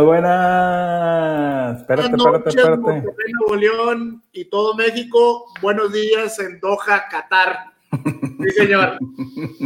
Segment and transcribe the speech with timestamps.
[0.00, 1.80] Buenas, buenas, buenas.
[1.80, 3.14] Espérate, espérate, espérate.
[3.32, 5.46] Nuevo León y todo México.
[5.60, 7.66] Buenos días en Doha, Qatar.
[7.92, 8.98] Sí, señor.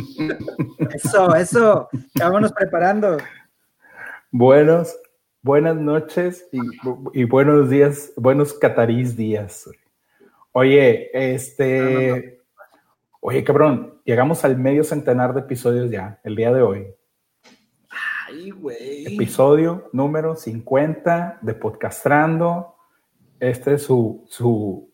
[0.94, 1.88] Eso, eso.
[2.18, 3.18] Vámonos preparando.
[4.30, 4.96] Buenos,
[5.42, 6.48] buenas noches
[7.12, 9.68] y, buenos días, buenos catarís días.
[10.52, 12.40] Oye, este.
[13.20, 16.94] Oye, cabrón, llegamos al medio centenar de episodios ya, el día de hoy.
[18.36, 22.74] Episodio número 50 de Podcastrando.
[23.38, 24.90] Este es su, su,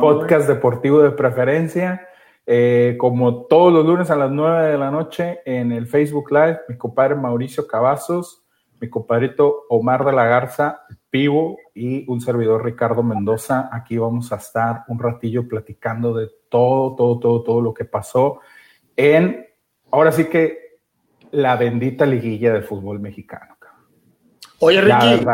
[0.00, 2.08] podcast deportivo de preferencia.
[2.46, 6.60] Eh, como todos los lunes a las 9 de la noche en el Facebook Live,
[6.70, 8.46] mi compadre Mauricio Cavazos,
[8.80, 13.68] mi compadrito Omar de la Garza, Pivo y un servidor Ricardo Mendoza.
[13.70, 18.40] Aquí vamos a estar un ratillo platicando de todo, todo, todo, todo lo que pasó
[18.96, 19.46] en,
[19.90, 20.69] ahora sí que
[21.32, 23.56] la bendita liguilla del fútbol mexicano.
[24.60, 25.24] Oye, Ricky,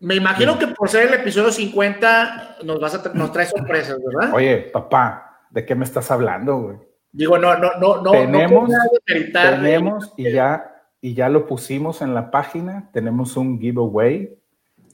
[0.00, 4.34] me imagino que por ser el episodio 50 nos, vas a nos trae sorpresas, ¿verdad?
[4.34, 6.76] Oye, papá, ¿de qué me estás hablando, güey?
[7.12, 8.10] Digo, no, no, no, no.
[8.10, 8.70] Tenemos,
[9.32, 10.70] tenemos y ya,
[11.00, 12.90] y ya lo pusimos en la página.
[12.92, 14.38] Tenemos un giveaway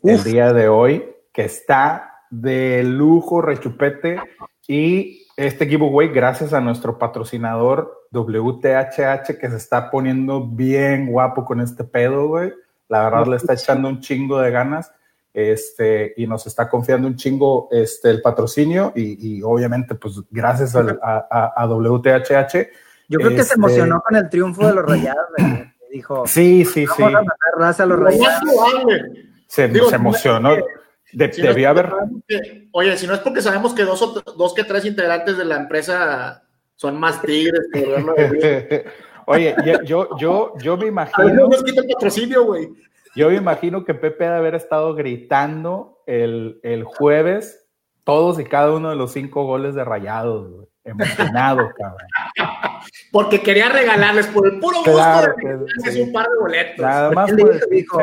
[0.04, 4.21] el día de hoy que está de lujo, rechupete.
[4.69, 11.61] Y este giveaway, gracias a nuestro patrocinador WTHH que se está poniendo bien guapo con
[11.61, 12.53] este pedo, güey.
[12.89, 14.93] La verdad le está echando un chingo de ganas
[15.33, 21.67] este, y nos está confiando un chingo este, el patrocinio y, obviamente pues gracias a,
[21.67, 22.69] WTHH.
[23.09, 25.27] Yo creo que se este, emocionó con el triunfo de los rayados,
[25.91, 26.27] dijo.
[26.27, 27.03] Sí, sí, sí.
[27.03, 28.43] Vamos a matar raza a los rayados.
[29.47, 30.56] Se, se emocionó.
[31.12, 31.93] debía haber.
[32.72, 36.41] oye, si no es porque sabemos que dos, dos que tres integrantes de la empresa
[36.82, 38.84] son más tigres que
[39.26, 39.54] Oye,
[39.84, 41.48] yo, yo, yo me imagino.
[43.15, 47.66] Yo me imagino que Pepe debe haber estado gritando el, el jueves
[48.03, 52.09] todos y cada uno de los cinco goles de rayados, güey emocionado, cabrón.
[53.12, 56.78] Porque quería regalarles por el puro gusto de un par de boletos.
[56.78, 57.31] Nada más
[57.71, 58.00] dijo,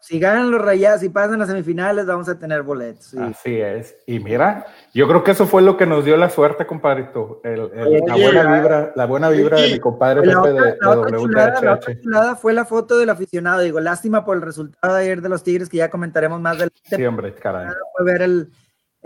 [0.00, 3.14] si ganan los rayados y pasan las semifinales, vamos a tener boletos.
[3.14, 3.94] Así es.
[4.06, 7.42] Y mira, yo creo que eso fue lo que nos dio la suerte, compadrito.
[7.44, 7.70] El,
[8.06, 12.36] la buena vibra, la buena vibra de mi compadre Pepe de, la WTHH.
[12.40, 13.60] fue la foto del aficionado.
[13.60, 16.70] Digo, lástima por el resultado de ayer de los Tigres, que ya comentaremos más del.
[16.82, 17.68] Sí, hombre, caray.
[17.94, 18.50] Fue ver el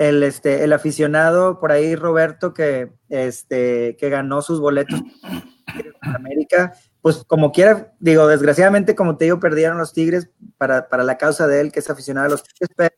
[0.00, 6.72] el, este, el aficionado por ahí, Roberto, que, este, que ganó sus boletos en América,
[7.02, 11.60] pues como quiera, digo, desgraciadamente, como te digo, perdieron los Tigres para, la causa de
[11.60, 12.94] él, que es aficionado a los Tigres, pero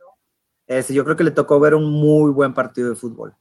[0.68, 3.34] este, yo creo que le tocó ver un muy buen partido de fútbol.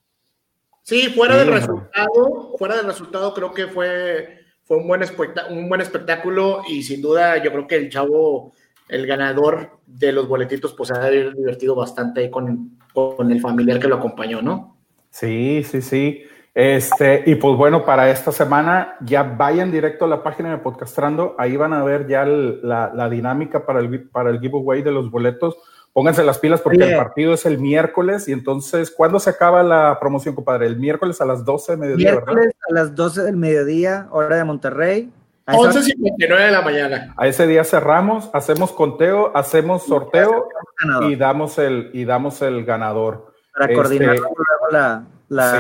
[0.82, 5.04] Sí, fuera del resultado, fuera del resultado, creo que fue, fue un, buen
[5.52, 8.54] un buen espectáculo y sin duda yo creo que el chavo
[8.91, 13.88] el ganador de los boletitos pues se ha divertido bastante con, con el familiar que
[13.88, 14.78] lo acompañó, ¿no?
[15.09, 16.24] Sí, sí, sí.
[16.53, 21.35] Este, y pues bueno, para esta semana ya vayan directo a la página de Podcastrando,
[21.38, 25.09] ahí van a ver ya la, la, dinámica para el, para el giveaway de los
[25.09, 25.55] boletos.
[25.94, 29.97] Pónganse las pilas porque el partido es el miércoles y entonces, ¿cuándo se acaba la
[29.99, 30.67] promoción, compadre?
[30.67, 34.44] El miércoles a las 12 de mediodía, miércoles a las 12 del mediodía, hora de
[34.44, 35.11] Monterrey.
[35.47, 37.14] 11.59 de la mañana.
[37.17, 40.47] A ese día cerramos, hacemos conteo, hacemos sorteo
[41.02, 43.34] y damos el, y damos el ganador.
[43.53, 44.17] Para este, coordinar
[44.72, 45.59] la, la,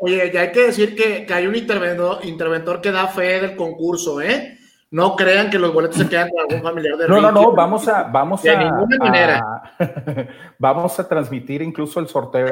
[0.00, 4.20] oye, ya hay que decir que, hay un interventor, interventor que da fe del concurso,
[4.20, 4.58] ¿eh?
[4.90, 7.86] No crean que los boletos se quedan con algún familiar de No, no, no, vamos
[7.88, 9.62] a, vamos de ninguna manera.
[10.58, 12.46] vamos a transmitir incluso el sorteo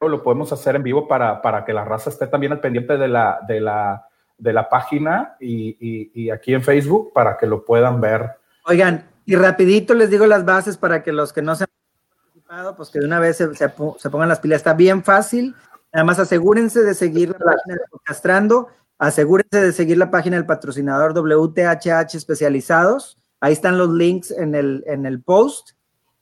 [0.00, 3.08] lo podemos hacer en vivo para, para que la raza esté también al pendiente de
[3.08, 4.06] la, de la,
[4.38, 5.76] de la página y,
[6.12, 8.30] y, aquí en Facebook para que lo puedan ver.
[8.66, 11.70] Oigan, y rapidito les digo las bases para que los que no se han
[12.18, 14.58] participado, pues que de una vez se, se, pongan las pilas.
[14.58, 15.54] Está bien fácil.
[15.92, 18.64] Nada más asegúrense de seguir la página de
[18.98, 23.18] asegúrense de seguir la página del patrocinador WTHH Especializados.
[23.40, 25.72] Ahí están los links en el, en el post.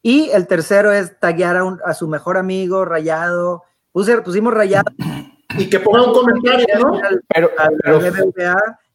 [0.03, 3.63] Y el tercero es taguear a, a su mejor amigo, rayado,
[3.93, 4.91] pusimos rayado.
[5.59, 7.01] Y que ponga un comentario, ¿no?
[7.29, 7.51] Pero,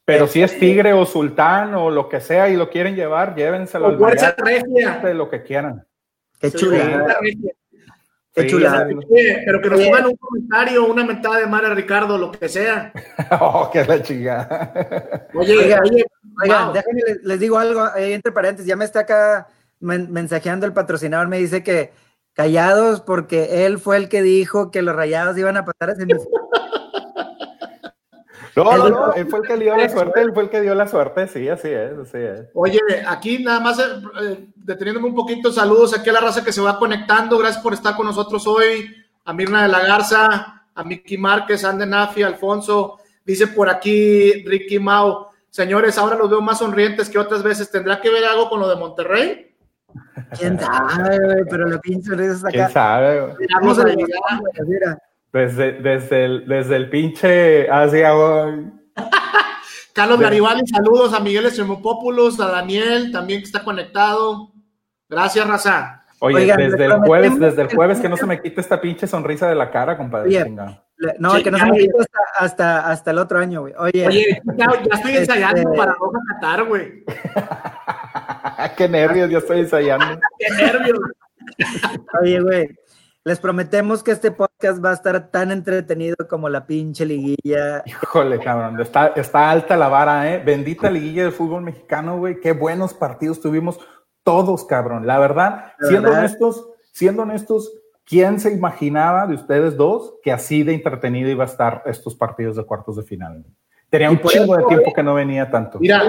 [0.05, 3.87] pero, si es tigre o sultán o lo que sea y lo quieren llevar, llévenselo
[3.87, 4.99] al fuerza regia.
[5.03, 5.85] de lo que quieran.
[6.39, 7.17] Qué chula.
[8.33, 8.87] Qué chula.
[9.45, 12.91] pero que nos pongan un comentario, una mentada de madre a Ricardo, lo que sea.
[13.41, 15.27] oh, qué la chingada.
[15.33, 16.05] Oye, oye,
[16.43, 19.47] oigan, déjenme les, digo algo ahí entre paréntesis, ya me está acá
[19.79, 21.91] mensajeando el patrocinador, me dice que
[22.33, 25.95] callados porque él fue el que dijo que los rayados iban a pasar a
[28.55, 30.73] No, no, no, él fue el que dio la suerte, él fue el que dio
[30.73, 32.47] la suerte, sí, así es, así es.
[32.55, 36.61] Oye, aquí nada más eh, deteniéndome un poquito, saludos aquí a la raza que se
[36.61, 38.91] va conectando, gracias por estar con nosotros hoy,
[39.25, 44.79] a Mirna de la Garza, a Miki Márquez, Ande Nafi, Alfonso, dice por aquí Ricky
[44.79, 48.59] Mau, señores, ahora los veo más sonrientes que otras veces, ¿tendrá que ver algo con
[48.59, 49.46] lo de Monterrey?
[50.37, 52.49] ¿Quién sabe, Pero lo pinche acá.
[52.49, 53.33] ¿Quién sabe,
[55.31, 58.71] desde, desde, el, desde el pinche hacia hoy.
[59.93, 64.51] Carlos Garibaldi, saludos a Miguel Estremopópulos, a Daniel también que está conectado.
[65.09, 66.03] Gracias, Raza.
[66.19, 69.47] Oye, desde el jueves, desde el jueves que no se me quite esta pinche sonrisa
[69.47, 70.45] de la cara, compadre.
[71.19, 71.93] no, que no se me quite
[72.37, 73.73] hasta, hasta, el otro año, güey.
[73.77, 77.03] Oye, Oye ya, estoy ensayando este para Roja Qatar, güey.
[78.77, 80.05] Qué nervios, ya estoy ensayando.
[80.39, 80.99] Qué nervios.
[82.21, 82.69] Oye, güey,
[83.23, 87.83] les prometemos que este podcast va a estar tan entretenido como la pinche liguilla.
[87.85, 90.41] Híjole, cabrón, está, está alta la vara, ¿eh?
[90.43, 92.39] Bendita liguilla del fútbol mexicano, güey.
[92.39, 93.79] Qué buenos partidos tuvimos
[94.23, 95.07] todos, cabrón.
[95.07, 97.71] La verdad, siendo honestos, siendo honestos,
[98.03, 102.57] ¿quién se imaginaba de ustedes dos que así de entretenido iba a estar estos partidos
[102.57, 103.45] de cuartos de final?
[103.89, 105.79] Tenía un chingo de tiempo que no venía tanto.
[105.79, 106.03] Mira,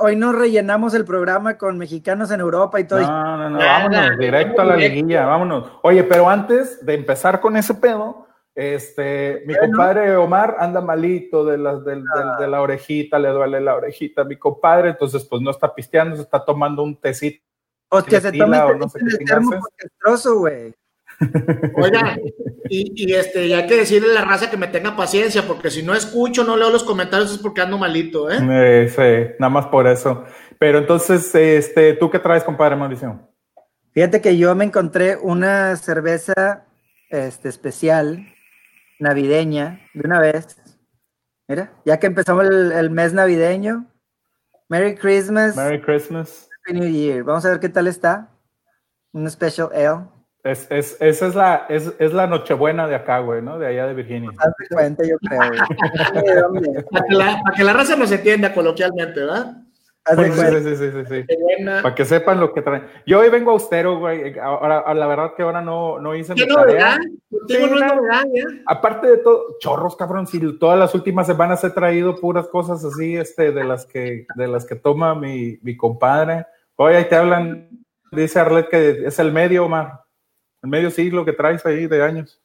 [0.00, 3.00] hoy no, rellenamos el programa con mexicanos en Europa y todo.
[3.00, 5.70] No, no, no, vámonos, directo a la liguilla, vámonos.
[5.82, 11.56] Oye, pero antes de empezar con ese pedo, este, mi compadre Omar anda malito de
[11.56, 12.02] la, de,
[12.38, 16.16] de, la orejita, le duele la orejita a mi compadre, entonces pues no está pisteando,
[16.16, 17.42] se está tomando un tecito.
[17.88, 19.24] Hostia, se toma o no sé qué
[20.34, 20.74] güey.
[21.74, 22.18] Oiga,
[22.68, 25.82] y, este, y hay que decirle a la raza que me tenga paciencia, porque si
[25.82, 28.38] no escucho, no leo los comentarios, es porque ando malito, ¿eh?
[28.40, 28.88] ¿eh?
[28.88, 30.24] sí, nada más por eso.
[30.58, 33.28] Pero entonces, este, ¿tú qué traes, compadre Mauricio?
[33.92, 36.64] Fíjate que yo me encontré una cerveza
[37.10, 38.26] este, especial,
[38.98, 40.56] navideña, de una vez.
[41.48, 43.86] Mira, ya que empezamos el, el mes navideño.
[44.68, 45.56] Merry Christmas.
[45.56, 46.48] Merry Christmas.
[46.64, 47.24] Happy New Year.
[47.24, 48.28] Vamos a ver qué tal está.
[49.12, 50.19] Un special ale.
[50.42, 53.58] Es, es, esa es la, es, es, la Nochebuena de acá, güey, ¿no?
[53.58, 54.30] De allá de Virginia.
[54.70, 55.38] cuenta, yo creo,
[56.90, 59.56] para, que la, para que la raza nos entienda coloquialmente, ¿verdad?
[60.06, 61.64] Sí, sí, sí, sí, sí.
[61.82, 62.84] Para que sepan lo que traen.
[63.06, 64.38] Yo hoy vengo austero, güey.
[64.38, 66.98] Ahora, la verdad que ahora no, no hice mi tarea.
[67.46, 67.76] Tengo
[68.66, 70.26] Aparte de todo, chorros, cabrón.
[70.26, 74.48] Si todas las últimas semanas he traído puras cosas así, este, de las que, de
[74.48, 76.46] las que toma mi, mi compadre.
[76.76, 77.68] Hoy ahí te hablan,
[78.10, 79.99] dice Arlet que es el medio, Omar.
[80.62, 82.40] El medio siglo que traes ahí de años.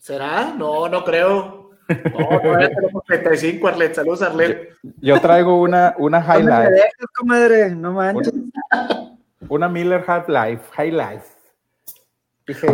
[0.00, 0.52] ¿Será?
[0.56, 1.70] No, no creo.
[1.88, 3.94] No, tenemos 35, Arlet.
[3.94, 4.76] Saludos, Arlet.
[5.00, 6.90] Yo, traigo una, una High Life.
[7.14, 8.32] comadre, no manches.
[9.48, 11.26] Una, Miller High Life, High Life.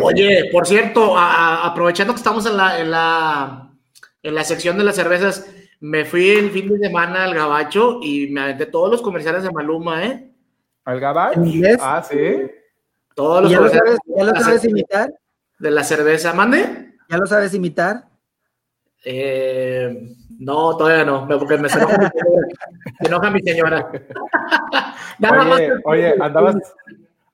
[0.01, 3.71] Oye, por cierto, aprovechando que estamos en la, en, la,
[4.23, 5.47] en la sección de las cervezas,
[5.81, 9.51] me fui el fin de semana al Gabacho y me aventé todos los comerciales de
[9.51, 10.31] Maluma, ¿eh?
[10.85, 11.43] ¿Al Gabacho?
[11.81, 12.51] Ah, sí.
[13.19, 15.13] Todos los ¿Ya, lo sabes, ¿Ya lo sabes imitar?
[15.59, 16.95] De la cerveza, mande.
[17.11, 18.05] ¿Ya lo sabes imitar?
[19.05, 22.07] Eh, no, todavía no, porque me se enoja, mi,
[23.01, 23.91] se enoja mi señora.
[25.53, 26.55] oye, oye, andabas,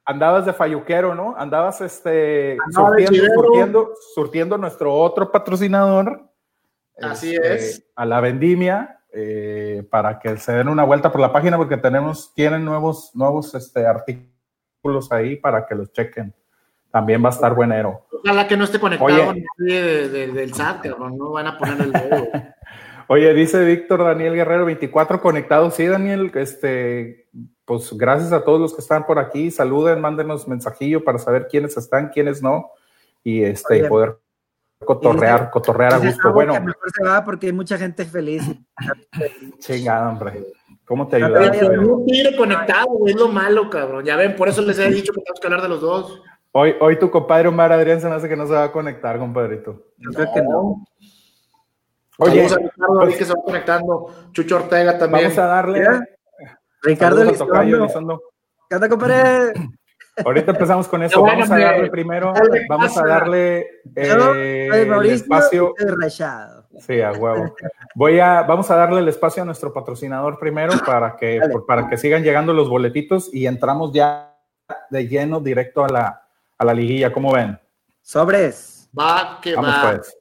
[0.06, 1.34] andabas de falluquero, ¿no?
[1.36, 6.30] Andabas este, surtiendo, surtiendo, surtiendo, nuestro otro patrocinador.
[6.98, 7.86] Así este, es.
[7.94, 12.32] A la vendimia, eh, para que se den una vuelta por la página, porque tenemos,
[12.32, 14.33] tienen nuevos, nuevos este, artículos
[15.10, 16.34] ahí para que los chequen.
[16.90, 18.06] También va a estar buenero.
[18.22, 22.28] Ojalá que no esté conectado del SAT, no van a poner el dedo.
[23.08, 25.74] Oye, dice Víctor Daniel Guerrero, 24 conectados.
[25.74, 27.28] Sí, Daniel, este,
[27.64, 29.50] pues gracias a todos los que están por aquí.
[29.50, 32.70] Saluden, mándenos mensajillo para saber quiénes están, quiénes no.
[33.22, 34.18] Y este, poder
[34.84, 36.32] cotorrear, cotorrear a gusto.
[36.32, 36.54] Bueno.
[36.60, 38.42] mejor se va porque hay mucha gente feliz.
[39.58, 40.46] Chingada, hombre.
[40.84, 41.50] ¿Cómo te ayuda?
[41.80, 44.04] Un tiro conectado, es lo malo, cabrón.
[44.04, 46.22] Ya ven, por eso les he dicho que tenemos que hablar de los dos.
[46.52, 49.18] Hoy, hoy tu compadre Omar Adrián se me hace que no se va a conectar,
[49.18, 49.86] compadrito.
[49.96, 50.84] Yo creo que no.
[52.18, 54.14] Oye, vamos a Ricardo pues, que se va conectando.
[54.32, 55.24] Chucho Ortega también.
[55.24, 55.84] Vamos a darle.
[56.82, 58.22] Ricardo Elizondo.
[58.68, 59.52] ¿Qué onda, compadre?
[60.24, 61.22] Ahorita empezamos con eso.
[61.22, 62.32] Vamos a darle primero,
[62.68, 65.74] vamos a darle eh, el espacio.
[66.78, 67.54] Sí, a huevo.
[67.94, 71.96] Voy a, vamos a darle el espacio a nuestro patrocinador primero para que, para que
[71.96, 74.36] sigan llegando los boletitos y entramos ya
[74.90, 76.22] de lleno directo a la,
[76.58, 77.12] a la liguilla.
[77.12, 77.58] ¿Cómo ven?
[78.02, 78.90] Sobres.
[78.98, 79.92] Va que vamos va.
[79.92, 80.16] Pues.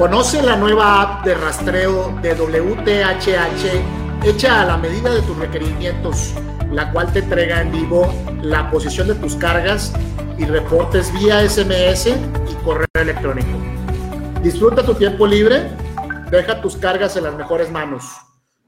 [0.00, 6.32] Conoce la nueva app de rastreo de WTHH hecha a la medida de tus requerimientos,
[6.72, 9.92] la cual te entrega en vivo la posición de tus cargas
[10.38, 13.50] y reportes vía SMS y correo electrónico.
[14.42, 15.68] Disfruta tu tiempo libre,
[16.30, 18.04] deja tus cargas en las mejores manos.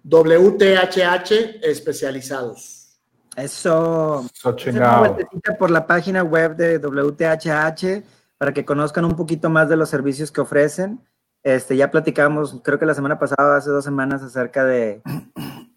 [0.04, 2.98] WTHH especializados.
[3.36, 4.26] Eso.
[4.44, 8.04] Una por la página web de WTHH
[8.36, 11.00] para que conozcan un poquito más de los servicios que ofrecen.
[11.42, 15.02] Este, ya platicamos, creo que la semana pasada, hace dos semanas, acerca de,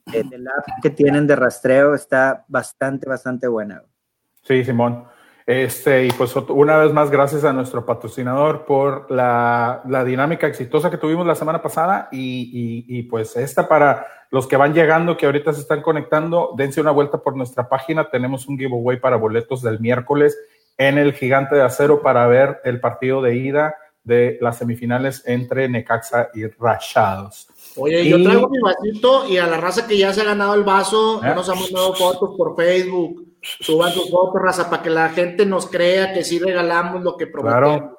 [0.06, 1.96] de, app que tienen de rastreo.
[1.96, 3.84] Está bastante, bastante buena.
[4.44, 5.06] Sí, Simón.
[5.48, 10.90] Este, y pues una vez más, gracias a nuestro patrocinador por la, la dinámica exitosa
[10.90, 15.28] que tuvimos la semana pasada y, y, pues esta para los que van llegando, que
[15.28, 18.10] ahorita se están conectando, dense una vuelta por nuestra página.
[18.10, 20.36] Tenemos un giveaway para boletos del miércoles
[20.78, 25.68] en el Gigante de Acero para ver el partido de ida de las semifinales entre
[25.68, 27.50] Necaxa y Rachados.
[27.76, 30.64] Oye, yo traigo mi vasito y a la raza que ya se ha ganado el
[30.64, 31.36] vaso, ya ¿Eh?
[31.36, 33.26] nos hemos dado fotos por Facebook.
[33.42, 37.28] Suban sus fotos, raza, para que la gente nos crea que sí regalamos lo que
[37.28, 37.92] prometemos.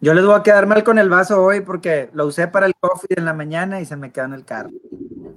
[0.00, 2.74] Yo les voy a quedar mal con el vaso hoy porque lo usé para el
[2.78, 4.70] coffee en la mañana y se me quedó en el carro.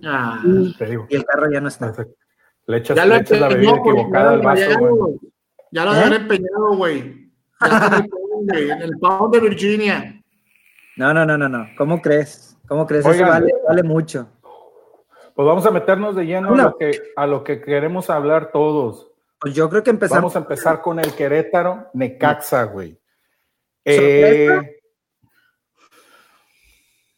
[0.04, 0.76] Ah, y,
[1.16, 1.94] el carro ya no está.
[2.66, 5.20] Le echas, le echas la bebida equivocada al vaso, güey.
[5.72, 6.16] Ya lo habían ¿Eh?
[6.18, 7.32] empeñado, güey.
[8.48, 10.24] en el Pound de Virginia.
[10.96, 11.68] No, no, no, no, no.
[11.78, 12.58] ¿Cómo crees?
[12.68, 13.06] ¿Cómo crees?
[13.06, 14.28] Eso vale, vale, mucho.
[15.36, 19.12] Pues vamos a meternos de lleno a, lo que, a lo que queremos hablar todos.
[19.40, 20.34] Pues yo creo que empezamos.
[20.34, 23.00] Vamos a empezar con el Querétaro Necaxa, güey.
[23.86, 24.80] Eh,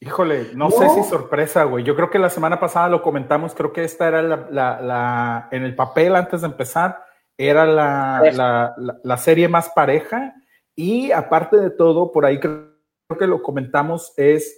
[0.01, 1.83] híjole, no, sé si sorpresa, güey.
[1.83, 3.55] Yo creo que la semana pasada lo comentamos.
[3.55, 7.09] Creo que esta era la, la, en el papel antes de empezar
[7.39, 10.35] era la, la, serie más pareja
[10.79, 12.69] y aparte de todo, por ahí creo
[13.19, 14.55] que lo comentamos, es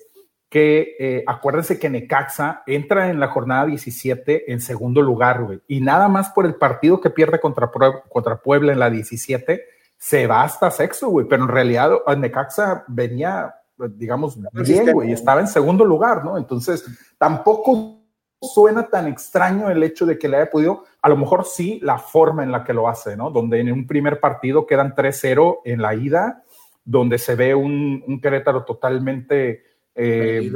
[0.50, 5.82] que eh, acuérdense que Necaxa entra en la jornada 17 en segundo lugar, güey, y
[5.82, 9.64] nada más por el partido que pierde contra, contra Puebla en la 17,
[9.98, 13.56] se va hasta sexto, güey, pero en realidad Necaxa venía,
[13.96, 16.38] digamos, bien, güey, estaba en segundo lugar, ¿no?
[16.38, 16.86] Entonces,
[17.18, 18.01] tampoco
[18.42, 22.00] suena tan extraño el hecho de que le haya podido, a lo mejor sí la
[22.00, 23.30] forma en la que lo hace, ¿no?
[23.30, 26.44] Donde en un primer partido quedan 3-0 en la ida,
[26.84, 29.64] donde se ve un, un Querétaro totalmente
[29.96, 30.52] eh,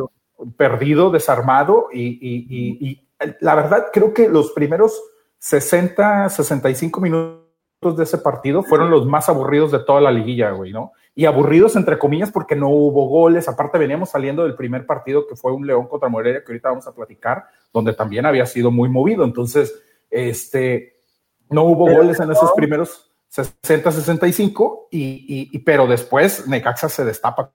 [0.58, 1.12] perdido.
[1.12, 3.02] desarmado y,
[3.40, 5.02] la verdad creo que los primeros
[5.40, 7.45] 60, 65 minutos
[7.94, 10.94] de ese partido fueron los más aburridos de toda la liguilla, güey, ¿no?
[11.14, 15.36] Y aburridos entre comillas porque no hubo goles, aparte veníamos saliendo del primer partido que
[15.36, 18.90] fue un León contra Morelia que ahorita vamos a platicar, donde también había sido muy
[18.90, 21.02] movido, entonces, este,
[21.50, 27.52] no hubo goles en esos primeros 60, 65 y, y, pero después Necaxa se destapa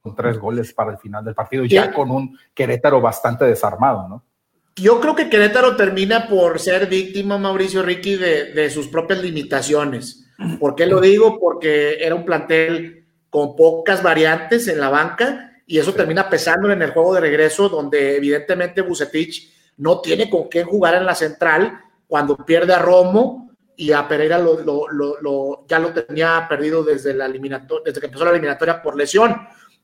[0.00, 4.24] con tres goles para el final del partido, ya con un Querétaro bastante desarmado, ¿no?
[4.76, 10.26] Yo creo que Querétaro termina por ser víctima, Mauricio Ricky, de, de sus propias limitaciones.
[10.58, 11.38] ¿Por qué lo digo?
[11.38, 16.82] Porque era un plantel con pocas variantes en la banca y eso termina pesando en
[16.82, 21.80] el juego de regreso, donde evidentemente Bucetich no tiene con qué jugar en la central
[22.06, 27.14] cuando pierde a Romo y a Pereira lo, lo, lo, ya lo tenía perdido desde,
[27.14, 29.36] la desde que empezó la eliminatoria por lesión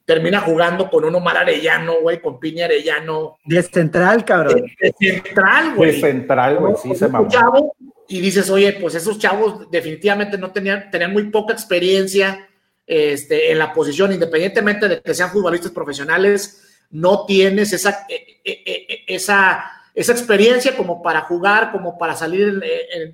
[0.04, 3.38] termina jugando con un Omar Arellano, güey, con Piña Arellano.
[3.44, 4.64] De central, cabrón.
[4.80, 5.92] De, central, güey.
[5.92, 7.74] De central, güey, sí se mamó.
[8.08, 12.48] y dices, oye, pues esos chavos definitivamente no tenían, tenían muy poca experiencia
[12.86, 18.62] este, en la posición, independientemente de que sean futbolistas profesionales, no tienes esa, e, e,
[18.66, 19.64] e, esa,
[19.94, 22.60] esa experiencia como para jugar, como para salir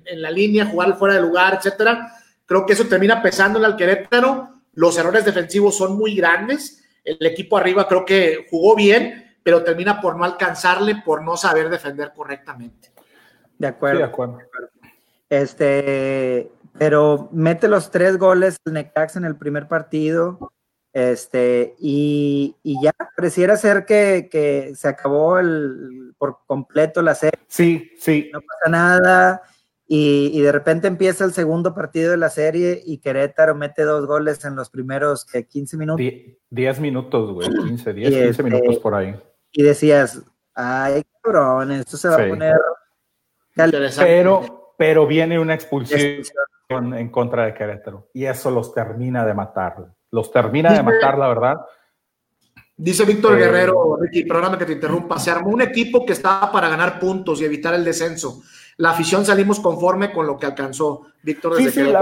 [0.05, 2.11] en, la línea, jugar fuera de lugar, etcétera.
[2.45, 4.56] Creo que eso termina pesándole al Querétaro.
[4.77, 10.01] Los errores defensivos son muy grandes el equipo arriba creo que jugó bien, pero termina
[10.01, 12.91] por no alcanzarle, por no saber defender correctamente.
[13.57, 13.99] De acuerdo.
[13.99, 14.39] de acuerdo.
[15.29, 20.51] Este, pero mete los tres goles el Necaxa en el primer partido.
[20.91, 27.39] Este, y, ya pareciera ser que, que, se acabó el, por completo la serie.
[27.47, 28.29] Sí, sí.
[28.33, 29.41] No pasa nada.
[29.89, 34.43] Y, de repente empieza el segundo partido de la serie y Querétaro mete dos goles
[34.43, 36.05] en los primeros 15 minutos.
[36.49, 39.15] 10 minutos, güey, 15, 10, 15 este, minutos por ahí.
[39.53, 40.21] Y decías,
[40.53, 42.55] ay, cabrón, esto se va a poner...
[43.97, 46.21] Pero, pero viene una expulsión
[46.69, 49.87] en contra de Querétaro y eso los termina de matar.
[50.11, 51.55] Los termina de matar, la verdad.
[52.75, 56.51] Dice Víctor eh, Guerrero, Ricky, perdóname que te interrumpa, se armó un equipo que estaba
[56.51, 58.43] para ganar puntos y evitar el descenso
[58.77, 61.57] la afición salimos conforme con lo que alcanzó Víctor.
[61.57, 61.93] Desde sí, sí,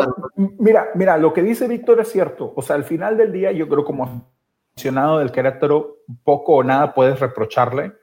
[0.60, 2.54] mira, mira, lo que dice Víctor es cierto.
[2.56, 4.28] O sea, al final del día, yo creo como
[4.74, 7.94] aficionado del Querétaro poco o nada puedes reprocharle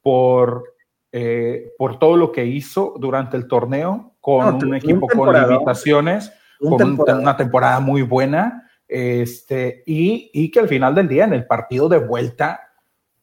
[0.00, 0.74] por,
[1.10, 7.00] eh, por todo lo que hizo durante el torneo con un equipo con limitaciones, con
[7.18, 11.88] una temporada muy buena, este, y, y, que al final del día en el partido
[11.88, 12.72] de vuelta,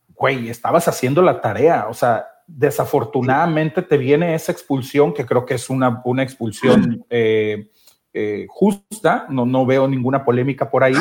[0.09, 5.55] güey, estabas haciendo la tarea, o sea, desafortunadamente te viene esa expulsión, que creo que
[5.55, 7.69] es una, una expulsión eh,
[8.13, 10.95] eh, justa, no, no veo ninguna polémica por ahí,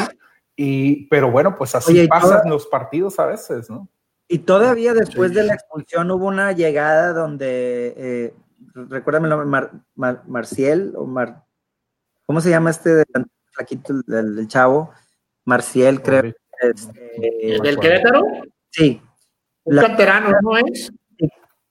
[0.57, 3.89] y, pero bueno, pues así pasan los partidos a veces, ¿no?
[4.29, 8.35] Y todavía después de la expulsión hubo una llegada donde, eh,
[8.75, 11.45] recuérdame el nombre, Marciel, o Mar,
[12.27, 13.05] ¿cómo se llama este
[13.53, 14.91] flaquito del, chavo?
[15.45, 16.33] Marciel, creo.
[16.61, 18.25] Este, ¿Del Querétaro?
[18.71, 19.01] Sí.
[19.63, 20.91] Un canterano, ¿no es?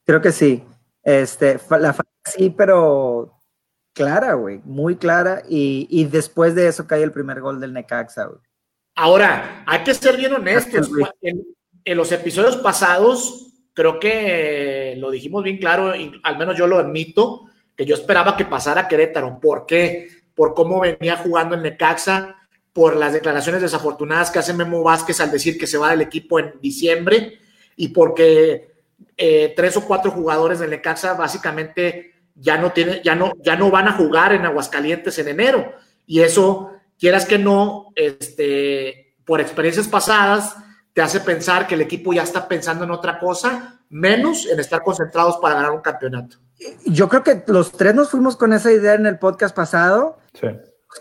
[0.06, 0.64] Creo que sí.
[1.04, 1.96] Este, la
[2.26, 3.42] sí, pero
[3.94, 5.44] clara, güey, muy clara.
[5.50, 8.40] Y, y, después de eso cae el primer gol del Necaxa, güey.
[8.96, 10.90] Ahora, hay que ser bien honestos.
[11.22, 11.44] En,
[11.84, 17.46] en, los episodios pasados, creo que lo dijimos bien claro, al menos yo lo admito,
[17.76, 19.40] que yo esperaba que pasara Querétaro.
[19.40, 20.08] ¿Por qué?
[20.34, 22.36] Por cómo venía jugando el Necaxa,
[22.72, 26.40] por las declaraciones desafortunadas que hace Memo Vázquez al decir que se va del equipo
[26.40, 27.40] en diciembre
[27.78, 28.75] y porque
[29.18, 33.72] eh, tres o cuatro jugadores del Necaxa básicamente ya no, tiene, ya, no, ya no
[33.72, 35.74] van a jugar en Aguascalientes en enero.
[36.06, 40.56] Y eso, quieras que no, este, por experiencias pasadas,
[40.94, 44.82] te hace pensar que el equipo ya está pensando en otra cosa, menos en estar
[44.82, 46.38] concentrados para ganar un campeonato.
[46.86, 50.20] Yo creo que los tres nos fuimos con esa idea en el podcast pasado.
[50.34, 50.48] Sí.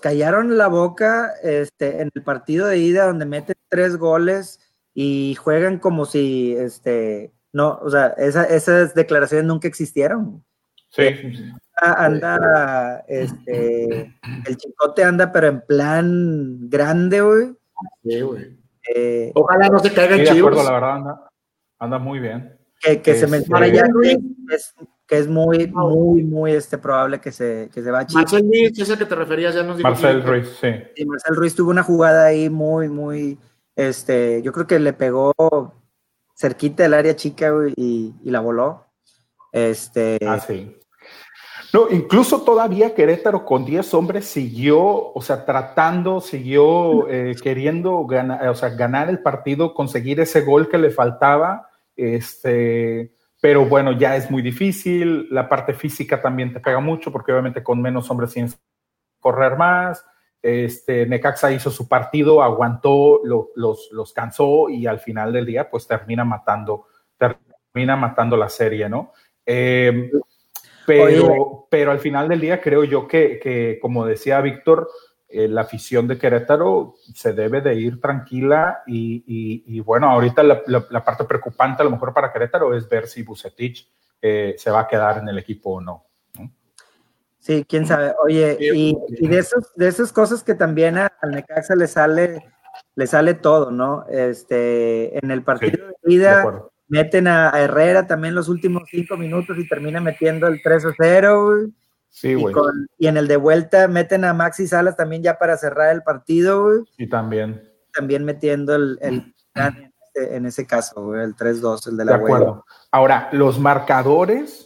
[0.02, 4.60] callaron la boca este, en el partido de ida donde meten tres goles
[4.94, 10.44] y juegan como si este, no, o sea, esas declaraciones nunca existieron.
[10.90, 11.04] Sí.
[11.80, 14.12] Anda, este,
[14.46, 17.52] el chicote anda, pero en plan grande, güey.
[18.02, 18.58] Sí, güey.
[18.92, 21.28] Eh, Ojalá no se caiga el sí, de acuerdo, la verdad, anda,
[21.78, 22.58] anda muy bien.
[22.80, 23.86] Que, que se menciona ya,
[24.50, 24.74] es,
[25.06, 28.76] que es muy, muy, muy este, probable que se, que se va a Marcel Ruiz,
[28.76, 29.88] ese que te referías, ya nos dijo.
[29.88, 30.68] Marcel Ruiz, sí.
[30.96, 33.38] Y Marcel Ruiz tuvo una jugada ahí muy, muy,
[33.76, 35.32] este, yo creo que le pegó
[36.34, 38.86] cerquita del área chica y, la voló.
[39.52, 40.76] Este, ah, sí.
[41.72, 48.48] No, incluso todavía Querétaro con 10 hombres siguió, o sea, tratando, siguió eh, queriendo ganar,
[48.48, 51.68] o sea, ganar el partido, conseguir ese gol que le faltaba.
[51.96, 55.28] Este, pero bueno, ya es muy difícil.
[55.30, 58.60] La parte física también te pega mucho porque obviamente con menos hombres tienes que
[59.20, 60.04] correr más.
[60.46, 65.86] Este, Necaxa hizo su partido, aguantó, los, los cansó y al final del día, pues
[65.86, 66.84] termina matando,
[67.16, 69.14] termina matando la serie, ¿no?
[69.46, 70.10] Eh,
[70.86, 74.86] pero, pero al final del día creo yo que, que como decía Víctor,
[75.30, 79.24] eh, la afición de Querétaro se debe de ir tranquila y,
[79.66, 83.22] y, bueno, ahorita la, la, parte preocupante a lo mejor para Querétaro es ver si
[83.22, 86.04] Bucetich eh, se va a quedar en el equipo o no.
[87.44, 88.14] Sí, quién sabe.
[88.24, 88.96] Oye, y,
[89.28, 92.42] de, esos, de esas cosas que también al Necaxa le sale,
[92.94, 94.06] le sale todo, ¿no?
[94.08, 99.68] Este, en el partido de ida meten a, Herrera también los últimos cinco minutos y
[99.68, 101.66] termina metiendo el 3 0.
[102.08, 102.54] Sí, güey.
[102.96, 106.62] Y, en el de vuelta meten a Maxi Salas también ya para cerrar el partido,
[106.62, 106.78] güey.
[106.96, 107.62] Y también.
[107.92, 109.34] También metiendo el, el
[110.14, 112.64] en ese caso, güey, el 3-2, el de la De acuerdo.
[112.90, 114.63] Ahora, los marcadores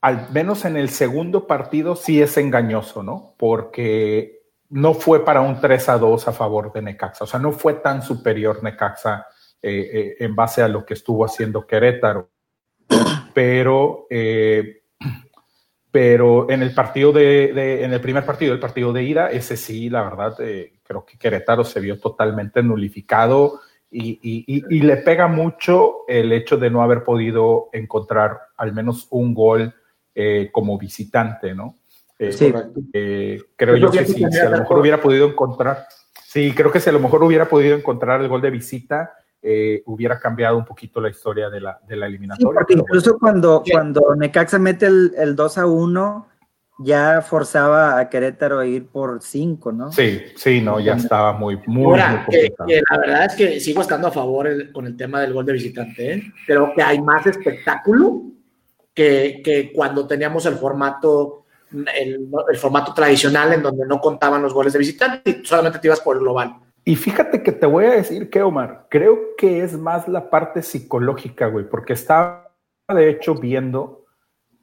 [0.00, 3.34] al menos en el segundo partido sí es engañoso, ¿no?
[3.36, 7.52] Porque no fue para un 3 a 2 a favor de Necaxa, o sea, no
[7.52, 9.26] fue tan superior Necaxa
[9.60, 12.30] eh, eh, en base a lo que estuvo haciendo Querétaro.
[13.34, 14.82] Pero, eh,
[15.90, 19.90] pero en el partido de, en el primer partido, el partido de ida, ese sí,
[19.90, 20.36] la verdad,
[20.82, 26.70] creo que Querétaro se vio totalmente nulificado y, y, le pega mucho el hecho de
[26.70, 29.74] no haber podido encontrar al menos un gol
[30.20, 31.76] eh, como visitante, ¿no?
[32.18, 32.52] Eh, sí.
[32.92, 35.86] Eh, creo yo que, si, a lo mejor hubiera podido encontrar,
[36.26, 39.12] sí, creo que si a lo mejor hubiera podido encontrar el gol de visita,
[39.84, 42.66] hubiera cambiado un poquito la historia de la, de la eliminatoria.
[42.68, 46.26] incluso cuando, cuando Necaxa mete el, el 2 a 1,
[46.80, 49.92] ya forzaba a Querétaro a ir por 5, ¿no?
[49.92, 52.26] Sí, sí, no, ya estaba muy, muy, Ahora,
[52.90, 56.12] la verdad es que sigo estando a favor con el tema del gol de visitante,
[56.12, 56.22] ¿eh?
[56.44, 58.32] Creo que hay más espectáculo
[58.98, 64.80] que, cuando teníamos el formato, el, formato tradicional en donde no contaban los goles de
[64.80, 66.56] visitante y solamente te ibas por el global.
[66.84, 70.62] Y fíjate que te voy a decir que, Omar, creo que es más la parte
[70.62, 72.54] psicológica, güey, porque estaba
[72.88, 74.06] de hecho viendo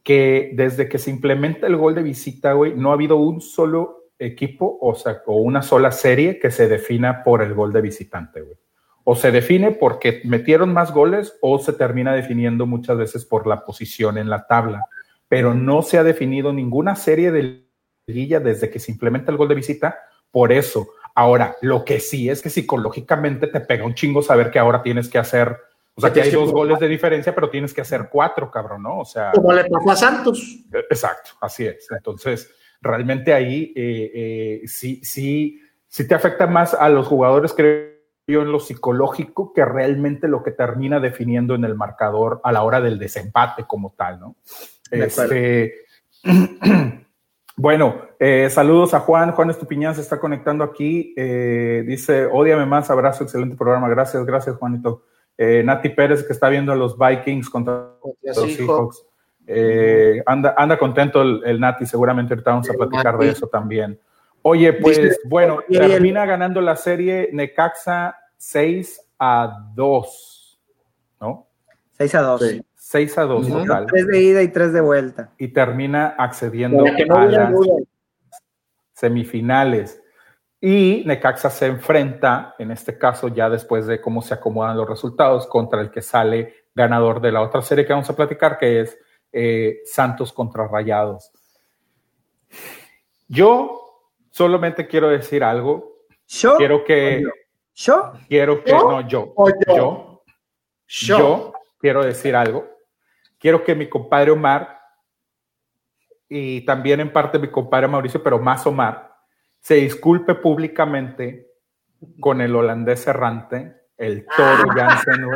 [0.03, 4.09] que desde que se implementa el gol de visita, güey, no ha habido un solo
[4.19, 8.41] equipo, o sea, o una sola serie que se defina por el gol de visitante,
[8.41, 8.57] güey.
[9.05, 13.63] O se define porque metieron más goles o se termina definiendo muchas veces por la
[13.63, 14.85] posición en la tabla.
[15.29, 17.65] Pero no se ha definido ninguna serie de
[18.07, 19.99] liguilla desde que se implementa el gol de visita
[20.31, 20.89] por eso.
[21.13, 25.07] Ahora, lo que sí es que psicológicamente te pega un chingo saber que ahora tienes
[25.07, 25.55] que hacer,
[25.95, 28.99] o sea, que hay dos goles de diferencia, pero tienes que hacer cuatro, cabrón, ¿no?
[28.99, 29.31] O sea.
[29.33, 30.65] Como le pasó a Santos.
[30.73, 31.87] Exacto, así es.
[31.89, 37.94] Entonces, realmente ahí eh, eh, sí, sí, sí te afecta más a los jugadores, creo
[38.27, 42.63] yo, en lo psicológico que realmente lo que termina definiendo en el marcador a la
[42.63, 44.35] hora del desempate como tal, ¿no?
[44.91, 45.73] Este,
[47.57, 49.31] Bueno, eh, saludos a Juan.
[49.31, 51.13] Juan Estupiñán se está conectando aquí.
[51.15, 53.87] Eh, dice, odiame más, abrazo, excelente programa.
[53.87, 55.03] Gracias, gracias, Juanito.
[55.37, 59.05] Eh, Nati Pérez, que está viendo a los Vikings contra los Seahawks.
[60.25, 63.97] anda, anda contento el, Nati, seguramente ahorita vamos a platicar de eso también.
[64.47, 70.61] Oye, pues bueno, termina ganando la serie Necaxa 6 a 2,
[71.19, 71.47] ¿no?
[71.93, 72.43] 6 a 2.
[72.75, 73.87] 6 a 2 total.
[73.87, 75.31] 3 de ida y 3 de vuelta.
[75.39, 77.55] Y termina accediendo a las
[78.93, 79.99] semifinales.
[80.61, 85.47] Y Necaxa se enfrenta, en este caso ya después de cómo se acomodan los resultados,
[85.47, 88.95] contra el que sale ganador de la otra serie que vamos a platicar, que es
[89.33, 91.31] eh, Santos contra Rayados.
[93.27, 93.81] Yo
[94.35, 96.05] solamente quiero decir algo.
[96.27, 96.57] ¿Yo?
[96.57, 97.23] Quiero que...
[97.73, 98.13] ¿Yo?
[98.27, 98.71] Quiero que...
[98.71, 99.33] No, yo.
[99.67, 100.21] Yo.
[100.87, 102.75] Yo quiero decir algo
[103.45, 104.81] quiero que mi compadre Omar
[106.27, 109.15] y también en parte mi compadre Mauricio, pero más Omar,
[109.59, 111.51] se disculpe públicamente
[112.19, 115.27] con el holandés errante, el toro Jansen,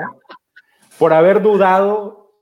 [0.97, 2.33] por haber dudado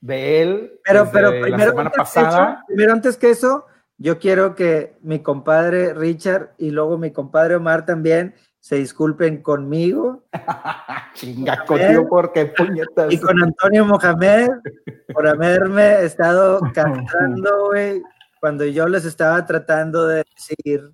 [0.00, 2.64] de él pero, pero primero, la semana pasada.
[2.66, 3.66] primero, antes que eso,
[3.98, 10.24] yo quiero que mi compadre Richard y luego mi compadre Omar también se disculpen conmigo.
[11.14, 13.12] Chinga contigo porque puñetas.
[13.12, 14.48] Y con Antonio Mohamed
[15.14, 18.02] por haberme estado cantando, güey,
[18.40, 20.92] cuando yo les estaba tratando de decir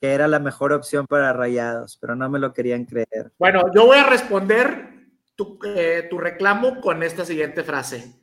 [0.00, 3.32] que era la mejor opción para Rayados, pero no me lo querían creer.
[3.38, 8.14] Bueno, yo voy a responder tu, eh, tu reclamo con esta siguiente frase.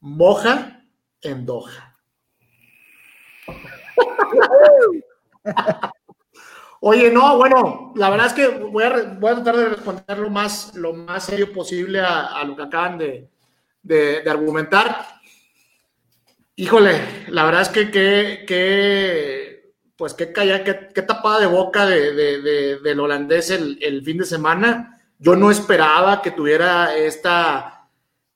[0.00, 0.84] Moja
[1.20, 1.87] en Doha.
[6.80, 10.74] Oye, no, bueno, la verdad es que voy a, a tratar de responder lo más,
[10.76, 13.28] lo más serio posible a, lo que acaban de,
[13.82, 15.04] de, argumentar.
[16.54, 22.78] Híjole, la verdad es que, que, pues qué, calla, qué, qué, tapada de boca de
[22.80, 25.00] del holandés el, el, fin de semana.
[25.18, 27.88] Yo no esperaba que tuviera esta,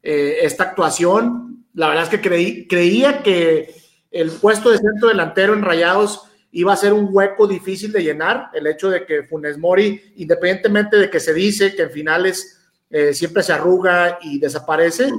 [0.03, 1.65] eh, esta actuación.
[1.75, 3.82] La verdad es que creí, creía que
[4.13, 8.51] el puesto de centro delantero en Rayados iba a ser un hueco difícil de llenar.
[8.53, 13.15] El hecho de que Funes Mori, independientemente de que se dice que en finales eh,
[13.15, 15.11] siempre se arruga y desaparece,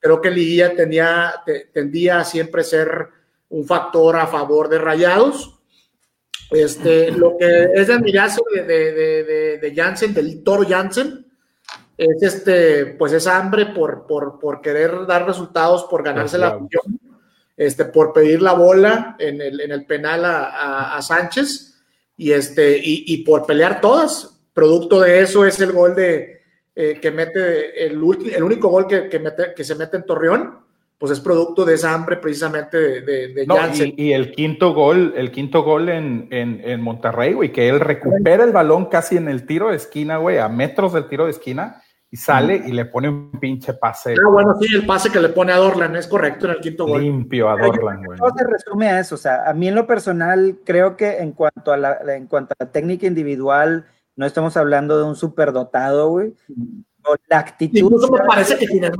[0.00, 1.34] creo que Liguilla tenía,
[1.72, 3.08] tendía a siempre ser
[3.48, 5.60] un factor a favor de Rayados.
[6.50, 11.24] Este, lo que es de admirarse de, de, de, Jansen, del Toro Jansen,
[11.96, 17.11] es este, pues esa hambre por, por, por querer dar resultados, por ganarse la afición
[17.56, 21.82] este, por pedir la bola en el, en el penal a, a, Sánchez
[22.16, 24.40] y, este, y, y, por pelear todas.
[24.52, 26.40] Producto de eso es el gol de,
[26.74, 27.92] eh, que mete, el,
[28.34, 30.58] el único gol que, que, mete, que se mete en Torreón,
[30.96, 35.12] pues es producto de esa hambre precisamente de, de, no, y, y, el quinto gol,
[35.16, 39.28] el quinto gol en, en, en Monterrey, güey, que él recupera el balón casi en
[39.28, 41.82] el tiro de esquina, güey, a metros del tiro de esquina,
[42.12, 44.12] y sale y le pone un pinche pase.
[44.12, 46.86] Ah, bueno, sí, el pase que le pone a Dorlan es correcto en el quinto
[46.86, 47.00] gol.
[47.00, 48.18] Limpio a Dorlan, güey.
[48.36, 51.72] se resume a eso, o sea, a mí en lo personal creo que en cuanto
[51.72, 56.34] a la, en cuanto a la técnica individual, no estamos hablando de un superdotado, güey.
[57.28, 57.78] La actitud.
[57.78, 58.92] Incluso me parece que está,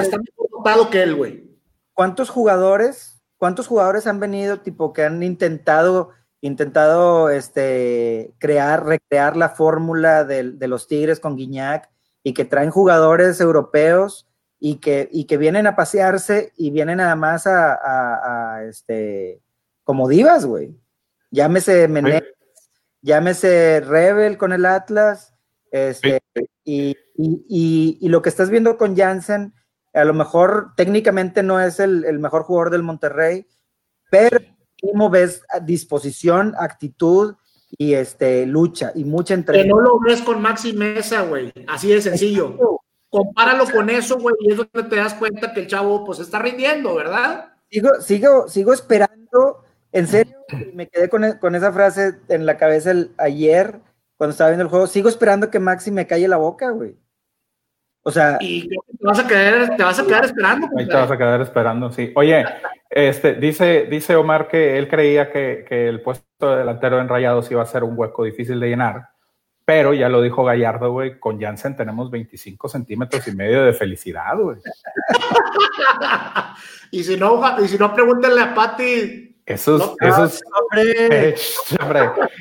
[0.00, 1.50] está mejor dotado que él, güey.
[1.94, 6.10] ¿Cuántos jugadores, cuántos jugadores han venido, tipo, que han intentado
[6.42, 11.88] intentado este, crear, recrear la fórmula de, de, los Tigres con Guiñac
[12.24, 14.26] y que traen jugadores europeos
[14.58, 17.74] y que, y que vienen a pasearse y vienen nada más a,
[18.56, 19.42] a, este,
[19.84, 20.74] como divas, güey.
[21.30, 22.24] Llámese Menez,
[23.02, 25.34] llámese Rebel con el Atlas,
[25.70, 26.20] este,
[26.64, 29.52] y, y, y, lo que estás viendo con Jansen,
[29.92, 33.46] a lo mejor técnicamente no es el, el mejor jugador del Monterrey,
[34.10, 34.38] pero
[34.80, 37.36] ¿cómo ves disposición, actitud
[37.78, 39.62] y este, lucha y mucha entrega.
[39.62, 41.52] Que no lo ves con Maxi Mesa, güey.
[41.66, 42.56] Así de sencillo.
[43.08, 46.40] Compáralo con eso, güey, y es donde te das cuenta que el chavo pues está
[46.40, 47.52] rindiendo, ¿verdad?
[47.70, 50.36] Sigo, sigo, sigo esperando, en serio,
[50.72, 53.80] me quedé con, e, con esa frase en la cabeza el, ayer,
[54.16, 54.86] cuando estaba viendo el juego.
[54.88, 56.96] Sigo esperando que Maxi me calle la boca, güey.
[58.04, 58.36] O sea.
[58.40, 60.68] Y te vas a quedar, te vas a quedar esperando.
[60.76, 62.12] Ahí te vas a quedar esperando, sí.
[62.14, 62.44] Oye,
[62.90, 67.50] este, dice, dice Omar que él creía que, que el puesto de delantero en Rayados
[67.50, 69.08] iba a ser un hueco difícil de llenar.
[69.64, 74.36] Pero ya lo dijo Gallardo, güey, con Jansen tenemos 25 centímetros y medio de felicidad,
[74.36, 74.58] güey.
[76.90, 79.40] y si no, y si no, pregúntale a Pati.
[79.46, 81.34] Esos, esos, hombre.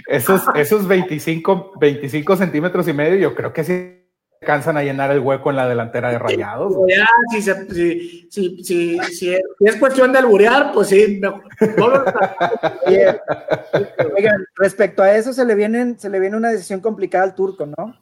[0.08, 4.03] esos, esos 25, 25 centímetros y medio, yo creo que sí
[4.44, 6.74] cansan a llenar el hueco en la delantera de Rayados.
[6.88, 11.22] Ya, si, si, si, si, es cuestión de alburear, pues sí.
[14.16, 17.66] Oigan, respecto a eso, se le, vienen, se le viene una decisión complicada al turco,
[17.66, 17.96] ¿no?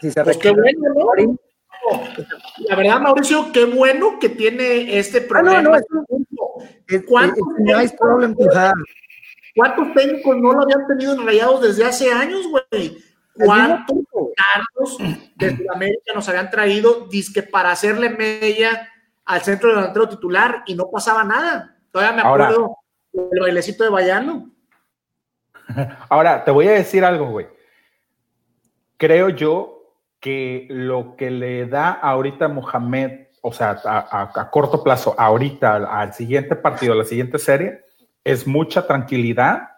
[0.00, 1.38] Si se pues qué bueno, ¿no?
[2.68, 5.58] La verdad, Mauricio, qué bueno que tiene este problema.
[5.58, 7.42] Ah, no, no, es, ¿Cuántos,
[9.54, 13.09] ¿Cuántos técnicos no lo habían tenido en Rayados desde hace años, güey?
[13.44, 13.98] ¿Cuántos
[14.36, 14.98] carros
[15.36, 18.88] de Sudamérica nos habían traído disque para hacerle media
[19.24, 21.76] al centro delantero titular y no pasaba nada?
[21.90, 22.76] Todavía me acuerdo
[23.12, 24.50] del bailecito de Bayano.
[26.08, 27.46] Ahora, te voy a decir algo, güey.
[28.96, 29.80] Creo yo
[30.20, 36.54] que lo que le da ahorita Mohamed, o sea, a, corto plazo, ahorita, al siguiente
[36.54, 37.80] partido, a la siguiente serie,
[38.22, 39.69] es mucha tranquilidad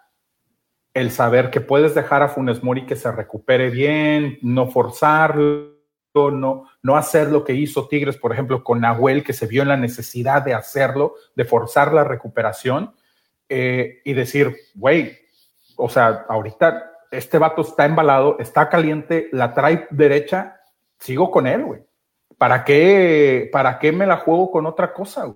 [0.93, 5.73] el saber que puedes dejar a Funes Mori que se recupere bien, no forzarlo,
[6.13, 9.69] no, no hacer lo que hizo Tigres, por ejemplo, con Nahuel, que se vio en
[9.69, 12.93] la necesidad de hacerlo, de forzar la recuperación
[13.49, 15.17] eh, y decir, güey,
[15.75, 20.59] o sea, ahorita este vato está embalado, está caliente, la trae derecha,
[20.99, 21.81] sigo con él, güey.
[22.37, 25.33] ¿Para qué, ¿Para qué me la juego con otra cosa?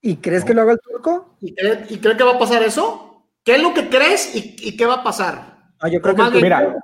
[0.00, 1.36] ¿Y crees que lo haga el turco?
[1.40, 3.07] ¿Y crees, ¿Y que va a pasar eso?
[3.48, 5.70] ¿Qué es lo que crees y, qué va a pasar?
[5.80, 6.76] Ah, yo creo que, mira,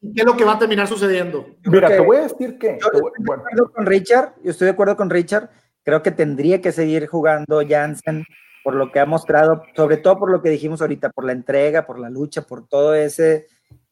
[0.00, 1.46] ¿Y qué es lo que va a terminar sucediendo?
[1.66, 2.76] Mira, te voy a decir que.
[2.80, 5.48] Yo estoy de acuerdo con Richard, yo estoy de acuerdo con Richard.
[5.84, 8.24] Creo que tendría que seguir jugando Jansen
[8.64, 11.86] por lo que ha mostrado, sobre todo por lo que dijimos ahorita, por la entrega,
[11.86, 13.46] por la lucha, por todo ese,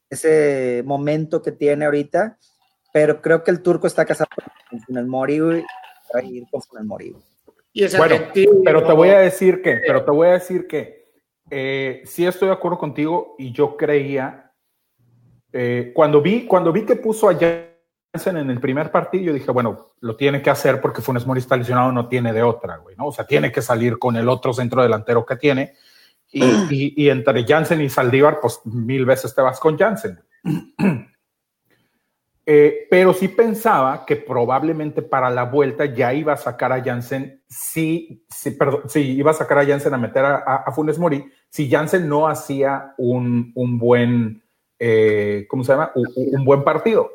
[0.09, 2.37] ese momento que tiene ahorita.
[2.91, 4.27] Pero creo que el turco está casado
[4.85, 5.55] con el Mori, va
[6.15, 7.15] a ir con el Mori.
[7.97, 8.15] bueno,
[8.65, 11.04] pero te voy a decir que, pero te voy a decir que
[11.49, 14.51] eh, sí estoy de acuerdo contigo y yo creía,
[15.51, 19.51] eh, cuando, vi, cuando vi que puso a Jansen en el primer partido, yo dije,
[19.51, 22.95] bueno, lo tiene que hacer porque Funes Mori está lesionado, no tiene de otra, güey,
[22.95, 23.07] ¿no?
[23.07, 25.73] O sea, tiene que salir con el otro centro delantero que tiene.
[26.31, 26.43] Y,
[26.97, 30.19] y, entre Jansen y Saldívar, pues mil veces te vas con Jansen.
[32.47, 37.41] Eh, pero sí pensaba que probablemente para la vuelta ya iba a sacar a Jansen,
[37.49, 41.25] sí, sí, perdón, sí, iba a sacar a Jansen a meter a, Funes Mori,
[41.55, 44.43] si Jansen no hacía un, un buen,
[44.77, 45.89] eh, ¿cómo se llama?
[45.95, 47.09] Un, buen partido.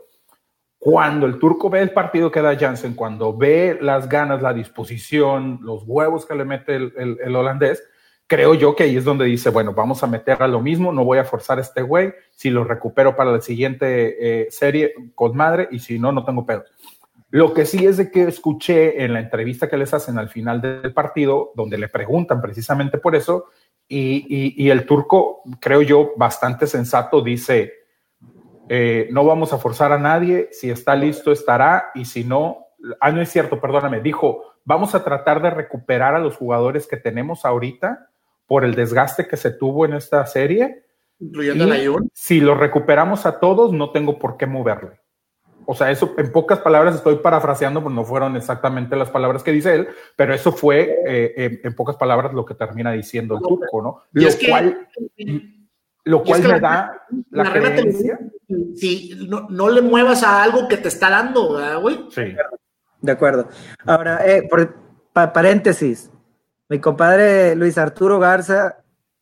[0.79, 5.59] Cuando el turco ve el partido que da Jansen, cuando ve las ganas, la disposición,
[5.61, 7.83] los huevos que le mete el, el holandés,
[8.27, 11.05] creo yo que ahí es donde dice, bueno, vamos a meter a lo mismo, no
[11.05, 15.37] voy a forzar a este güey, si lo recupero para la siguiente eh, serie, con
[15.37, 16.65] madre, y si no, no tengo pedo.
[17.29, 20.61] Lo que sí es de que escuché en la entrevista que les hacen al final
[20.61, 23.45] del partido, donde le preguntan precisamente por eso,
[23.93, 27.73] y, el turco, creo yo, bastante sensato, dice,
[28.69, 32.69] eh, no vamos a forzar a nadie, si está listo estará, y si no,
[33.01, 36.97] ah, no es cierto, perdóname, dijo, vamos a tratar de recuperar a los jugadores que
[36.97, 38.11] tenemos ahorita
[38.47, 40.85] por el desgaste que se tuvo en esta serie.
[41.19, 41.77] Incluyendo la
[42.13, 45.01] Si lo recuperamos a todos, no tengo por qué moverle.
[45.67, 49.53] O sea, eso en pocas palabras estoy parafraseando, pues no fueron exactamente las palabras que
[49.53, 53.83] dice él, pero eso fue eh, en, pocas palabras lo que termina diciendo el turco,
[53.83, 54.03] ¿no?
[54.13, 54.89] Lo cual,
[56.05, 58.19] lo cual me da la, creencia.
[58.75, 62.07] Si no, no, le muevas a algo que te está dando, güey?
[62.11, 62.35] Sí.
[63.01, 63.49] De acuerdo.
[63.87, 64.75] Ahora, eh, por
[65.13, 66.11] paréntesis,
[66.69, 68.77] mi compadre Luis Arturo Garza.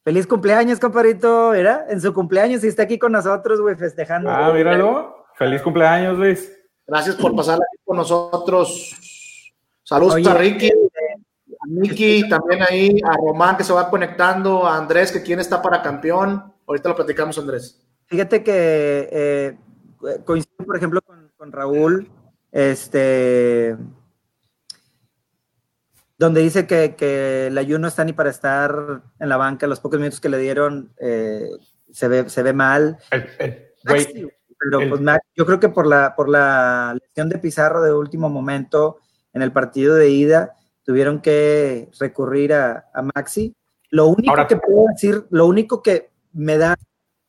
[0.05, 1.53] Feliz cumpleaños, compadrito.
[1.53, 4.31] Mira, en su cumpleaños y está aquí con nosotros, güey, festejando.
[4.31, 5.18] Ah, míralo.
[5.39, 6.53] Feliz cumpleaños, Luis.
[6.85, 9.53] Gracias por pasar aquí con nosotros.
[9.85, 15.13] Saludos a Ricky, a Miki, también ahí, a Román que se va conectando, a Andrés,
[15.13, 16.53] que quién está para campeón.
[16.67, 17.81] Ahorita lo platicamos, Andrés.
[18.07, 19.59] Fíjate que eh,
[20.25, 22.11] coincido, por ejemplo, con, con Raúl.
[22.51, 23.77] Este,
[26.19, 30.01] donde dice que, que el ayuno está ni para estar en la banca, los pocos
[30.01, 31.49] minutos que le dieron eh,
[31.93, 32.99] se, ve, se ve mal.
[34.59, 35.01] Pero pues,
[35.37, 38.99] yo creo que por la, por la lesión de Pizarro de último momento
[39.33, 43.55] en el partido de ida, tuvieron que recurrir a, Maxi.
[43.91, 46.77] Lo único que puedo decir, lo único que me da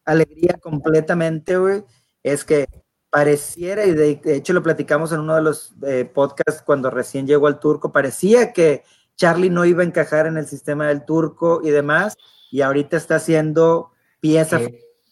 [0.05, 1.83] alegría completamente, güey,
[2.23, 2.67] es que
[3.09, 7.47] pareciera, y de, hecho lo platicamos en uno de los eh, podcasts cuando recién llegó
[7.47, 8.83] al turco, parecía que
[9.15, 12.15] Charlie no iba a encajar en el sistema del turco y demás,
[12.51, 14.61] y ahorita está haciendo piezas.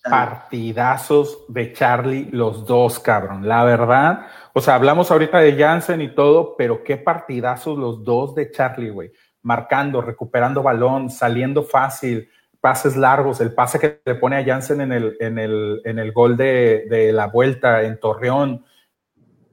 [0.09, 3.47] Partidazos de Charlie los dos, cabrón.
[3.47, 8.35] La verdad, o sea, hablamos ahorita de Jansen y todo, pero qué partidazos los dos
[8.35, 9.11] de Charlie, güey.
[9.43, 14.91] Marcando, recuperando balón, saliendo fácil, pases largos, el pase que le pone a Jansen en
[14.91, 18.65] el, en el, en el gol de, la vuelta en Torreón.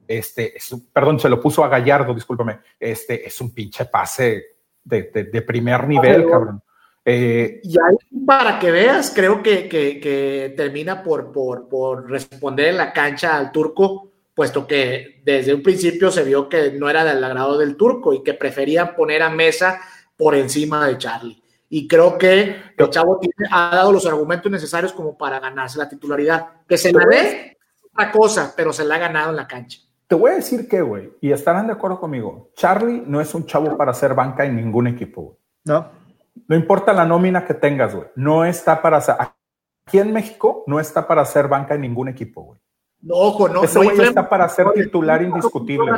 [0.07, 2.59] Este, es, perdón, se lo puso a Gallardo, discúlpame.
[2.79, 4.43] Este es un pinche pase
[4.83, 6.61] de, primer nivel, cabrón.
[7.07, 12.91] Eh, y ahí, para que veas, creo que, termina por, por, por, responder en la
[12.91, 17.59] cancha al turco, puesto que desde un principio se vio que no era del agrado
[17.59, 19.79] del turco y que preferían poner a Mesa
[20.17, 21.41] por encima de Charlie.
[21.69, 23.19] Y creo que el Chavo
[23.51, 26.47] ha dado los argumentos necesarios como para ganarse la titularidad.
[26.67, 27.57] Que se la dé,
[27.91, 29.79] otra cosa, pero se la ha ganado en la cancha.
[30.07, 33.45] Te voy a decir que, güey, y estarán de acuerdo conmigo, Charlie no es un
[33.45, 36.04] chavo para hacer banca en ningún equipo, No.
[36.47, 38.07] No importa la nómina que tengas, güey.
[38.15, 39.15] No está para hacer.
[39.19, 42.59] Aquí en México no está para hacer banca en ningún equipo, güey.
[43.01, 43.63] No, ojo, no.
[43.63, 45.91] Ese güey está para ser titular indiscutible.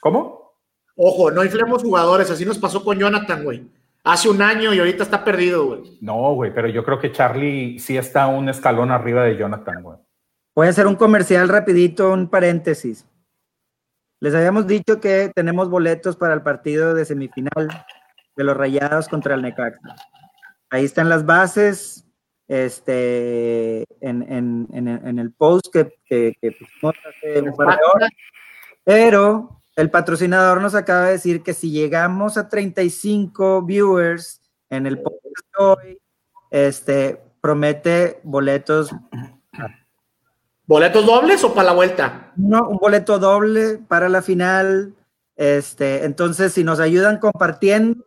[0.00, 0.52] ¿Cómo?
[0.96, 2.30] Ojo, no inflemos jugadores.
[2.30, 3.76] Así nos pasó con Jonathan, güey
[4.06, 5.98] hace un año y ahorita está perdido, güey.
[6.00, 9.98] No, güey, pero yo creo que Charlie sí está un escalón arriba de Jonathan, güey.
[10.54, 13.04] Voy a hacer un comercial rapidito, un paréntesis.
[14.20, 17.84] Les habíamos dicho que tenemos boletos para el partido de semifinal
[18.36, 19.96] de los Rayados contra el Necaxa.
[20.70, 22.04] Ahí están las bases,
[22.48, 28.10] este, en, el post que, pusimos hace un par de horas.
[28.84, 34.98] Pero el patrocinador nos acaba de decir que si llegamos a 35 viewers en el
[35.00, 35.98] podcast hoy,
[36.50, 38.90] este, promete boletos.
[40.66, 42.32] ¿Boletos dobles o para la vuelta?
[42.36, 44.94] No, un boleto doble para la final.
[45.36, 48.04] Este, entonces, si nos ayudan compartiendo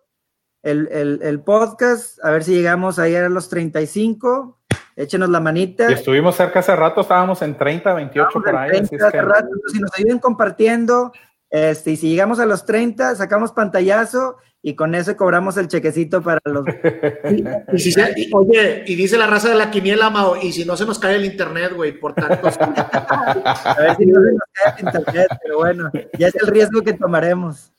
[0.70, 4.58] el, podcast, a ver si llegamos ahí a los 35,
[4.96, 5.90] échenos la manita.
[5.90, 8.86] estuvimos cerca hace rato, estábamos en 30, 28 por ahí.
[8.86, 11.12] si nos ayudan compartiendo,
[11.50, 16.22] este, y si llegamos a los 30, sacamos pantallazo y con eso cobramos el chequecito
[16.22, 16.66] para los.
[18.34, 21.16] oye, y dice la raza de la quiniela, Mao, y si no se nos cae
[21.16, 22.48] el internet, güey, por tanto.
[22.60, 26.82] a ver si no se nos cae el internet, pero bueno, ya es el riesgo
[26.82, 27.72] que tomaremos.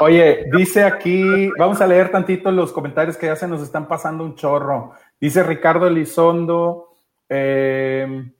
[0.00, 4.24] Oye, dice aquí, vamos a leer tantito los comentarios que ya se nos están pasando
[4.24, 4.92] un chorro.
[5.20, 6.94] Dice Ricardo Elizondo,
[7.28, 8.32] eh,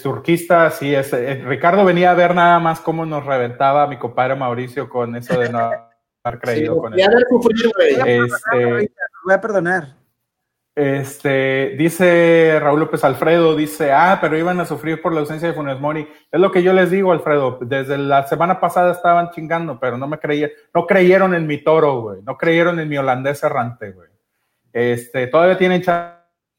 [0.00, 4.34] surquista, sí, es, eh, Ricardo venía a ver nada más cómo nos reventaba mi compadre
[4.34, 5.58] Mauricio con eso de no
[6.24, 7.00] haber creído con él.
[8.06, 8.90] Este,
[9.24, 9.97] voy a perdonar.
[10.78, 15.54] Este, dice Raúl López Alfredo, dice, ah, pero iban a sufrir por la ausencia de
[15.54, 16.06] Funes Mori.
[16.30, 20.06] Es lo que yo les digo, Alfredo, desde la semana pasada estaban chingando, pero no
[20.06, 24.08] me creían, no creyeron en mi toro, güey, no creyeron en mi holandés errante, güey.
[24.72, 26.14] Este, todavía tienen chance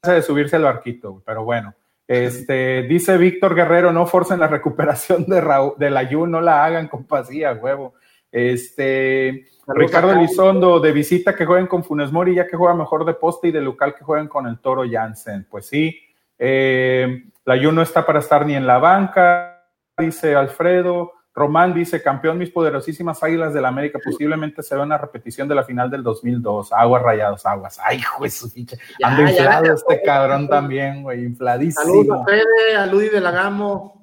[0.06, 1.74] de subirse al barquito, pero bueno.
[2.06, 6.89] Este, dice Víctor Guerrero, no forcen la recuperación de Raúl, del ayuno, no la hagan
[6.89, 7.94] con pasilla, huevo.
[8.32, 13.14] Este, Ricardo Elizondo, de visita que jueguen con Funes Mori, ya que juega mejor de
[13.14, 15.48] poste y de local que jueguen con el Toro Jansen.
[15.50, 16.00] Pues sí,
[16.38, 19.66] eh, la ayuno está para estar ni en la banca,
[19.98, 21.14] dice Alfredo.
[21.34, 25.56] Román dice, campeón mis poderosísimas águilas del la América, posiblemente se vea una repetición de
[25.56, 26.74] la final del 2002.
[26.74, 27.80] Aguas rayados, aguas.
[27.82, 28.76] Ay, juez, su ficha.
[29.00, 31.86] Inflado este cabrón también, güey, infladísimo.
[31.86, 33.99] Saludos a Fede, a Luis de la Gamo,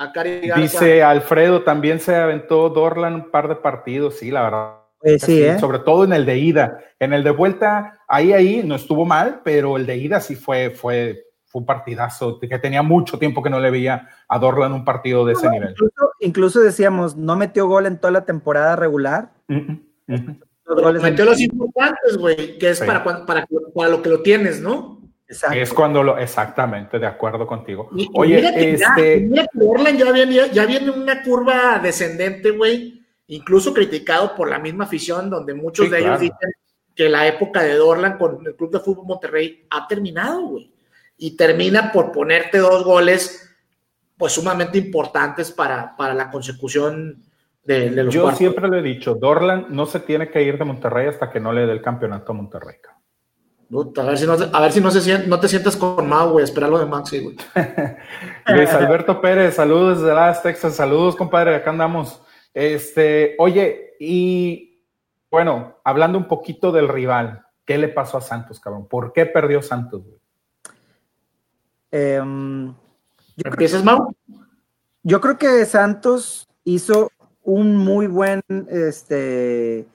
[0.00, 4.74] a Cari Dice Alfredo, también se aventó Dorlan un par de partidos, sí, la verdad.
[4.98, 5.58] Pues sí, ¿eh?
[5.58, 6.78] Sobre todo en el de ida.
[6.98, 10.70] En el de vuelta, ahí, ahí, no estuvo mal, pero el de ida sí fue,
[10.70, 14.84] fue fue un partidazo, que tenía mucho tiempo que no le veía a Dorlan un
[14.84, 15.74] partido de ese nivel.
[16.20, 19.32] Incluso, decíamos, no metió gol en toda la temporada regular.
[19.48, 23.48] metió los importantes, güey, que es para, para,
[23.88, 24.99] lo que lo tienes, ¿no?
[25.30, 25.56] Exacto.
[25.56, 27.88] Es cuando lo, exactamente, de acuerdo contigo.
[28.14, 29.28] Oye, este.
[29.30, 29.46] Ya,
[29.96, 35.54] ya viene, ya viene una curva descendente, güey, incluso criticado por la misma afición, donde
[35.54, 36.52] muchos de ellos dicen
[36.94, 40.70] que la época de Dorlan con el Club de Fútbol Monterrey ha terminado, güey
[41.20, 43.46] y termina por ponerte dos goles
[44.16, 47.22] pues sumamente importantes para, para la consecución
[47.62, 51.06] de, los Yo siempre le he dicho, Dorlan no se tiene que ir de Monterrey
[51.08, 52.76] hasta que no le dé el campeonato a Monterrey.
[53.72, 56.44] A ver si no, a ver si no, se, no te sientas con Mau, güey,
[56.44, 57.36] espera lo de Maxi, güey.
[58.48, 62.20] Luis Alberto Pérez, saludos desde Las Texas, saludos, compadre, acá andamos.
[62.52, 64.82] Este, oye, y
[65.30, 68.88] bueno, hablando un poquito del rival, ¿qué le pasó a Santos, cabrón?
[68.88, 70.18] ¿Por qué perdió Santos, güey?
[71.92, 72.74] Em,
[73.36, 74.12] ¿Empiezas, Mau?
[75.04, 77.10] Yo creo que Santos hizo
[77.44, 79.86] un muy buen, este,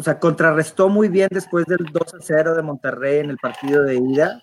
[0.00, 3.82] o sea, contrarrestó muy bien después del 2 a 0 de Monterrey en el partido
[3.82, 4.42] de ida.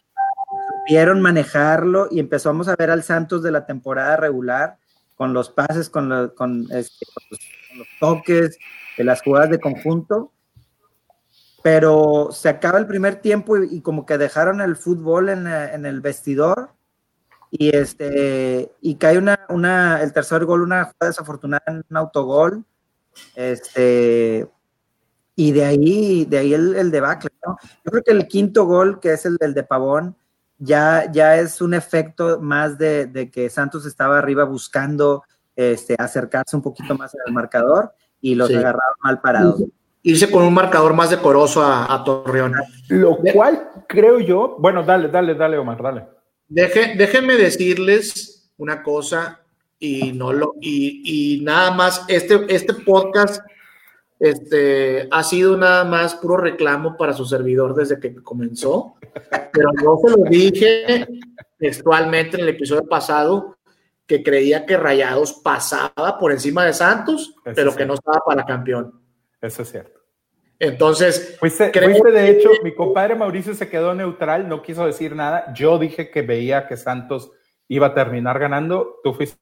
[0.82, 4.78] Supieron manejarlo y empezamos a ver al Santos de la temporada regular
[5.16, 6.12] con los pases, con,
[6.70, 7.06] este,
[7.76, 8.60] los, toques,
[9.00, 10.32] de las jugadas de conjunto.
[11.64, 16.02] Pero se acaba el primer tiempo y, como que dejaron el fútbol en, en el
[16.02, 16.70] vestidor
[17.50, 22.66] y este y cae una, una el tercer gol una jugada desafortunada en un autogol
[23.36, 24.50] este
[25.38, 27.58] y de ahí de ahí el, el debacle ¿no?
[27.86, 30.16] yo creo que el quinto gol que es el, del de Pavón
[30.58, 35.24] ya ya es un efecto más de, de, que Santos estaba arriba buscando
[35.56, 39.64] este acercarse un poquito más al marcador y los agarraron mal parados.
[40.02, 42.54] Irse con un marcador más decoroso a, a Torreón.
[42.90, 46.06] Lo cual creo yo bueno dale dale dale Omar dale.
[46.48, 49.42] Déjenme decirles una cosa
[49.78, 53.44] y no lo y, nada más este este podcast
[54.20, 58.96] este ha sido nada más puro reclamo para su servidor desde que comenzó,
[59.54, 61.08] pero yo se lo dije
[61.58, 63.58] textualmente en el episodio pasado
[64.06, 69.02] que creía que Rayados pasaba por encima de Santos, pero que no estaba para campeón.
[69.42, 70.00] Eso es cierto.
[70.60, 75.54] Entonces, fuiste, de hecho, mi compadre Mauricio se quedó neutral, no quiso decir nada.
[75.54, 77.32] Yo dije que veía que Santos
[77.68, 78.96] iba a terminar ganando.
[79.04, 79.38] Tú fuiste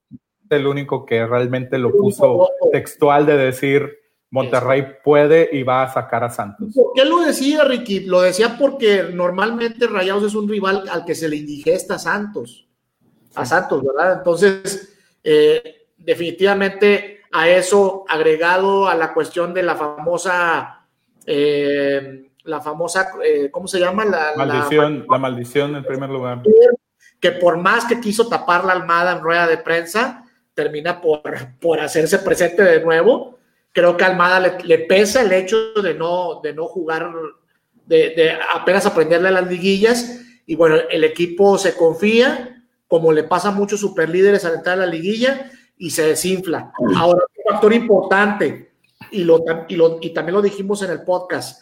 [0.50, 3.98] el único que realmente lo puso textual de decir
[4.36, 6.74] Monterrey puede y va a sacar a Santos.
[6.76, 8.02] ¿Por qué lo decía, Ricky?
[8.02, 12.68] Lo decía porque normalmente Rayados es un rival al que se le indigesta a Santos.
[13.34, 14.18] A Santos, ¿verdad?
[14.18, 20.86] Entonces, eh, definitivamente a eso, agregado a la cuestión de la famosa
[21.26, 24.06] eh, la famosa, eh, ¿cómo se llama?
[24.06, 26.42] La maldición, la, maldición en primer lugar.
[27.20, 31.24] Que por más que quiso tapar la Almada en rueda de prensa, termina por,
[31.60, 33.35] por hacerse presente de nuevo.
[33.76, 37.12] Creo que Almada le, pesa el hecho de no, de no jugar,
[37.86, 40.22] de, apenas aprenderle las liguillas.
[40.46, 44.86] Y bueno, el equipo se confía, como le pasa a muchos superlíderes al entrar a
[44.86, 46.72] la liguilla, y se desinfla.
[46.96, 48.72] Ahora, un factor importante,
[49.12, 51.62] y, lo, y, también lo dijimos en el podcast,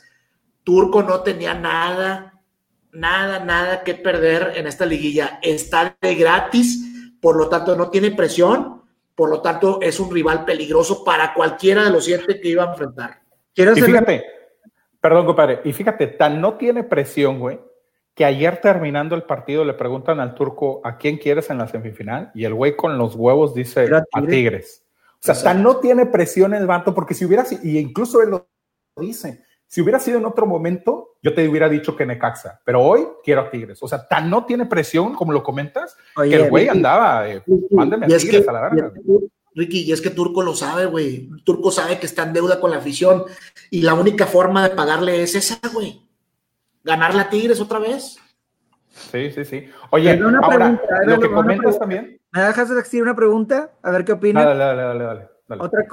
[0.64, 2.43] Turco no tenía nada,
[2.91, 5.39] nada, nada que perder en esta liguilla.
[5.41, 8.83] Está de gratis, por lo tanto no tiene presión,
[9.16, 12.72] por lo tanto es un rival peligroso para cualquiera de los siete que iba a
[12.72, 13.22] enfrentar.
[13.53, 14.24] Quiero y fíjate,
[14.99, 17.59] perdón compadre, y fíjate, tan no tiene presión, güey,
[18.16, 22.32] que ayer terminando el partido le preguntan al turco a quién quieres en la semifinal
[22.34, 24.86] y el güey con los huevos dice a Tigres.
[25.16, 28.32] O sea, hasta no tiene presión el vato, porque si hubiera sido, y incluso él
[28.32, 28.49] lo
[28.97, 29.43] dice,
[29.74, 33.41] si hubiera sido en otro momento, yo te hubiera dicho que Necaxa, pero hoy quiero
[33.41, 33.82] a Tigres.
[33.82, 38.05] O sea, tan no tiene presión, como lo comentas, que el güey andaba, eh, mándeme
[38.05, 38.91] a Tigres a la verga.
[39.55, 41.28] Ricky, y es que Turco lo sabe, güey.
[41.43, 43.24] Turco sabe que está en deuda con la afición
[43.71, 46.07] y la única forma de pagarle es esa, güey.
[46.84, 48.19] Ganarle a Tigres otra vez.
[48.91, 49.67] Sí, sí, sí.
[49.89, 52.21] Oye, ahora, lo que comentas también.
[52.32, 53.71] ¿Me dejas decir una pregunta?
[53.82, 54.45] A ver qué opinas.
[54.45, 55.30] Dale, dale, dale, dale,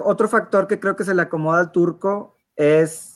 [0.04, 3.09] otro factor que creo que se le acomoda al turco es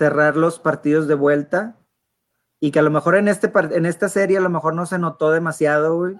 [0.00, 1.76] cerrar los partidos de vuelta
[2.58, 4.98] y que a lo mejor en, este, en esta serie a lo mejor no se
[4.98, 6.16] notó demasiado, güey,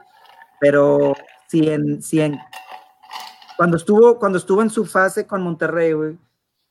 [0.60, 1.14] pero
[1.48, 2.38] si en, si en,
[3.56, 6.18] cuando estuvo, cuando estuvo en su fase con Monterrey, güey,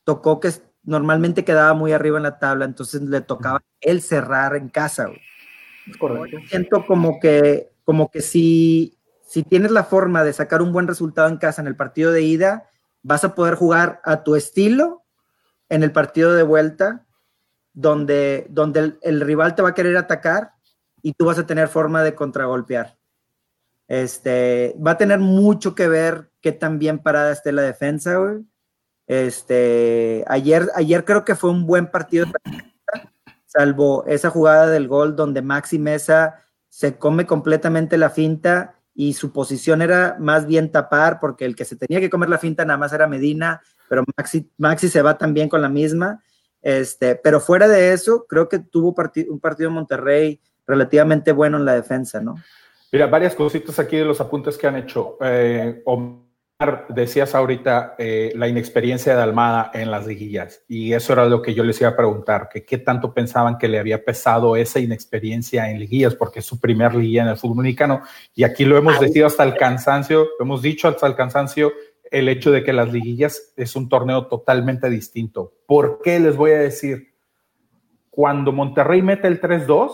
[0.04, 0.52] tocó que
[0.84, 5.20] normalmente quedaba muy arriba en la tabla, entonces le tocaba él cerrar en casa, güey.
[5.98, 6.36] Correcto.
[6.48, 8.96] Siento como que, como que si
[9.26, 12.22] si tienes la forma de sacar un buen resultado en casa en el partido de
[12.22, 12.70] ida,
[13.02, 14.99] vas a poder jugar a tu estilo
[15.70, 17.06] en el partido de vuelta,
[17.72, 20.52] donde, donde el, rival te va a querer atacar
[21.00, 22.98] y tú vas a tener forma de contragolpear.
[23.88, 28.44] Este, va a tener mucho que ver qué tan bien parada esté la defensa, güey.
[29.06, 32.26] Este, ayer, ayer creo que fue un buen partido,
[33.46, 39.32] salvo esa jugada del gol donde Maxi Mesa se come completamente la finta y su
[39.32, 42.78] posición era más bien tapar, porque el que se tenía que comer la finta nada
[42.78, 43.60] más era Medina,
[43.90, 46.22] pero Maxi, Maxi se va también con la misma.
[46.62, 48.94] Este, pero fuera de eso, creo que tuvo
[49.28, 52.36] un partido Monterrey relativamente bueno en la defensa, ¿no?
[52.92, 55.18] Mira, varias cositas aquí de los apuntes que han hecho.
[55.20, 55.82] Eh,
[56.90, 61.54] decías ahorita eh, la inexperiencia de Almada en las liguillas y eso era lo que
[61.54, 65.70] yo les iba a preguntar, que qué tanto pensaban que le había pesado esa inexperiencia
[65.70, 68.02] en liguillas, porque es su primer liguilla en el fútbol mexicano
[68.34, 71.72] y aquí lo hemos decidido hasta el cansancio, lo hemos dicho hasta el cansancio,
[72.10, 75.54] el hecho de que las liguillas es un torneo totalmente distinto.
[75.66, 77.14] ¿Por qué les voy a decir?
[78.10, 79.92] Cuando Monterrey mete el 3-2,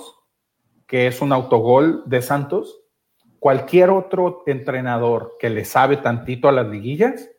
[0.86, 2.80] que es un autogol de Santos,
[3.38, 7.30] cualquier otro entrenador que le sabe tantito a las liguillas,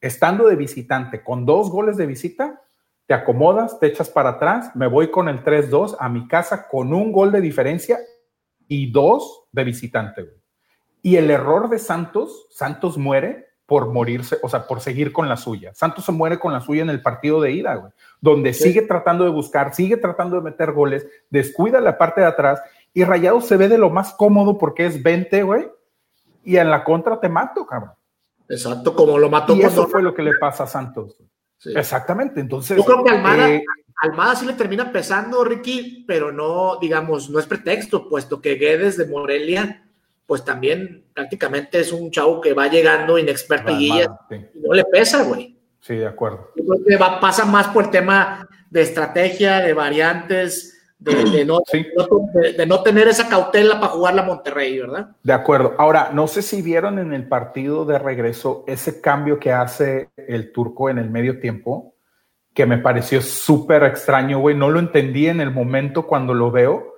[0.00, 2.62] estando de visitante con dos goles de visita,
[3.06, 6.92] te acomodas, te echas para atrás, me voy con el 3-2 a mi casa con
[6.92, 7.98] un gol de diferencia
[8.68, 10.24] y dos de visitante.
[11.02, 15.36] Y el error de Santos, Santos muere por morirse, o sea, por seguir con la
[15.36, 15.74] suya.
[15.74, 19.24] Santos se muere con la suya en el partido de ida, güey, donde sigue tratando
[19.24, 22.62] de buscar, sigue tratando de meter goles, descuida la parte de atrás
[22.94, 25.68] y Rayado se ve de lo más cómodo porque es 20, güey,
[26.44, 27.92] y en la contra te mato, cabrón.
[28.48, 29.56] Exacto, como lo mató.
[29.56, 31.18] Y eso fue lo que le pasa a Santos.
[31.64, 32.76] Exactamente, entonces.
[32.76, 33.64] Yo creo que Almada, eh,
[34.00, 38.96] Almada sí le termina pesando, Ricky, pero no, digamos, no es pretexto, puesto que Guedes
[38.96, 39.85] de Morelia
[40.26, 43.90] pues también prácticamente es un chavo que va llegando inexperto y
[44.54, 45.56] no le pesa, güey.
[45.80, 46.50] Sí, de acuerdo.
[46.56, 51.60] Yo creo que va, pasa más por el tema de estrategia, de variantes, de, no,
[51.70, 55.16] de, no, tener esa cautela para jugar la Monterrey, ¿verdad?
[55.22, 55.74] De acuerdo.
[55.78, 60.52] Ahora, no sé si vieron en el partido de regreso ese cambio que hace el
[60.52, 61.94] turco en el medio tiempo,
[62.52, 64.56] que me pareció súper extraño, güey.
[64.56, 66.94] No lo entendí en el momento cuando lo veo.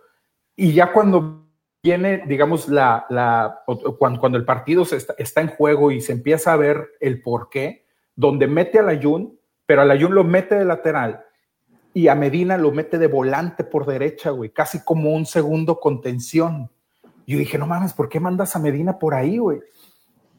[0.57, 1.48] Y ya cuando
[1.83, 3.63] viene, digamos, la, la
[3.99, 7.49] cuando, cuando, el partido está, está, en juego y se empieza a ver el por
[7.49, 11.25] qué, donde mete al Ayun, pero al Ayun lo mete de lateral
[11.95, 16.71] y a Medina lo mete de volante por derecha, güey, casi como un segundo contención.
[17.27, 19.61] Yo dije, no mames, ¿por qué mandas a Medina por ahí, güey?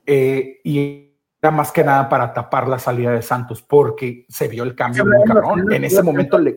[0.05, 4.63] Eh, y era más que nada para tapar la salida de Santos, porque se vio
[4.63, 5.71] el cambio muy cabrón.
[5.71, 6.55] En ese momento le,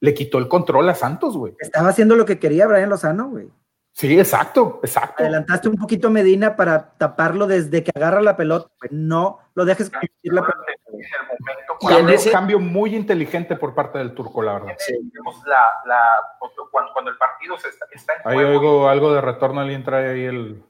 [0.00, 1.54] le quitó el control a Santos, güey.
[1.58, 3.48] Estaba haciendo lo que quería Brian Lozano, güey.
[3.94, 5.22] Sí, exacto, exacto.
[5.22, 8.68] Adelantaste un poquito Medina para taparlo desde que agarra la pelota.
[8.90, 10.52] No lo dejes la pelota.
[11.88, 12.32] Cambio, ese...
[12.32, 14.74] cambio muy inteligente por parte del turco, la verdad.
[16.72, 20.64] cuando, el partido está, en Ahí oigo algo de retorno, alguien trae ahí el,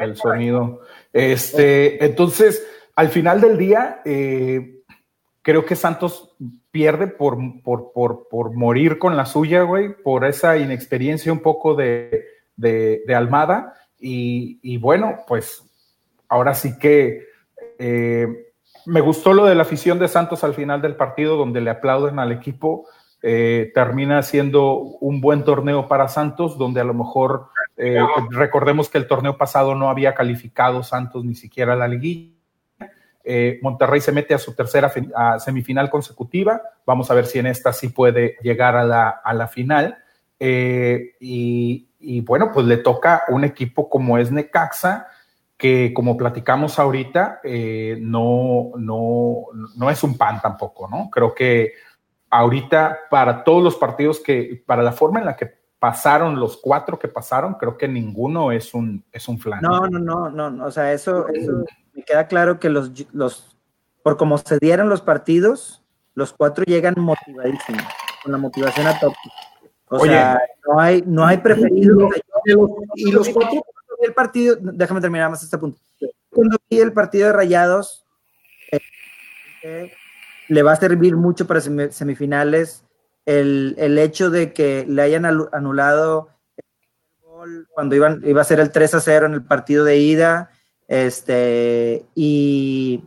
[0.00, 0.80] el, sonido.
[1.12, 4.82] Este, entonces, al final del día, eh,
[5.40, 6.34] creo que Santos
[6.72, 11.74] pierde por, por, por, por morir con la suya, güey, por esa inexperiencia un poco
[11.74, 13.74] de de, Almada.
[13.98, 15.64] Y, bueno, pues
[16.28, 17.24] ahora sí que
[17.78, 18.26] eh,
[18.84, 22.18] me gustó lo de la afición de Santos al final del partido, donde le aplauden
[22.18, 22.86] al equipo.
[23.22, 27.98] Eh, termina siendo un buen torneo para Santos, donde a lo mejor eh,
[28.30, 32.34] recordemos que el torneo pasado no había calificado Santos ni siquiera a la liguilla.
[33.60, 34.92] Monterrey se mete a su tercera
[35.40, 36.62] semifinal consecutiva.
[36.86, 39.98] Vamos a ver si en esta sí puede llegar a la, a la final.
[40.38, 45.08] y, y bueno, pues le toca un equipo como es Necaxa,
[45.56, 51.10] que como platicamos ahorita, eh, no, no, no es un pan tampoco, ¿no?
[51.10, 51.72] Creo que
[52.30, 56.96] ahorita para todos los partidos que, para la forma en la que pasaron los cuatro
[56.96, 59.60] que pasaron, creo que ninguno es un, es un flan.
[59.60, 61.26] No, no, no, no, o sea, eso,
[61.92, 63.56] me queda claro que los, los,
[64.04, 65.82] por como se dieron los partidos,
[66.14, 67.82] los cuatro llegan motivadísimos,
[68.22, 69.16] con la motivación a tope.
[69.88, 72.08] O sea, no hay, no hay preferido.
[72.94, 73.64] Y los cuatro,
[74.00, 75.80] el partido, déjame terminar más este punto.
[76.30, 78.04] Cuando vi el partido de Rayados,
[79.62, 79.92] eh,
[80.48, 82.84] le va a servir mucho para semifinales
[83.24, 86.64] el, el, hecho de que le hayan anulado el
[87.22, 90.50] gol cuando iban, iba a ser el 3 a 0 en el partido de ida.
[90.88, 93.02] Este, y,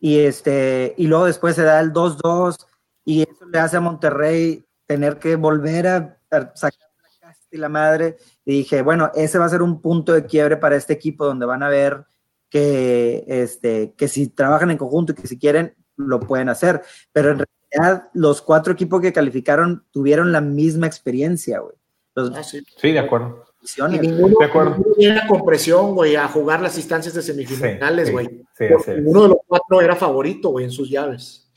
[0.00, 2.66] y, este, y luego después se da el 2-2
[3.04, 6.18] y eso le hace a Monterrey tener que volver a,
[6.54, 8.16] sacar la casa y la madre.
[8.44, 11.46] Y dije, bueno, ese va a ser un punto de quiebre para este equipo donde
[11.46, 12.04] van a ver
[12.48, 16.82] que, este, que si trabajan en conjunto y que si quieren, lo pueden hacer.
[17.12, 21.76] Pero en realidad, los cuatro equipos que calificaron tuvieron la misma experiencia, güey.
[22.16, 22.62] Ah, sí.
[22.80, 23.44] de acuerdo.
[23.76, 24.76] Y ninguno, de acuerdo.
[24.96, 28.44] ninguno con presión, güey, a jugar las instancias de semifinales, güey.
[28.56, 28.66] Sí,
[29.04, 31.50] uno de los cuatro era favorito, güey, en sus llaves.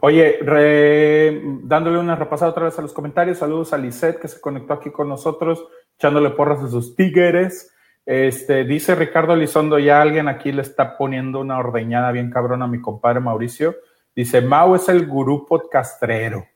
[0.00, 0.38] Oye,
[1.62, 4.90] dándole una repasada otra vez a los comentarios, saludos a Lisette que se conectó aquí
[4.90, 7.72] con nosotros, echándole porras a sus tigres.
[8.04, 12.68] Este, dice Ricardo Elizondo, ya alguien aquí le está poniendo una ordeñada bien cabrón a
[12.68, 13.76] mi compadre Mauricio.
[14.14, 16.46] Dice, Mau es el gurú podcastrero.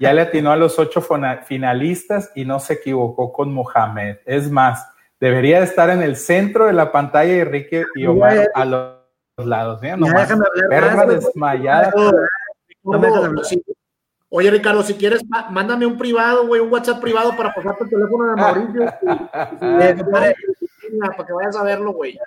[0.00, 1.02] Ya le atinó a los ocho
[1.44, 4.16] finalistas y no se equivocó con Mohamed.
[4.24, 4.88] Es más,
[5.20, 8.96] debería estar en el centro de la pantalla y Enrique y Omar a los
[9.36, 9.82] lados.
[9.82, 9.94] ¿eh?
[10.70, 11.92] perra desmayada.
[14.30, 15.20] Oye, Ricardo, si quieres,
[15.50, 18.84] mándame un privado, güey, un WhatsApp privado para pasarte el teléfono de Mauricio.
[20.10, 22.18] para que vayas a verlo, güey.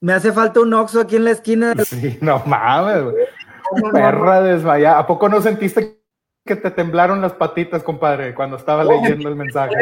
[0.00, 1.74] Me hace falta un Oxxo aquí en la esquina.
[1.84, 3.26] Sí, no mames, güey.
[3.92, 4.98] Perra desmayada.
[4.98, 6.01] ¿A poco no sentiste
[6.44, 9.74] que te temblaron las patitas, compadre, cuando estaba leyendo el mensaje.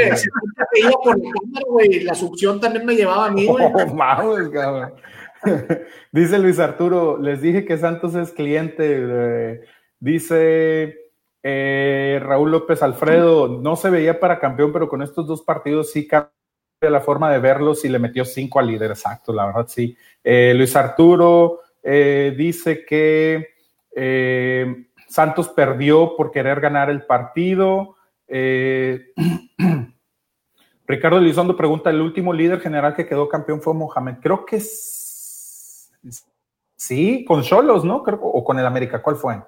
[2.05, 3.67] la succión también me llevaba a mí, güey.
[3.67, 4.87] Oh,
[6.13, 9.63] dice Luis Arturo, les dije que Santos es cliente.
[9.99, 11.01] dice
[11.43, 16.07] eh, Raúl López Alfredo, no se veía para campeón, pero con estos dos partidos sí
[16.07, 16.31] cambia
[16.83, 19.97] la forma de verlos y le metió cinco al líder, exacto, la verdad sí.
[20.23, 23.49] Eh, Luis Arturo eh, dice que
[25.11, 27.97] Santos perdió por querer ganar el partido.
[28.29, 29.13] Eh,
[30.87, 34.19] Ricardo Elizondo pregunta, ¿el último líder general que quedó campeón fue Mohamed?
[34.23, 34.61] Creo que
[36.77, 38.05] sí, con Cholos, ¿no?
[38.05, 39.43] Creo, o con el América, ¿cuál fue?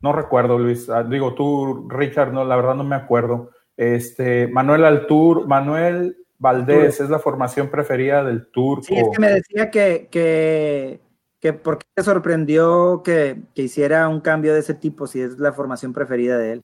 [0.00, 0.88] No recuerdo, Luis.
[0.88, 3.50] Ah, digo, tú, Richard, no, la verdad no me acuerdo.
[3.76, 8.84] Este, Manuel Altur, Manuel Valdés, es la formación preferida del turco.
[8.84, 11.00] Sí, es que me decía que, que
[11.40, 15.92] ¿Por qué te sorprendió que, hiciera un cambio de ese tipo si es la formación
[15.92, 16.62] preferida de él?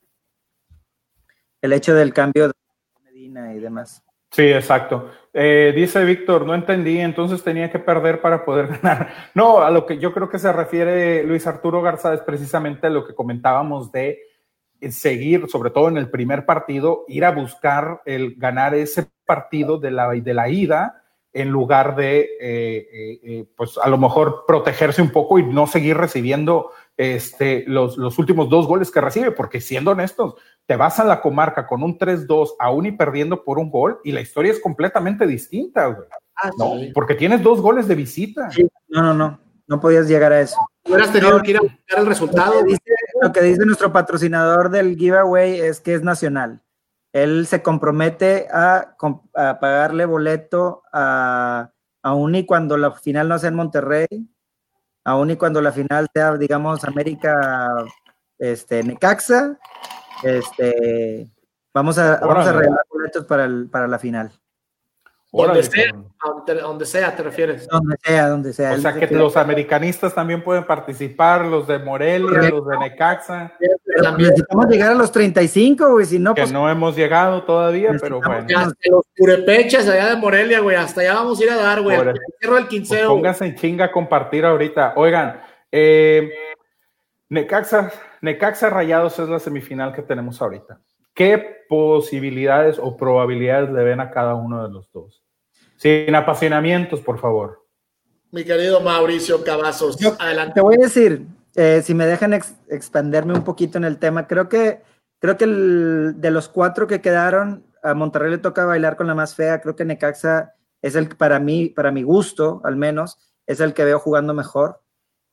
[1.61, 2.55] El hecho del cambio de
[3.05, 4.03] Medina y demás.
[4.31, 5.11] Sí, exacto.
[5.33, 9.31] Eh, dice Víctor, no entendí, entonces tenía que perder para poder ganar.
[9.35, 13.07] No, a lo que yo creo que se refiere Luis Arturo Garza es precisamente lo
[13.07, 14.21] que comentábamos de
[14.91, 19.91] seguir, sobre todo en el primer partido, ir a buscar el ganar ese partido de
[19.93, 21.02] la, de la ida
[21.33, 25.67] en lugar de, eh, eh, eh, pues a lo mejor protegerse un poco y no
[25.67, 30.35] seguir recibiendo este, los, los, últimos dos goles que recibe, porque siendo honestos,
[30.67, 34.13] te vas a la comarca con un 3-2, aún y perdiendo por un gol, y
[34.13, 36.07] la historia es completamente distinta, güey.
[36.37, 38.49] Ah, no, porque tienes dos goles de visita.
[38.89, 40.57] No, no, no, no podías llegar a eso.
[40.85, 42.55] Hubieras tenido que ir a buscar el resultado.
[43.21, 46.62] lo que dice nuestro patrocinador del giveaway es que es nacional
[47.13, 48.97] él se compromete a,
[49.61, 51.71] pagarle boleto a,
[52.03, 54.09] aún y cuando la final no sea en Monterrey,
[55.05, 57.69] aún y cuando la final sea, digamos, América
[58.39, 59.59] este, Necaxa,
[60.23, 61.31] este,
[61.75, 64.33] vamos a, vamos a regalar boletos para, para la final.
[65.33, 65.93] Donde sea,
[66.61, 67.67] donde, sea, te refieres.
[67.67, 68.73] Donde sea, donde sea.
[68.73, 73.51] O sea que los americanistas también pueden participar, los de Morelia, los de Necaxa.
[74.19, 78.21] necesitamos llegar a los 35, güey, si no, que pues no hemos llegado todavía, pero
[78.21, 78.47] bueno.
[78.59, 81.97] Hasta los purepechas allá de Morelia, güey, hasta allá vamos a ir a dar, güey.
[82.39, 83.09] Cierro el quinceo.
[83.09, 84.93] Pues pónganse en chinga a compartir ahorita.
[84.97, 86.31] Oigan, eh,
[87.31, 90.79] Necaxa, Necaxa Rayados es la semifinal que tenemos ahorita.
[91.15, 95.22] ¿Qué posibilidades o probabilidades le ven a cada uno de los dos?
[95.83, 97.67] Sin apasionamientos, por favor.
[98.31, 100.55] Mi querido Mauricio Cavazos, adelante.
[100.55, 101.27] Te voy a decir,
[101.57, 102.35] eh, si me dejan
[102.69, 104.81] expanderme un poquito en el tema, creo que,
[105.19, 109.35] creo que de los cuatro que quedaron, a Monterrey le toca bailar con la más
[109.35, 109.61] fea.
[109.61, 113.19] Creo que Necaxa es el para mí, para mi gusto, al menos,
[113.49, 114.85] es el que veo jugando mejor,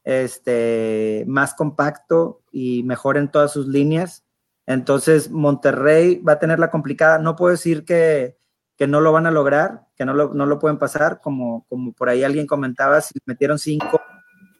[0.04, 4.26] este, más compacto y mejor en todas sus líneas.
[4.66, 7.20] Entonces, Monterrey va a tener la complicada.
[7.20, 8.38] No puedo decir que,
[8.80, 11.91] que no lo van a lograr, que no lo, no lo pueden pasar, como, como
[11.91, 13.99] por ahí alguien comentaba, si metieron cinco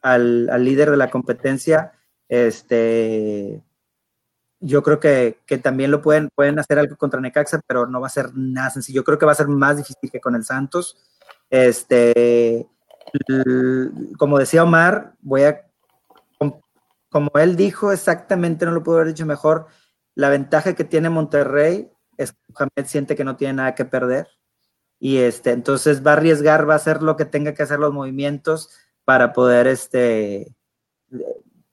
[0.02, 1.94] al, líder de la competencia,
[2.28, 3.64] este,
[4.60, 8.10] yo creo que, también lo pueden, pueden hacer algo contra Necaxa, pero no va a
[8.10, 9.00] ser nada sencillo.
[9.00, 10.98] Yo creo que va a ser más difícil que con el Santos.
[11.50, 12.68] Este,
[14.18, 15.66] como decía Omar, voy a,
[17.10, 19.68] como él dijo exactamente, no lo puedo haber dicho mejor,
[20.14, 21.90] la ventaja que tiene Monterrey
[22.20, 24.28] es que Mohamed siente que no tiene nada que perder
[25.00, 27.94] y este, entonces va a arriesgar, va a hacer lo que tenga que hacer los
[27.94, 28.70] movimientos
[29.06, 30.54] para poder este,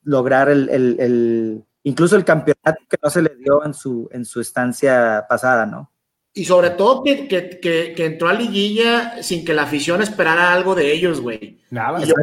[0.04, 5.26] lograr el, incluso el campeonato que no se le dio en su, en su estancia
[5.28, 5.92] pasada, ¿no?
[6.32, 10.92] Y sobre todo que, que, entró a liguilla sin que la afición esperara algo de
[10.92, 11.62] ellos, güey.
[11.70, 12.14] Nada, y yo,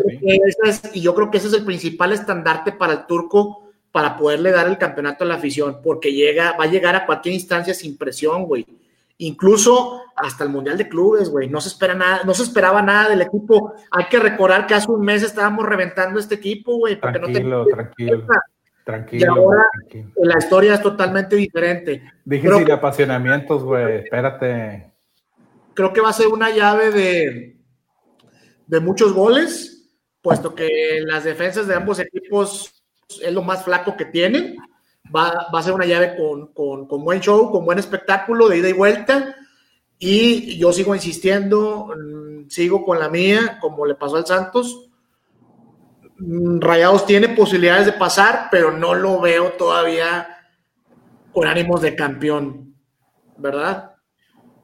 [0.93, 3.62] y yo creo que ese es el principal estandarte para el turco
[3.93, 7.35] para poderle dar el campeonato a la afición, porque llega, va a llegar a cualquier
[7.35, 8.65] instancia sin presión, güey.
[9.19, 11.47] Incluso hasta el Mundial de Clubes, güey.
[11.47, 13.75] No se espera nada, no se esperaba nada del equipo.
[13.91, 16.99] Hay que recordar que hace un mes estábamos reventando este equipo, güey.
[16.99, 18.25] Tranquilo, tranquilo.
[18.83, 19.25] Tranquilo.
[19.25, 19.63] Y ahora
[20.15, 22.01] la historia es totalmente diferente.
[22.25, 23.97] Dije sin apasionamientos, güey.
[23.97, 24.91] Espérate.
[25.75, 27.57] Creo que va a ser una llave de,
[28.65, 29.87] de muchos goles,
[30.19, 30.67] puesto que
[31.05, 32.72] las defensas de ambos equipos
[33.21, 34.57] es lo más flaco que tienen.
[35.13, 39.35] Va, a ser una llave con, buen show, con buen espectáculo de ida y vuelta.
[39.99, 44.89] Y yo sigo insistiendo, mm, sigo con la mía, como le pasó al Santos.
[46.17, 50.27] Mm, Rayados tiene posibilidades de pasar, pero no lo veo todavía
[51.31, 52.75] con ánimos de campeón,
[53.37, 53.95] ¿verdad?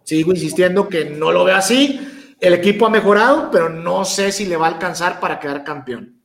[0.04, 2.00] Sigo insistiendo que no lo veo así.
[2.40, 6.22] El equipo ha mejorado, pero no sé si le va a alcanzar para quedar campeón.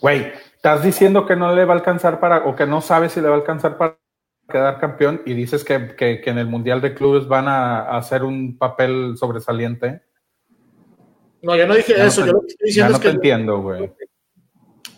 [0.00, 0.32] Güey,
[0.66, 3.28] estás diciendo que no le va a alcanzar para, o que no sabes si le
[3.28, 4.00] va a alcanzar para
[4.50, 8.58] quedar campeón y dices que, que, en el Mundial de Clubes van a, hacer un
[8.58, 10.02] papel sobresaliente.
[11.40, 13.10] No, yo no dije eso, yo lo que estoy diciendo es que...
[13.10, 13.92] entiendo, güey.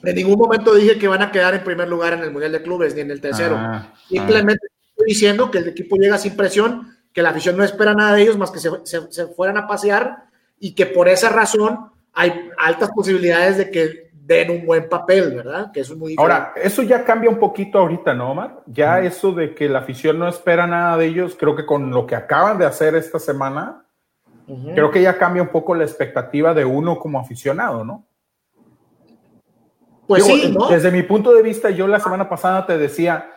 [0.05, 2.63] En ningún momento dije que van a quedar en primer lugar en el Mundial de
[2.63, 3.57] Clubes ni en el tercero.
[3.59, 4.75] Ah, Simplemente ah.
[4.89, 8.23] estoy diciendo que el equipo llega sin presión, que la afición no espera nada de
[8.23, 12.89] ellos más que se, se fueran a pasear y que por esa razón hay altas
[12.95, 15.73] posibilidades de que den un buen papel, ¿verdad?
[15.73, 18.61] Que eso es muy Ahora, eso ya cambia un poquito ahorita, ¿no, Omar?
[18.67, 22.07] Ya eso de que la afición no espera nada de ellos, creo que con lo
[22.07, 23.87] que acaban de hacer esta semana,
[24.75, 28.07] creo que ya cambia un poco la expectativa de uno como aficionado, ¿no?
[30.07, 30.69] Pues sí, ¿no?
[30.69, 33.31] Desde mi punto de vista, yo la semana pasada te decía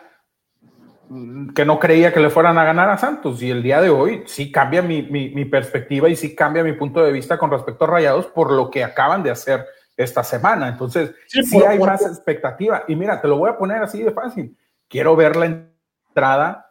[1.54, 4.24] que no creía que le fueran a ganar a Santos y el día de hoy
[4.26, 7.88] sí cambia mi, mi perspectiva y sí cambia mi punto de vista con respecto a
[7.88, 9.66] Rayados por lo que acaban de hacer
[10.02, 10.68] esta semana.
[10.68, 12.84] Entonces, sí, hay más expectativa.
[12.88, 14.56] Y mira, te lo voy a poner así de fácil.
[14.88, 16.70] Quiero ver la entrada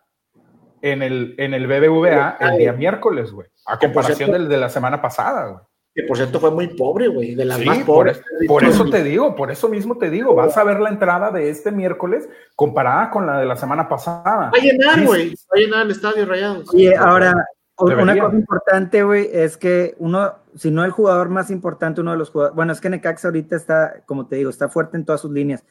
[0.82, 3.47] en el, en el BBVA el día miércoles, güey.
[3.65, 5.63] A comparación del de la semana pasada, güey.
[5.93, 8.21] Que por cierto fue muy pobre, güey, de las más pobres.
[8.47, 11.49] Por, eso te digo, por eso mismo te digo, vas a ver la entrada de
[11.49, 14.51] este miércoles comparada con la de la semana pasada.
[14.51, 16.63] Va a llenar, güey, va a llenar el estadio rayado.
[16.71, 17.34] Y ahora,
[17.82, 22.17] una cosa importante, güey, es que uno, si no el jugador más importante, uno de
[22.17, 25.21] los jugadores, bueno, es que Necaxa ahorita está, como te digo, está fuerte en todas
[25.21, 25.63] sus líneas,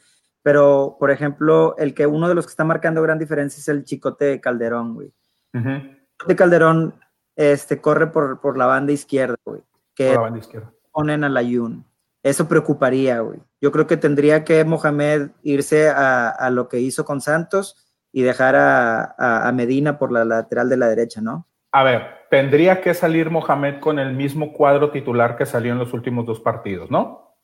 [0.43, 3.85] pero, por ejemplo, el que uno de los que está marcando gran diferencia es el
[3.85, 5.13] Chicote de Calderón, güey.
[5.53, 6.95] De Calderón
[7.37, 9.63] este, corre por, por la banda izquierda, güey.
[9.95, 10.73] Que la banda izquierda.
[10.93, 11.85] ponen a la Yun.
[12.23, 13.41] Eso preocuparía, güey.
[13.61, 17.77] Yo creo que tendría que Mohamed irse a, a lo que hizo con Santos
[18.13, 21.47] y dejar a, a Medina por la lateral de la derecha, ¿no?
[21.73, 25.93] A ver, tendría que salir Mohamed con el mismo cuadro titular que salió en los
[25.93, 27.37] últimos dos partidos, ¿no?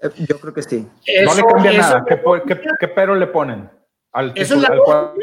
[0.00, 0.88] Eh, yo creo que sí.
[1.24, 2.04] no le cambia nada.
[2.04, 3.70] ¿Qué, pero le ponen
[4.12, 4.34] al,
[4.84, 5.14] cuadro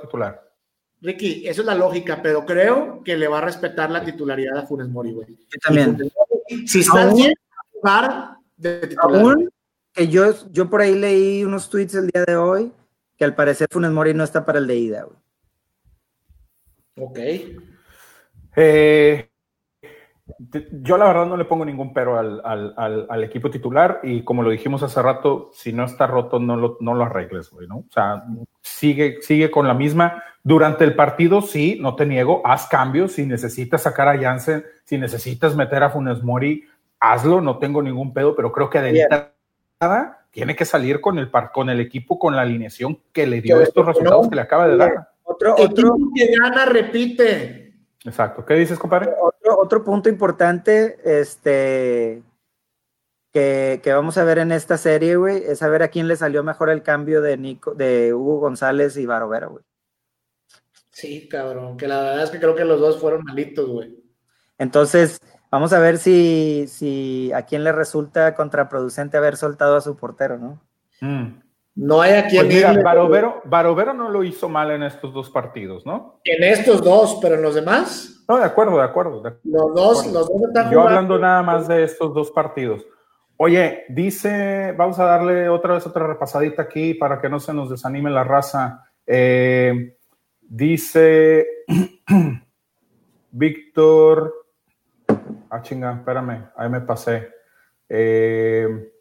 [0.00, 0.50] titular?
[1.02, 4.66] Ricky, eso es la lógica, pero creo que le va a respetar la titularidad a
[4.66, 5.28] Funes Mori, güey.
[5.28, 5.98] Yo también.
[6.66, 7.32] Si está bien,
[7.72, 9.22] jugar de titular.
[9.22, 9.50] Aún
[9.92, 12.72] que yo, yo por ahí leí unos tweets el día de hoy
[13.16, 15.18] que al parecer Funes Mori no está para el de ida, güey.
[16.96, 17.18] Ok.
[18.56, 19.30] Eh,
[20.82, 24.82] yo la verdad no le pongo ningún pero al, equipo titular y como lo dijimos
[24.82, 27.78] hace rato, si no está roto no lo, no lo arregles, güey, ¿no?
[27.78, 28.24] O sea,
[28.60, 30.22] sigue, sigue con la misma.
[30.42, 33.12] Durante el partido, sí, no te niego, haz cambios.
[33.12, 36.64] Si necesitas sacar a Jansen, si necesitas meter a Funes Mori,
[36.98, 41.30] hazlo, no tengo ningún pedo, pero creo que de entrada tiene que salir con el,
[41.52, 44.76] con el equipo, con la alineación que le dio estos resultados que le acaba de
[44.76, 45.10] dar.
[45.24, 47.69] Otro, otro que gana, repite.
[48.04, 48.44] Exacto.
[48.44, 49.10] ¿Qué dices, compadre?
[49.42, 52.22] Otro, punto importante, este,
[53.32, 56.70] que, vamos a ver en esta serie, güey, es saber a quién le salió mejor
[56.70, 59.64] el cambio de Nico, de Hugo González y Barovera, güey.
[60.90, 63.96] Sí, cabrón, que la verdad es que creo que los dos fueron malitos, güey.
[64.58, 65.18] Entonces,
[65.50, 70.38] vamos a ver si, si a quién le resulta contraproducente haber soltado a su portero,
[70.38, 70.60] ¿no?
[71.00, 71.49] Mm.
[71.74, 72.46] No hay a quien.
[72.46, 72.82] Pues mira,
[73.44, 76.20] Barovero, no lo hizo mal en estos dos partidos, ¿no?
[76.24, 78.24] En estos dos, pero en los demás.
[78.28, 79.22] No, de acuerdo, de acuerdo.
[79.44, 82.84] los dos, los dos están Yo hablando nada más de estos dos partidos.
[83.36, 87.70] Oye, dice, vamos a darle otra vez otra repasadita aquí para que no se nos
[87.70, 88.84] desanime la raza.
[89.06, 89.96] Eh,
[90.42, 91.46] dice
[93.30, 94.34] Víctor.
[95.48, 97.30] Ah, chinga, espérame, ahí me pasé.
[97.88, 98.92] Eh,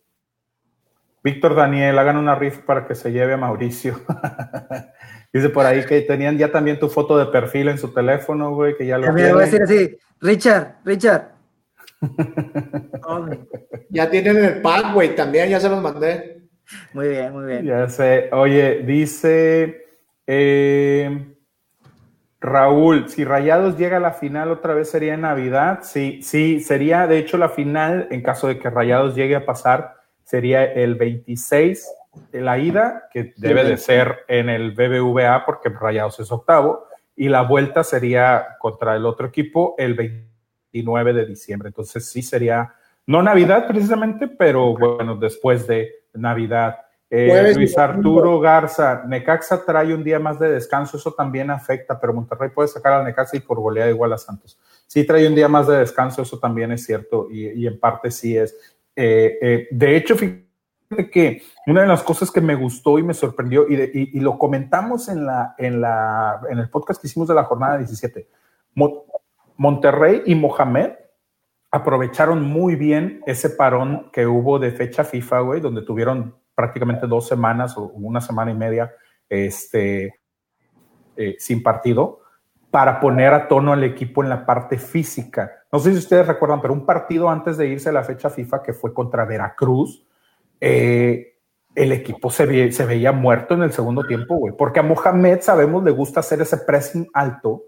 [1.31, 4.01] Víctor Daniel, hagan una riff para que se lleve a Mauricio.
[5.33, 8.75] Dice por ahí que tenían ya también tu foto de perfil en su teléfono, güey,
[8.75, 11.29] que ya lo voy a decir así, Richard, Richard.
[13.89, 16.41] ya tienen el pack, güey, también ya se los mandé.
[16.93, 17.65] Muy bien, muy bien.
[17.65, 18.29] Ya sé.
[18.31, 19.85] Oye, dice
[20.25, 21.35] eh,
[22.41, 25.81] Raúl, si Rayados llega a la final otra vez sería en Navidad.
[25.83, 29.98] Sí, sí, sería de hecho la final en caso de que Rayados llegue a pasar
[30.29, 31.91] sería el 26
[32.31, 37.29] de la ida, que debe de ser en el BBVA porque Rayados es octavo, y
[37.29, 41.69] la vuelta sería contra el otro equipo el 29 de diciembre.
[41.69, 42.75] Entonces sí sería,
[43.07, 46.77] no Navidad precisamente, pero bueno, después de Navidad.
[47.09, 52.13] Eh, Luis Arturo Garza, Necaxa trae un día más de descanso, eso también afecta, pero
[52.13, 54.59] Monterrey puede sacar al Necaxa y por goleada igual a Santos.
[54.85, 58.11] Sí trae un día más de descanso, eso también es cierto y, y en parte
[58.11, 58.55] sí es.
[58.95, 63.13] Eh, eh, de hecho, fíjate que una de las cosas que me gustó y me
[63.13, 67.43] sorprendió, y, lo comentamos en, la, en, la, en el podcast que hicimos de la
[67.43, 68.27] jornada 17,
[69.57, 70.91] Monterrey y Mohamed
[71.71, 77.27] aprovecharon muy bien ese parón que hubo de fecha FIFA, güey, donde tuvieron prácticamente dos
[77.27, 78.91] semanas o una semana y media
[79.29, 80.19] este,
[81.15, 82.18] eh, sin partido
[82.71, 85.51] para poner a tono al equipo en la parte física.
[85.71, 88.61] No sé si ustedes recuerdan, pero un partido antes de irse a la fecha FIFA
[88.61, 90.05] que fue contra Veracruz,
[90.61, 91.37] eh,
[91.75, 95.91] el equipo se, veía muerto en el segundo tiempo, güey, porque a Mohamed, sabemos, le
[95.91, 97.63] gusta hacer ese pressing alto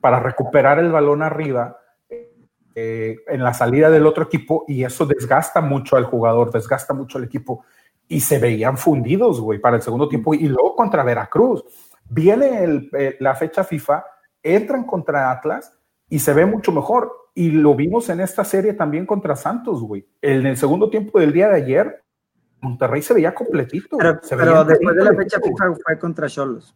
[0.00, 1.78] para recuperar el balón arriba
[2.74, 7.18] eh, en la salida del otro equipo y eso desgasta mucho al jugador, desgasta mucho
[7.18, 7.64] al equipo
[8.06, 11.64] y se veían fundidos, güey, para el segundo tiempo y luego contra Veracruz.
[12.08, 14.04] Viene eh, la fecha FIFA,
[14.42, 15.78] entran contra Atlas
[16.08, 17.12] y se ve mucho mejor.
[17.34, 20.06] Y lo vimos en esta serie también contra Santos, güey.
[20.20, 22.04] En el segundo tiempo del día de ayer,
[22.60, 23.96] Monterrey se veía completito.
[23.96, 26.74] Pero, después de la fecha FIFA fue contra Cholos.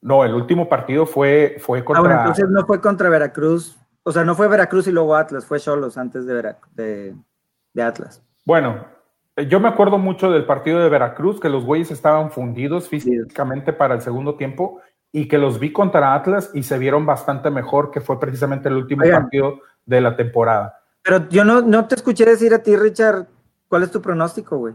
[0.00, 2.00] No, el último partido fue, fue contra.
[2.00, 3.76] Ah, bueno, entonces no fue contra Veracruz.
[4.04, 7.16] O sea, no fue Veracruz y luego Atlas, fue Cholos antes de, de,
[7.72, 8.22] de Atlas.
[8.44, 8.86] Bueno,
[9.48, 13.94] yo me acuerdo mucho del partido de Veracruz, que los güeyes estaban fundidos físicamente para
[13.94, 14.80] el segundo tiempo
[15.12, 18.76] y que los vi contra Atlas y se vieron bastante mejor, que fue precisamente el
[18.76, 20.80] último partido de la temporada.
[21.02, 23.26] Pero yo no, no te escuché decir a ti, Richard,
[23.68, 24.74] ¿cuál es tu pronóstico, güey?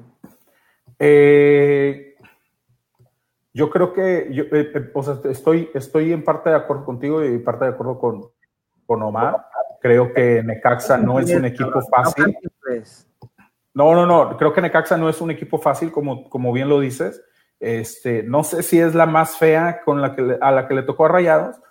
[0.97, 2.15] Eh,
[3.53, 7.23] yo creo que, yo, eh, eh, o sea, estoy, estoy en parte de acuerdo contigo
[7.23, 8.29] y en parte de acuerdo con,
[8.86, 9.45] con Omar.
[9.82, 12.38] Creo que Necaxa no es un equipo fácil.
[13.73, 14.38] No, no, no.
[14.38, 17.21] Creo que Necaxa no es un equipo fácil, como, como bien lo dices.
[17.62, 20.82] Este, no sé si es la más fea con la que a la que le
[20.82, 21.62] tocó a Rayados,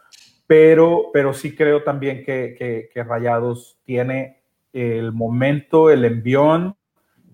[0.46, 4.40] pero, pero sí creo también que, Rayados tiene
[4.72, 6.76] el momento, el envión.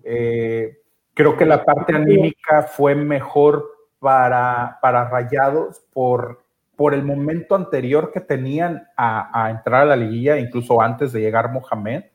[0.03, 0.79] Eh,
[1.13, 6.43] creo que la parte anímica fue mejor para, para Rayados por,
[6.75, 11.21] por el momento anterior que tenían a, a entrar a la liguilla, incluso antes de
[11.21, 12.05] llegar Mohamed.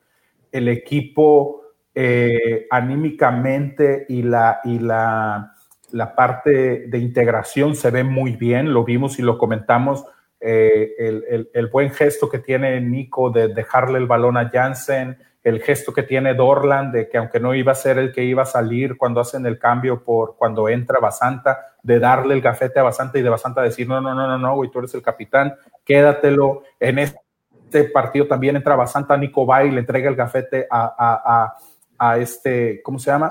[0.51, 1.63] El equipo
[1.95, 5.52] eh, anímicamente y la, y la
[5.93, 10.05] la parte de integración se ve muy bien, lo vimos y lo comentamos,
[10.41, 15.93] eh, el, buen gesto que tiene Nico de dejarle el balón a Jansen, el gesto
[15.93, 18.97] que tiene Dorland de que aunque no iba a ser el que iba a salir
[18.97, 23.23] cuando hacen el cambio por cuando entra Basanta, de darle el gafete a Basanta y
[23.23, 26.63] de Basanta decir, no, no, no, no, no, güey, tú eres el capitán, quédatelo.
[26.81, 31.55] En este partido también entra Basanta, Nico va y le entrega el gafete a,
[31.99, 33.31] a este, ¿cómo se llama?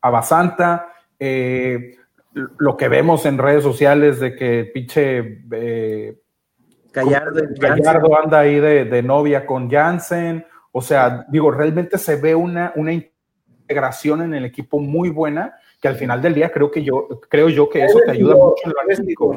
[0.00, 0.88] A Basanta
[1.24, 1.96] eh,
[2.58, 6.18] lo que vemos en redes sociales de que pinche eh,
[6.92, 10.44] Gallardo, anda ahí de, novia con Jansen.
[10.72, 15.88] O sea, digo, realmente se ve una, una integración en el equipo muy buena que
[15.88, 18.72] al final del día creo que yo creo yo que eso te ayuda mucho en
[18.72, 19.36] lo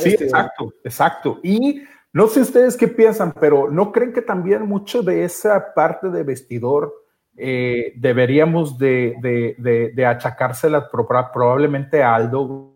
[0.00, 1.40] Sí, exacto, exacto.
[1.42, 6.08] Y no sé ustedes qué piensan, pero ¿no creen que también mucho de esa parte
[6.08, 6.92] de vestidor
[7.40, 12.74] eh, deberíamos de, de, de, achacársela probablemente a Aldo.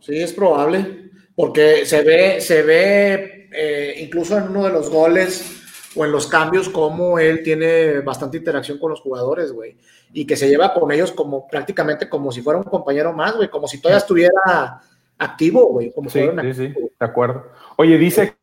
[0.00, 5.60] Sí, es probable, porque se ve, se ve eh, incluso en uno de los goles
[5.94, 9.76] o en los cambios como él tiene bastante interacción con los jugadores, güey,
[10.12, 13.48] y que se lleva con ellos como prácticamente como si fuera un compañero más, güey,
[13.48, 14.80] como si todavía estuviera
[15.16, 15.92] activo, güey.
[15.92, 17.52] Como sí, sí, sí, de acuerdo.
[17.76, 18.34] Oye, dice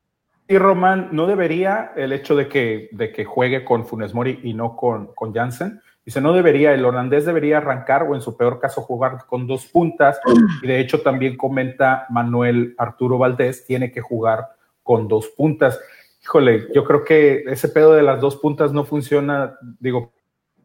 [0.50, 4.56] y Román, ¿no debería el hecho de que, de que juegue con Funes Mori y
[4.56, 5.80] no con, con Jansen?
[6.04, 9.68] Dice, no debería, el holandés debería arrancar o en su peor caso jugar con dos
[9.68, 10.20] puntas.
[10.64, 14.48] Y de hecho también comenta Manuel Arturo Valdés, tiene que jugar
[14.82, 15.80] con dos puntas.
[16.24, 20.14] Híjole, yo creo que ese pedo de las dos puntas no funciona, digo,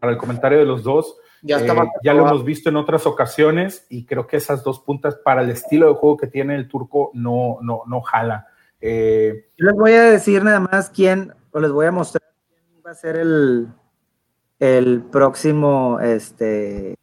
[0.01, 1.15] para el comentario de los dos.
[1.43, 1.69] Ya, eh,
[2.03, 5.51] ya lo hemos visto en otras ocasiones y creo que esas dos puntas para el
[5.51, 8.47] estilo de juego que tiene el turco no, no, no jala.
[8.87, 12.83] Eh, Yo les voy a decir nada más quién, o les voy a mostrar quién
[12.87, 13.69] va a ser el,
[14.59, 16.95] el próximo este,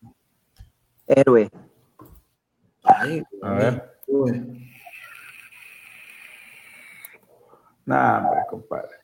[1.08, 1.50] héroe.
[2.84, 3.96] Ay, a ver.
[7.88, 8.96] Nah, hombre, compadre.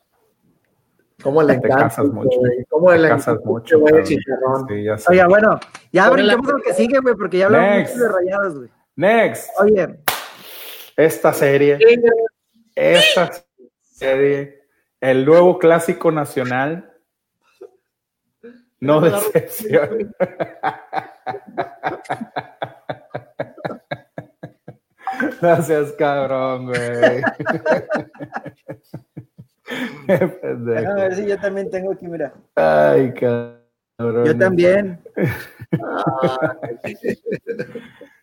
[1.20, 2.04] ¿Cómo le encanta?
[2.04, 2.38] mucho.
[2.68, 3.76] ¿Cómo le encanta mucho?
[4.04, 4.20] Sí,
[4.84, 5.58] ya Oye, bueno,
[5.90, 8.70] ya brinquemos lo que sigue, güey, porque ya hablamos mucho de rayados, güey.
[8.94, 9.50] Next.
[9.58, 9.98] Oye.
[10.96, 11.76] Esta serie
[12.78, 13.30] esa
[13.82, 14.62] serie,
[15.00, 16.92] el nuevo clásico nacional,
[18.80, 20.14] no decepción.
[25.42, 27.22] No seas cabrón, güey.
[30.08, 32.32] A ver si yo también tengo aquí, mira.
[32.54, 34.24] Ay, cabrón.
[34.26, 35.00] Yo también.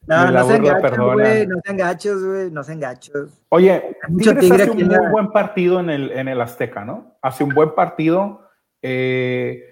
[0.08, 3.30] No, no se engachos, güey, no se engachos, güey, no se engachos.
[3.50, 7.18] Oye, Tigres hace un muy buen partido en el, en el Azteca, ¿no?
[7.22, 8.42] Hace un buen partido.
[8.82, 9.64] Eh,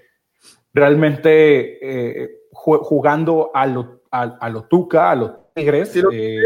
[0.74, 6.42] realmente eh, jugando a lo, a, lo, Tuca, a los Tigres, eh,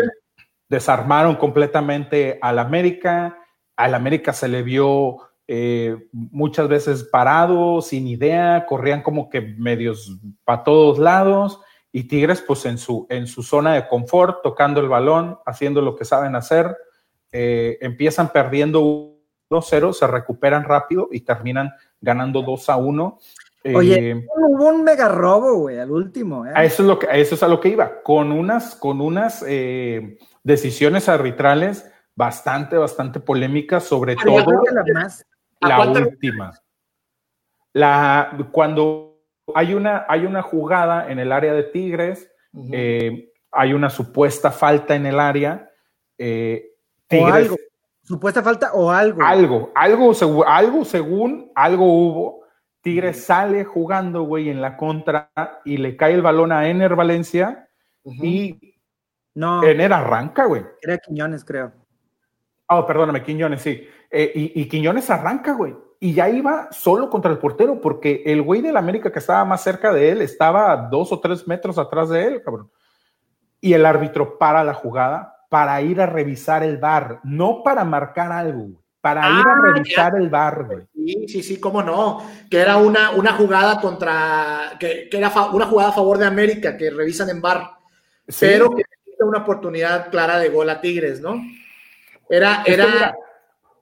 [0.68, 3.38] desarmaron completamente al América.
[3.76, 5.18] Al América se le vio
[5.48, 11.62] eh, muchas veces parado, sin idea, corrían como que medios para todos lados.
[11.92, 15.96] Y Tigres, pues en su, en su zona de confort, tocando el balón, haciendo lo
[15.96, 16.76] que saben hacer,
[17.32, 19.18] empiezan perdiendo
[19.50, 21.72] 2-0, se recuperan rápido y terminan
[22.02, 23.20] ganando 2 a 1.
[23.76, 26.46] Oye, eh, hubo un mega robo, güey, al último.
[26.46, 26.52] ¿eh?
[26.56, 29.44] A eso es lo que, eso es a lo que iba, con unas, con unas
[29.48, 34.40] eh, decisiones arbitrales bastante, bastante polémicas, sobre todo
[35.62, 36.54] la, última.
[37.74, 39.07] La, cuando
[39.54, 45.06] hay una, hay una jugada en el área de Tigres, hay una supuesta falta en
[45.06, 45.70] el área.
[46.18, 47.52] Tigres,
[48.08, 49.22] Supuesta falta o algo.
[49.22, 52.46] Algo, algo, algo según, algo hubo.
[52.80, 55.30] Tigres sale jugando, güey, en la contra
[55.66, 57.68] y le cae el balón a Ener Valencia
[58.06, 58.78] y
[59.36, 59.62] no.
[59.62, 60.64] Ener arranca, güey.
[60.82, 61.74] Era Quiñones, creo.
[62.70, 63.86] Oh, perdóname, Quiñones, sí.
[64.10, 65.76] Eh, y, y, Quiñones arranca, güey.
[66.00, 69.64] Y ya iba solo contra el portero porque el güey del América que estaba más
[69.64, 72.70] cerca de él estaba a dos o tres metros atrás de él, cabrón.
[73.60, 78.32] Y el árbitro para la jugada, para ir a revisar el bar, no para marcar
[78.32, 80.80] algo, para ir a ah, revisar el bar, güey.
[80.94, 82.22] Sí, sí, sí, cómo no.
[82.50, 86.92] Que era una, una jugada contra, que, era una jugada a favor de América, que
[86.92, 87.72] revisan en bar,
[88.40, 88.84] pero que
[89.20, 91.42] una oportunidad clara de gol a Tigres, ¿no?
[92.30, 93.16] Era, era,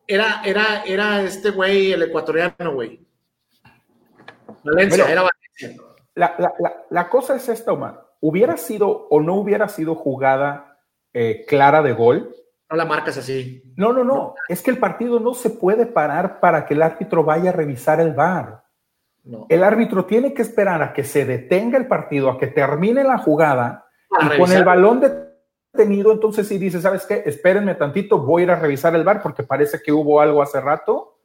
[0.08, 3.06] era, era, era este güey, el ecuatoriano, güey.
[4.64, 5.84] Valencia, era Valencia.
[6.16, 8.06] La, la, la, la cosa es esta, Omar.
[8.22, 10.76] ¿Hubiera sido o no hubiera sido jugada
[11.18, 12.36] eh, clara de gol.
[12.70, 13.64] No la marcas así.
[13.78, 14.36] No, no, no.
[14.50, 18.02] Es que el partido no se puede parar para que el árbitro vaya a revisar
[18.02, 18.66] el VAR.
[19.48, 23.18] El árbitro tiene que esperar a que se detenga el partido, a que termine la
[23.18, 23.86] jugada
[24.22, 25.00] y con el balón
[25.76, 27.24] detenido, entonces si dice, ¿sabes qué?
[27.26, 30.62] Espérenme tantito, voy a ir a revisar el VAR porque parece que hubo algo hace
[30.62, 31.20] rato.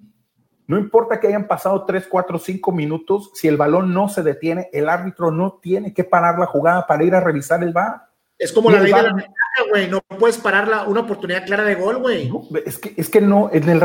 [0.67, 4.69] No importa que hayan pasado 3, 4, 5 minutos, si el balón no se detiene,
[4.73, 8.03] el árbitro no tiene que parar la jugada para ir a revisar el VAR.
[8.39, 9.29] Es como la ley de la
[9.71, 9.89] güey.
[9.89, 12.31] No puedes parar una oportunidad clara de gol, güey.
[12.65, 13.83] es, que, es que no, en el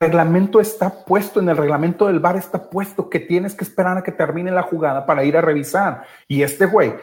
[0.00, 4.02] reglamento está puesto, en el reglamento del bar está puesto que tienes que esperar a
[4.02, 6.04] que termine la jugada para ir a revisar.
[6.26, 6.94] Y este güey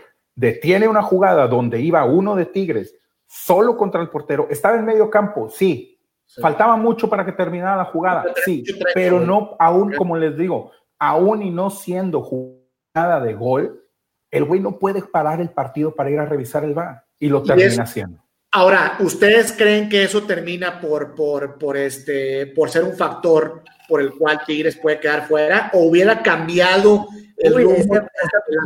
[0.42, 2.96] detiene una jugada donde iba uno de Tigres
[3.28, 4.48] solo contra el portero.
[4.50, 6.00] Estaba en medio campo, sí.
[6.42, 8.64] Faltaba mucho para que terminara la jugada, sí.
[8.96, 13.86] Pero no, aún como les digo, aún y no siendo jugada de gol,
[14.32, 17.44] el güey no puede parar el partido para ir a revisar el VAR y lo
[17.44, 18.21] termina haciendo.
[18.54, 24.02] Ahora, ¿ustedes creen que eso termina por, por, por, este, por ser un factor por
[24.02, 25.72] el cual Tigres puede quedar fuera?
[25.74, 27.56] ¿O hubiera cambiado el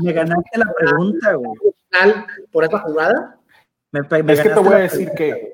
[0.04, 1.60] me ganaste la pregunta, güey.
[2.52, 3.40] ¿Por esta jugada?
[3.94, 5.54] es que te voy a decir que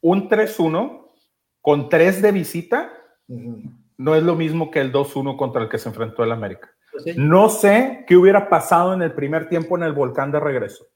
[0.00, 1.12] un 3-1
[1.60, 2.92] con 3 de visita
[3.28, 6.70] no es lo mismo que el 2-1 contra el que se enfrentó el América.
[6.90, 10.86] Pues no sé qué hubiera pasado en el primer tiempo en el volcán de regreso.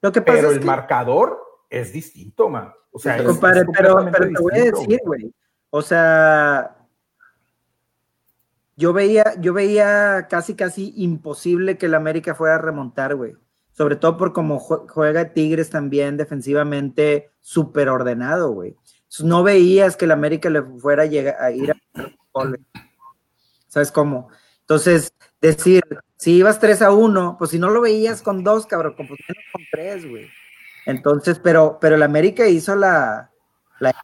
[0.00, 1.43] Lo que pero el marcador
[1.80, 2.72] es distinto, man.
[2.90, 5.32] O sea, pero, pero, te voy a decir, güey.
[5.70, 6.76] O sea,
[8.76, 13.34] yo veía, yo veía casi, casi imposible que el América fuera a remontar, güey.
[13.72, 18.76] Sobre todo por cómo juega Tigres también defensivamente súper ordenado, güey.
[19.20, 21.76] No veías que el América le fuera a, llegar, a ir a...
[23.66, 24.28] ¿Sabes cómo?
[24.60, 25.82] Entonces, decir,
[26.16, 29.62] si ibas 3 a 1, pues si no lo veías con dos, cabrón, pues con
[29.72, 30.30] 3, güey.
[30.86, 33.30] Entonces, pero, pero el América hizo la.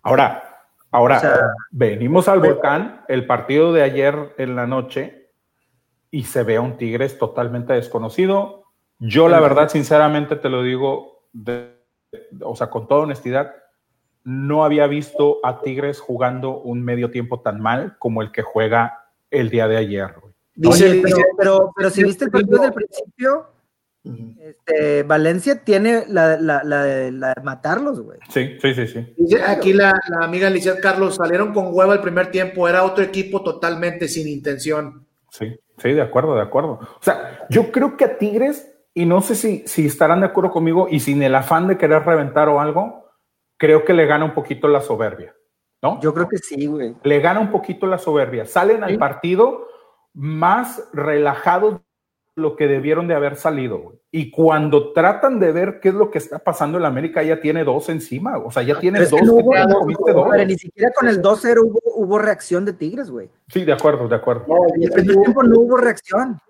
[0.02, 0.42] ahora,
[0.90, 5.30] ahora, venimos al volcán, el partido de ayer en la noche,
[6.10, 8.64] y se ve a un Tigres totalmente desconocido.
[8.98, 11.24] Yo, la verdad, sinceramente te lo digo,
[12.42, 13.54] o sea, con toda honestidad,
[14.24, 19.06] no había visto a Tigres jugando un medio tiempo tan mal como el que juega
[19.30, 20.14] el día de ayer.
[20.66, 21.02] Oye,
[21.38, 23.46] pero, pero, si viste el partido del principio,
[24.02, 28.18] este, Valencia tiene la, la, la, de matarlos, güey.
[28.30, 29.36] Sí, sí, sí, sí.
[29.46, 29.92] Aquí la,
[30.22, 35.06] amiga Lizeth Carlos salieron con huevo el primer tiempo, era otro equipo totalmente sin intención.
[35.30, 36.80] Sí, sí, de acuerdo, de acuerdo.
[36.82, 40.50] O sea, yo creo que a Tigres, y no sé si, si estarán de acuerdo
[40.50, 43.10] conmigo, y sin el afán de querer reventar o algo,
[43.58, 45.34] creo que le gana un poquito la soberbia,
[45.82, 46.00] ¿no?
[46.00, 46.96] Yo creo que sí, güey.
[47.02, 48.46] Le gana un poquito la soberbia.
[48.46, 49.68] Salen al partido
[50.14, 51.80] más relajados
[52.40, 54.00] lo que debieron de haber salido.
[54.10, 57.62] Y cuando tratan de ver qué es lo que está pasando en América, ya tiene
[57.62, 58.38] dos encima.
[58.38, 59.20] O sea, ya tiene dos.
[59.20, 63.28] Pero ni siquiera con el 2-0 hubo, reacción de Tigres, güey.
[63.48, 64.46] Sí, de acuerdo, de acuerdo.
[64.74, 66.40] en el primer tiempo no hubo reacción.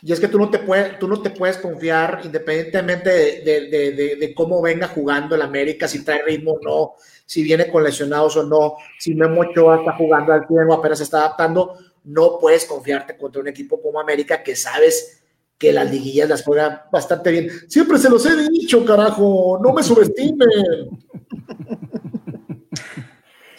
[0.00, 4.62] Y es que tú no te puedes, tú no te puedes confiar independientemente de, cómo
[4.62, 6.94] venga jugando el América, si trae ritmo o no,
[7.26, 11.04] si viene con lesionados o no, si Memo Ochoa está jugando al tiempo, apenas se
[11.04, 15.22] está adaptando, no puedes confiarte contra un equipo como América que sabes
[15.58, 17.50] que las liguillas las juega bastante bien.
[17.68, 20.48] Siempre se los he dicho, carajo, no me subestimen.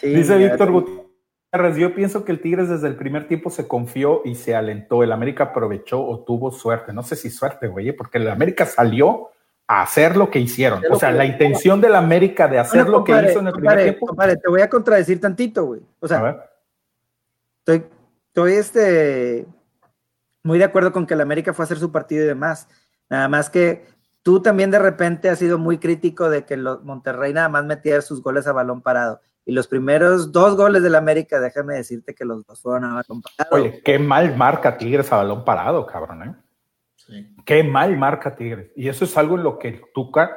[0.02, 4.34] Dice Víctor Gutiérrez, yo pienso que el Tigres desde el primer tiempo se confió y
[4.34, 5.02] se alentó.
[5.02, 6.94] El América aprovechó o tuvo suerte.
[6.94, 9.28] No sé si suerte, güey, porque el América salió
[9.66, 10.82] a hacer lo que hicieron.
[10.90, 14.16] O sea, la intención del América de hacer lo que hizo en el primer tiempo.
[14.16, 15.82] te voy a contradecir tantito, güey.
[16.00, 16.50] O sea,
[17.58, 17.84] estoy,
[18.30, 19.46] estoy este,
[20.44, 22.68] muy de acuerdo con que el América fue a hacer su partido y demás.
[23.08, 23.86] Nada más que
[24.22, 28.00] tú también de repente has sido muy crítico de que los Monterrey nada más metía
[28.02, 29.20] sus goles a balón parado.
[29.44, 33.22] Y los primeros dos goles del América, déjame decirte que los dos fueron a balón
[33.22, 33.56] parado.
[33.56, 36.34] Oye, qué mal marca Tigres a balón parado, cabrón, ¿eh?
[36.94, 37.34] Sí.
[37.44, 38.70] Qué mal marca Tigres.
[38.76, 40.36] Y eso es algo en lo que Tuca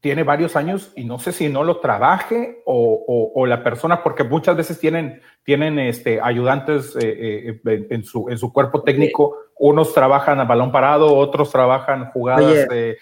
[0.00, 4.56] tiene varios años y no sé si no lo trabaje o, la persona, porque muchas
[4.56, 10.38] veces tienen, tienen este, ayudantes eh, eh, en, su, en su cuerpo técnico, unos trabajan
[10.40, 12.96] a balón parado, otros trabajan jugadas eh,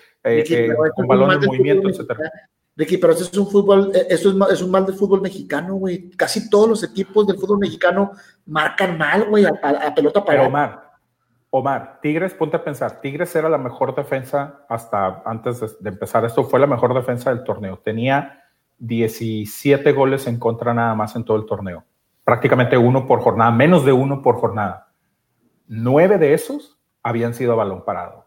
[0.95, 2.31] con balón en movimiento, etcétera.
[2.77, 6.11] Ricky, pero eso es un fútbol, eso es, un mal del fútbol mexicano, güey.
[6.11, 8.13] Casi todos los equipos del fútbol mexicano
[8.45, 10.86] marcan mal, güey, a, pelota parada.
[11.59, 16.45] Omar, Tigres, ponte a pensar, Tigres era la mejor defensa hasta antes de, empezar esto,
[16.45, 17.79] fue la mejor defensa del torneo.
[17.79, 18.45] Tenía
[18.79, 21.85] 17 goles en contra nada más en todo el torneo.
[22.25, 24.93] Prácticamente uno por jornada, menos de uno por jornada.
[25.67, 28.27] Nueve de esos habían sido a balón parado.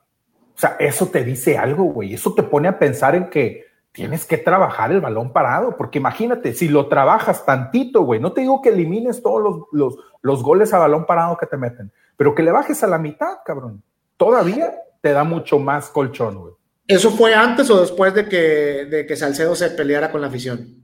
[0.55, 2.15] O sea, eso te dice algo, güey.
[2.15, 6.53] Eso te pone a pensar en que tienes que trabajar el balón parado, porque imagínate,
[6.53, 10.73] si lo trabajas tantito, güey, no te digo que elimines todos los, los, los goles
[10.73, 13.81] a balón parado que te meten, pero que le bajes a la mitad, cabrón.
[14.17, 16.53] Todavía te da mucho más colchón, güey.
[16.85, 20.83] ¿Eso fue antes o después de que, de que Salcedo se peleara con la afición?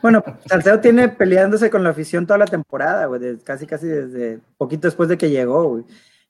[0.00, 4.88] Bueno, Salcedo tiene peleándose con la afición toda la temporada, güey, casi casi desde poquito
[4.88, 5.84] después de que llegó, güey.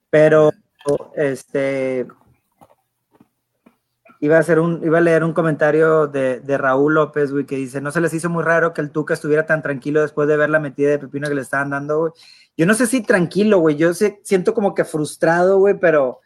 [0.09, 0.51] Pero,
[1.15, 2.05] este,
[4.23, 7.57] iba a, hacer un, iba a leer un comentario de, de, Raúl López, güey, que
[7.57, 10.37] dice, no se les hizo muy raro que el Tuca estuviera tan tranquilo después de
[10.37, 12.13] ver la metida de pepino que le estaban dando, güey.
[12.55, 13.75] Yo no sé si tranquilo, güey.
[13.75, 16.21] Yo siento como que frustrado, güey, pero,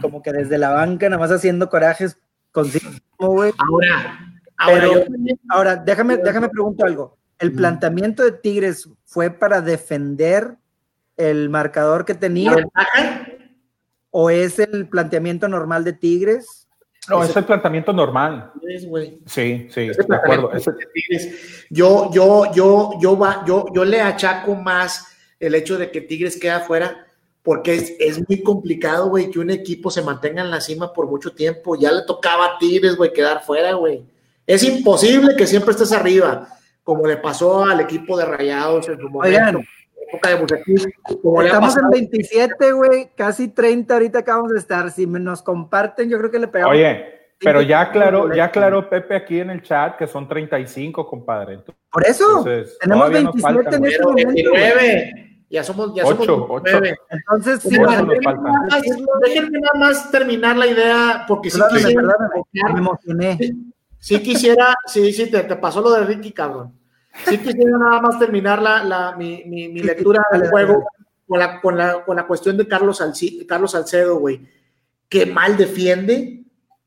[0.00, 2.16] como que desde la banca, nada más haciendo corajes
[2.52, 3.52] consigo, güey.
[3.58, 4.20] Ahora,
[4.56, 5.06] ahora,
[5.48, 7.18] ahora déjame, déjame preguntar algo.
[7.40, 10.58] ¿El planteamiento de Tigres fue para defender
[11.16, 12.54] el marcador que tenía?
[14.18, 16.66] ¿O es el planteamiento normal de Tigres?
[17.06, 18.50] No, es el planteamiento normal.
[19.26, 20.50] sí, sí, de acuerdo.
[21.68, 25.06] Yo, yo, yo, yo, va, yo, yo le achaco más
[25.38, 27.06] el hecho de que Tigres queda fuera,
[27.42, 31.06] porque es, es muy complicado, güey, que un equipo se mantenga en la cima por
[31.06, 31.76] mucho tiempo.
[31.76, 34.02] Ya le tocaba a Tigres, güey, quedar fuera, güey.
[34.46, 36.48] Es imposible que siempre estés arriba,
[36.82, 39.60] como le pasó al equipo de Rayados en su momento.
[40.12, 44.90] Estamos en 27, güey, casi 30 ahorita acabamos de estar.
[44.90, 46.74] Si nos comparten, yo creo que le pegamos.
[46.74, 51.60] Oye, pero ya aclaró, ya aclaró Pepe aquí en el chat que son 35, compadre.
[51.90, 52.44] Por eso,
[52.80, 54.32] tenemos 27 en este momento.
[54.32, 55.22] 29.
[55.48, 56.96] Ya somos, ya 8, somos 9.
[57.10, 57.78] Entonces, sí,
[59.22, 62.02] déjenme nada más terminar la idea, porque sí quisiera.
[62.52, 63.38] me emocioné.
[63.98, 66.72] Sí, quisiera, sí, sí, te, te pasó lo de Ricky, cabrón.
[67.24, 70.84] Sí quisiera nada más terminar la, la mi, mi, mi, lectura del juego
[71.26, 74.46] con la, con la, con la cuestión de Carlos, Salcedo, Carlos Salcedo, güey.
[75.08, 76.44] Que mal defiende.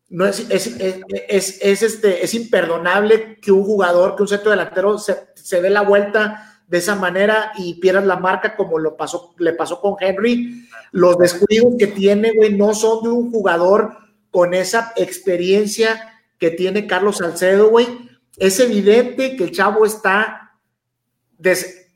[0.09, 4.97] No es, es, es, es, este, es imperdonable que un jugador, que un centro delantero
[4.97, 9.35] se, se dé la vuelta de esa manera y pierdas la marca como lo pasó,
[9.37, 10.67] le pasó con Henry.
[10.91, 13.97] Los descuidos que tiene, güey, no son de un jugador
[14.31, 18.08] con esa experiencia que tiene Carlos Salcedo, güey
[18.39, 20.53] es evidente que el chavo está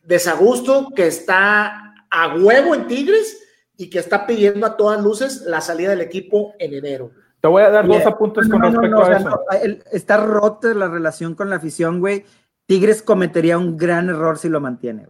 [0.03, 3.41] desagusto, que está a huevo en Tigres
[3.77, 7.11] y que está pidiendo a todas luces la salida del equipo en enero.
[7.39, 9.43] Te voy a dar dos apuntes con respecto a eso.
[9.91, 12.25] está rota la relación con la afición, güey.
[12.65, 15.07] Tigres cometería un gran error si lo mantiene.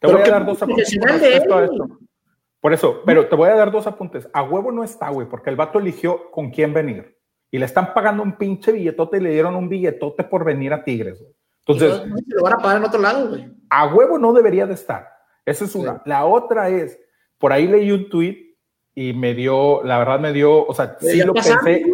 [0.00, 1.98] Te voy a dar dos apuntes con respecto a esto.
[2.60, 4.28] Por eso, pero te voy a dar dos apuntes.
[4.32, 7.14] A huevo no está, güey, porque el vato eligió con quién venir
[7.54, 10.82] y le están pagando un pinche billetote y le dieron un billetote por venir a
[10.82, 11.24] Tigres.
[11.64, 13.48] Entonces, lo van a pagar en otro lado, güey.
[13.70, 15.08] A huevo no debería de estar.
[15.46, 16.02] Esa es una.
[16.04, 16.98] La otra es,
[17.38, 18.56] por ahí leí un tweet
[18.92, 21.84] y me dio, la verdad me dio, o sea, sí lo pensé.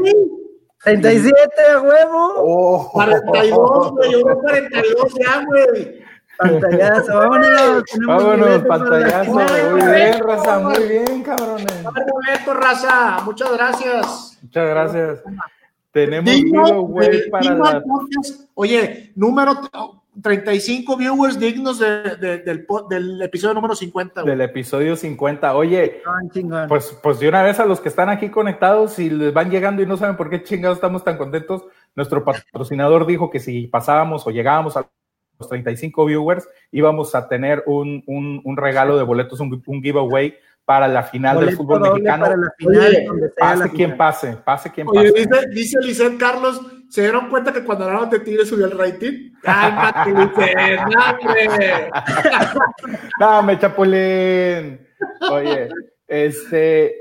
[0.82, 1.38] 37
[1.74, 2.34] a huevo.
[2.38, 2.90] Oh.
[2.92, 6.04] 42, güey, yo 42 ya, güey.
[6.38, 7.84] Pantallazo, vámonos.
[8.06, 9.30] Vámonos, pantallazo.
[9.32, 11.82] Muy bien, raza, muy bien, cabrones.
[11.82, 13.20] boleto, raza.
[13.26, 14.29] Muchas gracias.
[14.42, 15.22] Muchas gracias.
[15.92, 17.84] Tenemos giveaway para la...
[18.54, 19.60] Oye, número
[20.22, 24.22] 35 viewers dignos de, del, del, episodio número 50.
[24.22, 25.54] Del episodio 50.
[25.54, 26.02] Oye,
[26.68, 29.82] pues, pues de una vez a los que están aquí conectados, si les van llegando
[29.82, 31.64] y no saben por qué chingados estamos tan contentos,
[31.94, 34.86] nuestro patrocinador dijo que si pasábamos o llegábamos a
[35.38, 40.34] los 35 viewers, íbamos a tener un, un, un regalo de boletos, un, un giveaway
[40.70, 42.26] para la final del fútbol mexicano.
[42.26, 47.28] Para la final, pase quien pase, pase quien Oye, Dice, dice Lisset Carlos, ¿se dieron
[47.28, 49.32] cuenta que cuando hablaron de Tigres subió el rating?
[49.42, 51.90] ¡Cálmate, Lisset!
[53.18, 54.86] ¡No, me chapulín!
[55.32, 55.70] Oye,
[56.06, 56.94] este,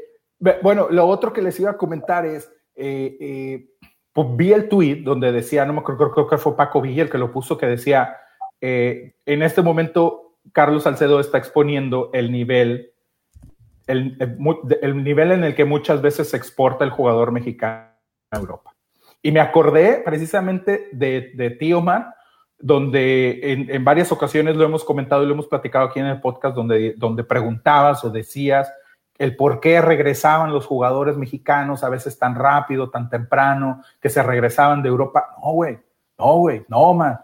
[0.64, 3.70] bueno, lo otro que les iba a comentar es, eh, eh,
[4.12, 7.12] pues vi el tweet donde decía, no me acuerdo, creo que fue Paco Villa el
[7.12, 8.18] que lo puso, que decía,
[8.62, 12.89] eh, en este momento Carlos Salcedo está exponiendo el nivel
[13.90, 17.90] el, nivel en el que muchas veces se exporta el jugador mexicano
[18.32, 18.76] a Europa.
[19.22, 21.84] Y me acordé precisamente de, de Tío
[22.60, 26.56] donde en, varias ocasiones lo hemos comentado y lo hemos platicado aquí en el podcast,
[26.56, 28.72] donde, donde preguntabas o decías
[29.18, 34.24] el por qué regresaban los jugadores mexicanos a veces tan rápido, tan temprano, que se
[34.24, 35.36] regresaban de Europa.
[35.44, 35.80] No, güey,
[36.18, 37.20] no, güey, no, man.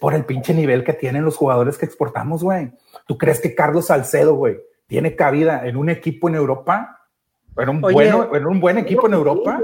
[0.00, 2.72] Por el pinche nivel que tienen los jugadores que exportamos, güey.
[3.06, 4.58] ¿Tú crees que Carlos Salcedo, güey,
[4.92, 7.08] tiene cabida en un equipo en Europa,
[7.56, 9.58] en un, bueno, en un buen equipo en Europa.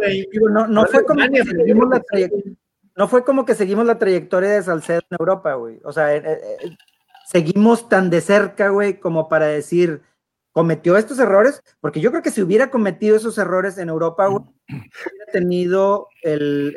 [0.70, 2.02] No, fue como que seguimos la
[2.96, 5.80] no fue como que seguimos la trayectoria de Salcedo en Europa, güey.
[5.84, 6.76] O sea, eh, eh,
[7.26, 10.00] seguimos tan de cerca, güey, como para decir,
[10.50, 14.44] cometió estos errores, porque yo creo que si hubiera cometido esos errores en Europa, güey,
[14.70, 16.74] hubiera tenido el,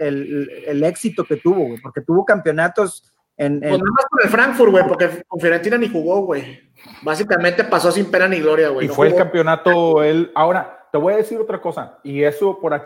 [0.68, 4.72] el, éxito que tuvo, güey, porque tuvo campeonatos en, Pues nada más con el Frankfurt,
[4.72, 6.72] güey, porque con Fiorentina ni jugó, güey.
[7.01, 8.85] Básicamente pasó sin pena ni gloria, güey.
[8.85, 10.31] Y fue el campeonato él.
[10.35, 12.85] Ahora, te voy a decir otra cosa, y eso por aquí.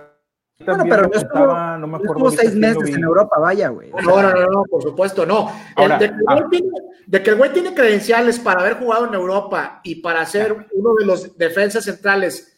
[0.66, 2.32] Bueno, pero no, estuvo, no me acuerdo.
[2.32, 3.92] seis meses en Europa, vaya, güey.
[3.92, 5.52] No, no, no, no, por supuesto, no.
[5.76, 6.48] Ahora, de, que ah.
[6.50, 6.70] tiene,
[7.06, 10.96] de, que el güey tiene credenciales para haber jugado en Europa y para ser uno
[10.96, 12.58] de los defensas centrales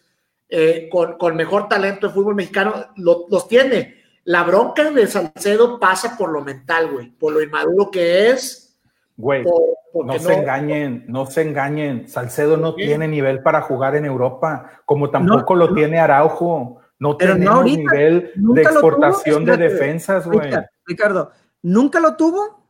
[0.50, 3.97] eh, con, con, mejor talento de fútbol mexicano, los tiene.
[4.28, 8.78] La bronca de Salcedo pasa por lo mental, güey, por lo inmaduro que es.
[9.16, 9.46] Güey,
[9.94, 12.10] no, se engañen, no se engañen.
[12.10, 16.82] Salcedo no tiene nivel para jugar en Europa, como tampoco lo tiene Araujo.
[17.00, 20.52] No tiene nivel de exportación de defensas, güey.
[20.86, 21.32] Ricardo,
[21.62, 22.66] ¿nunca lo tuvo?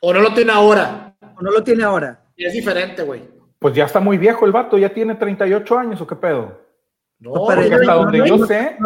[0.00, 1.14] ¿O no lo tiene ahora?
[1.36, 2.18] ¿O no lo tiene ahora?
[2.34, 3.28] Y es diferente, güey.
[3.58, 6.62] Pues ya está muy viejo el vato, ya tiene 38 años, ¿o qué pedo?
[7.18, 8.78] No, porque hasta donde yo sé,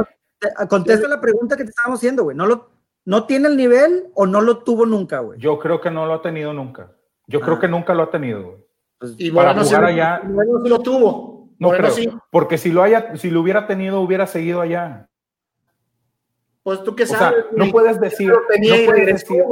[0.68, 2.36] contesta la pregunta que te estábamos haciendo, güey.
[2.36, 2.70] ¿No, lo,
[3.04, 5.38] ¿No tiene el nivel o no lo tuvo nunca, güey?
[5.38, 6.92] Yo creo que no lo ha tenido nunca.
[7.26, 7.60] Yo creo ah.
[7.60, 8.56] que nunca lo ha tenido, güey.
[8.98, 10.22] Pues, y para jugar allá.
[10.24, 11.50] No lo tuvo.
[11.58, 12.22] No creo.
[12.30, 15.08] Porque si lo, haya, si lo hubiera tenido, hubiera seguido allá.
[16.62, 17.44] Pues tú qué sabes.
[17.52, 18.30] no puedes decir.
[18.30, 19.44] No puedes decir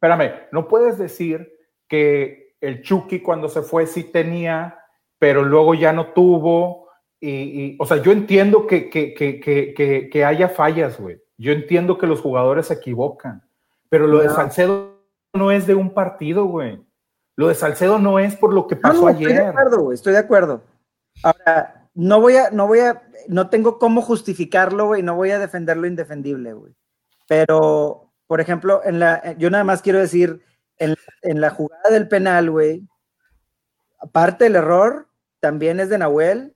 [0.00, 1.52] espérame, no puedes decir
[1.86, 4.78] que el Chucky cuando se fue sí tenía,
[5.18, 6.88] pero luego ya no tuvo
[7.20, 11.20] y, o sea, yo entiendo que, que, que, que haya fallas, güey.
[11.36, 13.42] Yo entiendo que los jugadores se equivocan,
[13.88, 15.00] pero lo de Salcedo
[15.32, 16.82] no es de un partido, güey.
[17.36, 19.30] Lo de Salcedo no es por lo que pasó ayer.
[19.30, 20.62] Estoy de acuerdo, güey, estoy de acuerdo.
[21.22, 25.38] Ahora, no voy a, no voy a, no tengo cómo justificarlo, güey, no voy a
[25.38, 26.74] defender lo indefendible, güey.
[27.26, 30.42] Pero, por ejemplo, en la, yo nada más quiero decir,
[30.76, 32.86] en, en la jugada del penal, güey,
[33.98, 35.08] aparte del error,
[35.40, 36.54] también es de Nahuel,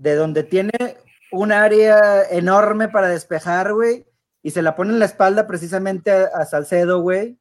[0.00, 0.96] de donde tiene
[1.30, 4.06] un área enorme para despejar, güey,
[4.42, 7.38] y se la pone en la espalda precisamente a, Salcedo, güey.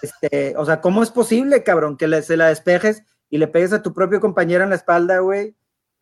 [0.00, 3.82] Este, o sea, ¿cómo es posible, cabrón, que se la despejes y le pegues a
[3.82, 5.56] tu propio compañero en la espalda, güey?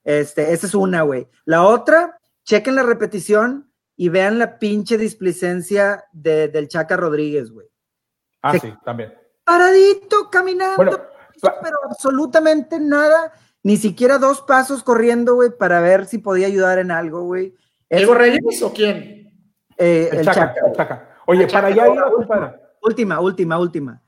[0.05, 1.28] Este, esa es una, güey.
[1.47, 7.68] La otra, chequen la repetición y vean la pinche displicencia de, del Chaca Rodríguez, güey.
[8.43, 9.14] Ah, sí, también.
[9.44, 11.09] Paradito, caminando,
[11.40, 13.32] pero absolutamente nada
[13.66, 17.52] ni siquiera dos pasos corriendo, güey, para ver si podía ayudar en algo, güey.
[17.90, 19.32] ¿Diego Reyes o quién?
[19.76, 21.88] Eh, el, Chaca, Oye, para allá
[22.80, 24.01] Última, última, última.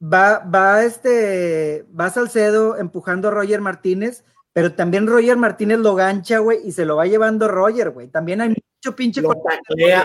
[0.00, 6.38] Va, va este, va Salcedo empujando a Roger Martínez, pero también Roger Martínez lo gancha,
[6.38, 8.06] güey, y se lo va llevando Roger, güey.
[8.06, 8.54] También hay
[8.92, 9.20] pinche.
[9.20, 9.32] Lo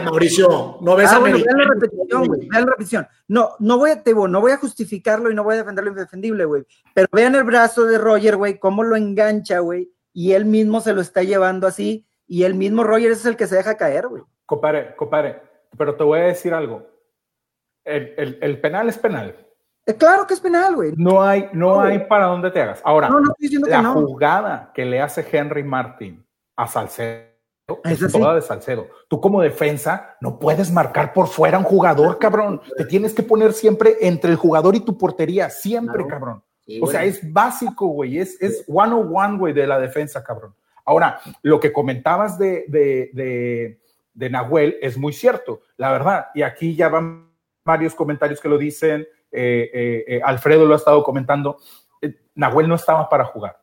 [0.04, 0.78] Mauricio.
[0.82, 2.48] No ves ah, a bueno, vean la repetición, güey.
[2.48, 3.08] Vean la repetición.
[3.28, 5.92] No, no voy a, te, no voy a justificarlo y no voy a defender lo
[5.92, 6.66] indefendible, güey.
[6.94, 9.92] Pero vean el brazo de Roger, güey, cómo lo engancha, güey.
[10.14, 12.06] Y él mismo se lo está llevando así.
[12.28, 14.24] Y el mismo Roger es el que se deja caer, güey.
[14.46, 15.42] Compare, compare.
[15.78, 16.88] Pero te voy a decir algo.
[17.86, 19.36] el, penal es penal.
[19.90, 20.94] Eh, claro que es penal, güey.
[20.96, 22.80] No hay, no hay para dónde te hagas.
[22.84, 23.10] Ahora,
[23.68, 26.24] la jugada que le hace Henry Martin
[26.56, 27.29] a Salcedo
[27.84, 28.88] es toda de Salcedo.
[29.08, 32.62] Tú como defensa no puedes marcar por fuera a un jugador, cabrón.
[32.78, 36.44] Te tienes que poner siempre entre el jugador y tu portería, siempre, cabrón.
[36.82, 38.20] o sea, es básico, güey.
[38.20, 40.54] Es, es one on one, güey, de la defensa, cabrón.
[40.86, 43.80] Ahora, lo que comentabas de, de,
[44.14, 46.28] de, Nahuel es muy cierto, la verdad.
[46.34, 47.30] Y aquí ya van
[47.64, 49.08] varios comentarios que lo dicen.
[49.32, 51.58] Eh, eh, eh, Alfredo lo ha estado comentando.
[52.34, 53.62] Nahuel no estaba para jugar.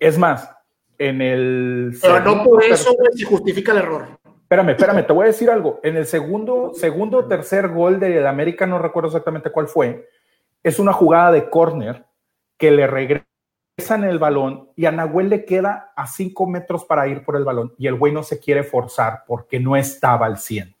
[0.00, 0.50] Es más,
[0.98, 1.96] en el.
[2.00, 4.06] Pero no por eso se justifica el error.
[4.24, 5.80] Espérame, espérame, te voy a decir algo.
[5.82, 10.08] En el segundo, segundo o tercer gol de América, no recuerdo exactamente cuál fue,
[10.62, 12.04] es una jugada de córner
[12.58, 17.24] que le regresan el balón y a Nahuel le queda a cinco metros para ir
[17.24, 20.74] por el balón y el güey no se quiere forzar porque no estaba al 100.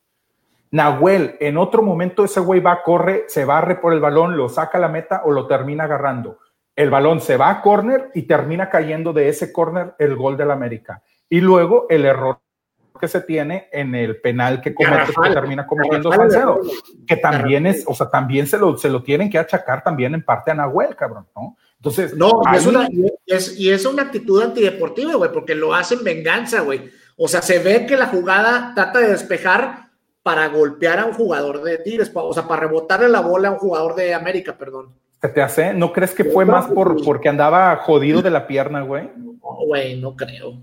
[0.70, 4.78] Nahuel, en otro momento ese güey va, corre, se barre por el balón, lo saca
[4.78, 6.38] a la meta o lo termina agarrando
[6.76, 10.50] el balón se va a córner y termina cayendo de ese córner el gol del
[10.50, 11.02] América.
[11.28, 12.40] Y luego el error
[13.00, 16.60] que se tiene en el penal que comete, que termina cometiendo Salcedo,
[17.06, 20.24] que también es, o sea, también se lo, se lo tienen que achacar también en
[20.24, 21.56] parte a Nahuel, cabrón, ¿no?
[21.76, 22.88] Entonces, no, es una,
[23.26, 26.90] es, y es una actitud antideportiva, güey, porque lo hacen venganza, güey.
[27.16, 29.90] O sea, se ve que la jugada trata de despejar
[30.22, 33.58] para golpear a un jugador de Tigres, o sea, para rebotarle la bola a un
[33.58, 34.94] jugador de América, perdón
[35.28, 35.74] te hace?
[35.74, 39.10] ¿No crees que fue más por, porque andaba jodido de la pierna, güey?
[39.16, 40.60] No, güey, no creo.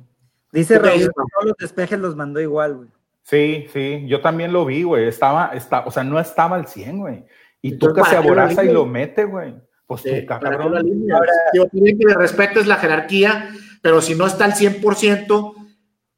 [0.51, 2.89] Dice Raúl, todos los despejes los mandó igual, güey.
[3.23, 5.07] Sí, sí, yo también lo vi, güey.
[5.07, 7.23] Estaba, está, o sea, no estaba al 100, güey.
[7.61, 9.53] Y tú que se aboraza y lo mete, güey.
[9.85, 10.61] Pues sí, cabrón.
[10.61, 10.81] Ahora,
[11.53, 13.49] yo que le respetes la jerarquía,
[13.81, 15.53] pero si no está al 100%,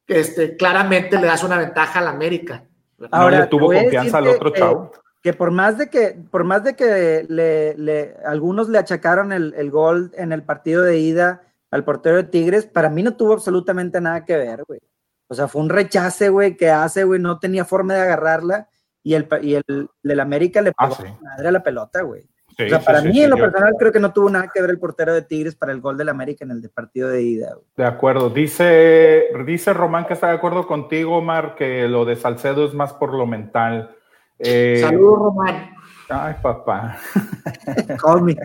[0.08, 2.64] este, claramente le das una ventaja a la América.
[3.12, 4.92] Ahora, no le tuvo confianza al otro chavo
[5.24, 10.12] que por más de que, por más de que le, algunos le achacaron el, gol
[10.16, 14.26] en el partido de ida al portero de Tigres, para mí no tuvo absolutamente nada
[14.26, 14.82] que ver, güey.
[15.30, 18.68] O sea, fue un rechace, güey, que hace, güey, no tenía forma de agarrarla
[19.02, 22.24] y el, y el, América le ah, pegó madre a la pelota, güey.
[22.60, 24.80] o sea, para mí, en lo personal, creo que no tuvo nada que ver el
[24.80, 27.54] portero de Tigres para el gol del América en el partido de ida.
[27.54, 27.66] Güey.
[27.78, 28.30] De acuerdo.
[28.30, 32.92] Dice, dice Román que está de acuerdo contigo, Omar, que lo de Salcedo es más
[32.92, 33.96] por lo mental.
[34.44, 35.74] Eh, Saludos, Román.
[36.10, 36.98] Ay, papá.
[38.02, 38.36] Call me.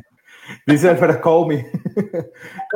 [0.66, 1.70] Dice Alfredo, call me.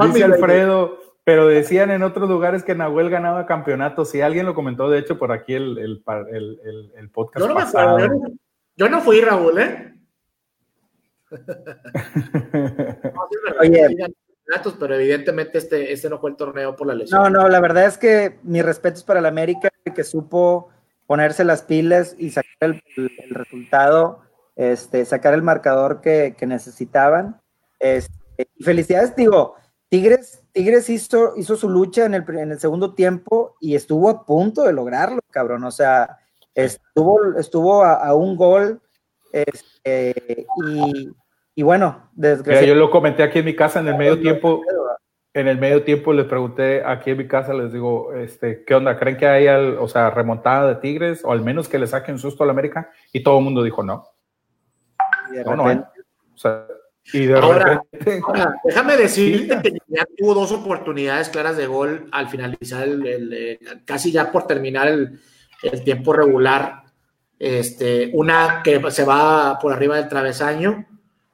[0.06, 4.10] Dice Alfredo, pero decían en otros lugares que Nahuel ganaba campeonatos.
[4.10, 7.46] Si alguien lo comentó, de hecho, por aquí el, el, el, el podcast.
[7.46, 7.98] Yo no, pasado.
[8.76, 9.94] yo no fui, Raúl, ¿eh?
[13.60, 14.12] Oye,
[14.78, 17.22] pero evidentemente este, este no fue el torneo por la lesión.
[17.22, 20.68] No, no, la verdad es que mis respetos para el América, que supo
[21.12, 24.20] ponerse las pilas y sacar el, resultado,
[24.56, 27.38] este, sacar el marcador que, necesitaban.
[27.78, 29.56] Este, y felicidades, digo,
[29.90, 34.24] Tigres, Tigres hizo, hizo su lucha en el, en el segundo tiempo y estuvo a
[34.24, 35.64] punto de lograrlo, cabrón.
[35.64, 36.16] O sea,
[36.54, 38.80] estuvo, estuvo a, un gol.
[39.34, 41.10] Este, y,
[41.54, 42.68] y, bueno, desgraciadamente.
[42.68, 44.62] Yo lo comenté aquí en mi casa en el medio tiempo
[45.34, 48.98] en el medio tiempo les pregunté aquí en mi casa, les digo, este, ¿qué onda?
[48.98, 52.42] ¿Creen que hay, o sea, remontada de Tigres o al menos que le saquen susto
[52.42, 52.90] a la América?
[53.12, 54.04] Y todo el mundo dijo no.
[55.46, 55.82] no, no, ¿eh?
[56.34, 56.66] o sea,
[57.12, 58.20] y de repente...
[58.64, 64.12] déjame decirte que ya tuvo dos oportunidades claras de gol al finalizar el, eh, casi
[64.12, 65.18] ya por terminar el,
[65.84, 66.82] tiempo regular.
[67.38, 70.86] Este, una que se va por arriba del travesaño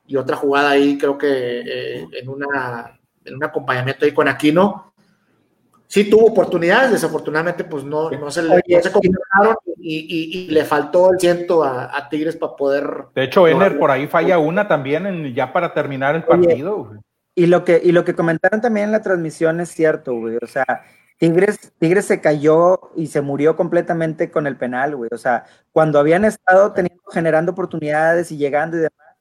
[0.07, 2.98] y otra jugada ahí, creo que eh, en una
[3.29, 4.93] en un acompañamiento ahí con Aquino.
[5.87, 8.61] Sí tuvo oportunidades, desafortunadamente pues no, no se le
[9.81, 13.07] y, le faltó el ciento a, Tigres para poder...
[13.15, 16.93] De hecho, Ener por ahí falla una también en, ya para terminar el partido.
[17.35, 20.37] y lo, que, y lo que comentaron también en la transmisión es cierto, güey.
[20.43, 20.67] O sea,
[21.19, 25.11] Tigres, Tigres se cayó y se murió completamente con el penal, güey.
[25.13, 29.17] O sea, cuando habían estado teniendo, generando oportunidades y llegando y demás,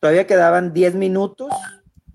[0.00, 1.48] todavía quedaban 10 minutos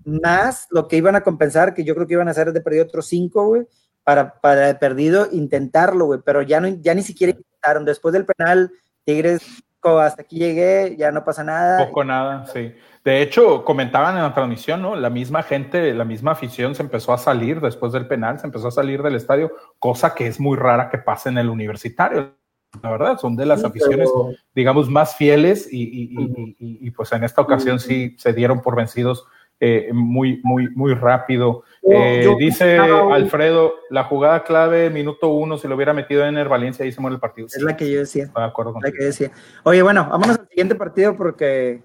[0.04, 2.84] más lo que iban a compensar, que yo creo que iban a hacer de perdido
[2.84, 3.66] otros cinco, güey,
[4.02, 7.84] para, para de perdido intentarlo, güey, pero ya, no, ya ni siquiera intentaron.
[7.84, 8.70] Después del penal,
[9.04, 9.42] Tigres,
[9.82, 11.86] hasta aquí llegué, ya no pasa nada.
[11.86, 12.72] Poco nada, sí.
[13.04, 14.96] De hecho, comentaban en la transmisión, ¿no?
[14.96, 18.68] La misma gente, la misma afición se empezó a salir después del penal, se empezó
[18.68, 22.34] a salir del estadio, cosa que es muy rara que pase en el universitario.
[22.82, 24.10] La verdad, son de las aficiones,
[24.54, 28.74] digamos, más fieles y, y, y, y, pues en esta ocasión sí se dieron por
[28.74, 29.26] vencidos
[29.60, 31.64] eh, muy, muy, muy rápido.
[31.82, 36.84] Eh, dice Alfredo, la jugada clave, minuto uno, si lo hubiera metido en el Valencia,
[36.84, 37.46] ahí se muere el partido.
[37.46, 38.26] Es la que yo decía.
[38.26, 39.30] De acuerdo la que decía.
[39.62, 41.82] Oye, bueno, vámonos al siguiente partido porque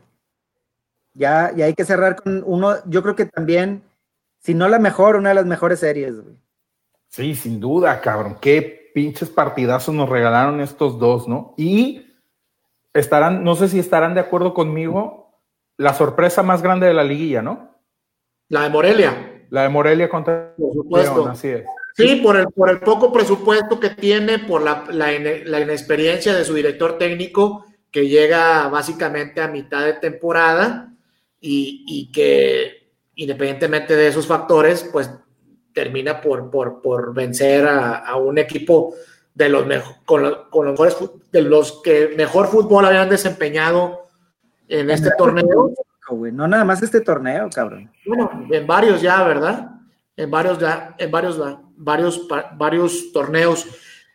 [1.13, 3.83] ya, ya hay que cerrar con uno, yo creo que también,
[4.39, 6.35] si no la mejor, una de las mejores series, güey.
[7.09, 8.37] Sí, sin duda, cabrón.
[8.39, 11.53] Qué pinches partidazos nos regalaron estos dos, ¿no?
[11.57, 12.07] Y
[12.93, 15.28] estarán, no sé si estarán de acuerdo conmigo,
[15.79, 17.79] la sorpresa más grande de la liguilla, ¿no?
[18.49, 19.45] La de Morelia.
[19.49, 21.27] La de Morelia contra por supuesto.
[21.27, 21.65] así es.
[21.95, 26.53] Sí, por el, por el poco presupuesto que tiene, por la, la, inexperiencia de su
[26.53, 30.93] director técnico, que llega básicamente a mitad de temporada
[31.39, 35.09] y, y que independientemente de esos factores, pues
[35.73, 38.95] termina por, por, por vencer a, a, un equipo
[39.33, 39.63] de los,
[40.03, 40.97] con, con, los mejores,
[41.31, 44.08] de los que mejor fútbol habían desempeñado
[44.69, 45.73] en este torneo.
[46.09, 47.91] No nada más este torneo, cabrón.
[48.05, 49.71] Bueno, en varios ya, ¿verdad?
[50.15, 51.39] En varios ya, en varios,
[51.75, 52.27] varios,
[52.57, 53.67] varios torneos.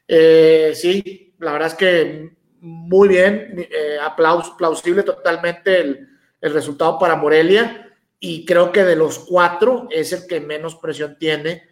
[0.08, 6.08] Eh, sí, la verdad es que muy bien, eh, aplauso, plausible totalmente el,
[6.40, 11.16] el resultado para Morelia y creo que de los cuatro es el que menos presión
[11.18, 11.62] tiene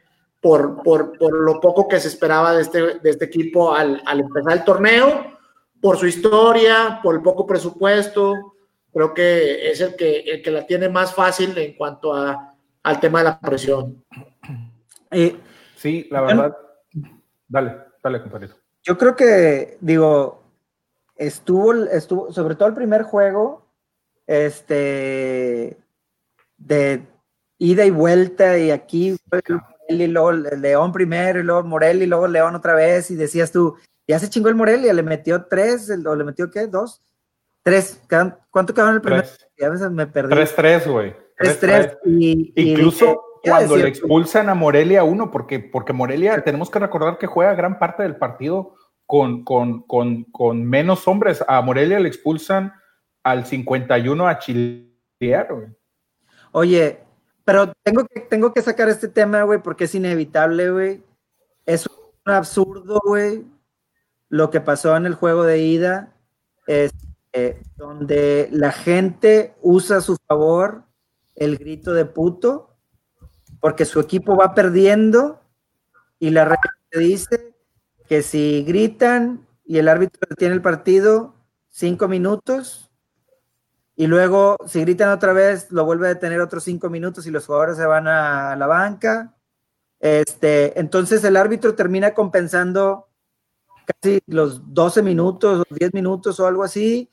[0.40, 4.20] por, por, por lo poco que se esperaba de este, de este equipo al, al,
[4.20, 5.38] empezar el torneo,
[5.80, 8.54] por su historia, por el poco presupuesto.
[8.92, 13.00] Creo que es el que, el que la tiene más fácil en cuanto a, al
[13.00, 14.04] tema de la presión.
[15.10, 15.36] Eh,
[15.76, 16.56] sí, la verdad.
[17.48, 18.54] dale, dale, compañero.
[18.82, 20.42] Yo creo que, digo,
[21.16, 23.66] estuvo, estuvo, sobre todo el primer juego,
[24.26, 25.78] este,
[26.56, 27.06] de
[27.58, 29.16] ida y vuelta, y aquí
[29.88, 33.76] y luego León primero, y luego Morelia, y luego León otra vez, y decías tú,
[34.06, 37.02] ya se chingó el Morelia, le metió tres, o le metió qué, dos,
[37.62, 38.02] tres,
[38.50, 39.26] ¿cuánto quedó en el primer?
[39.58, 40.34] Ya a veces me perdí.
[40.34, 41.14] Tres, tres, güey.
[41.36, 41.98] Tres, tres.
[42.04, 47.26] Y, Incluso cuando le expulsan a Morelia uno, porque, porque Morelia, tenemos que recordar que
[47.26, 48.74] juega gran parte del partido
[49.06, 51.44] con, con, con, con menos hombres.
[51.48, 52.72] A Morelia le expulsan
[53.22, 55.66] al 51 a chilear, güey.
[56.52, 57.00] Oye,
[57.44, 61.02] pero tengo que, tengo que sacar este tema, güey, porque es inevitable, güey.
[61.66, 63.44] Es un absurdo, güey,
[64.28, 66.14] lo que pasó en el juego de ida,
[66.66, 66.92] es,
[67.32, 70.84] eh, donde la gente usa a su favor
[71.34, 72.76] el grito de puto,
[73.60, 75.40] porque su equipo va perdiendo
[76.18, 77.54] y la regla dice
[78.08, 81.34] que si gritan y el árbitro tiene el partido
[81.68, 82.92] cinco minutos,
[83.94, 87.46] y luego, si gritan otra vez, lo vuelve a detener otros cinco minutos y los
[87.46, 89.36] jugadores se van a la banca.
[90.00, 93.08] Este, entonces el árbitro termina compensando
[93.84, 97.10] casi los 12 minutos o 10 minutos o algo así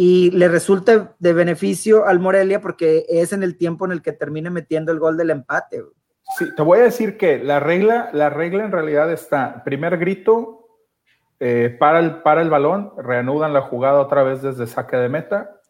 [0.00, 4.12] y le resulta de beneficio al Morelia porque es en el tiempo en el que
[4.12, 5.82] termina metiendo el gol del empate.
[6.38, 10.68] Sí, te voy a decir que la regla, la regla en realidad está, primer grito,
[11.40, 15.60] eh, para, el, para el balón, reanudan la jugada otra vez desde saque de meta,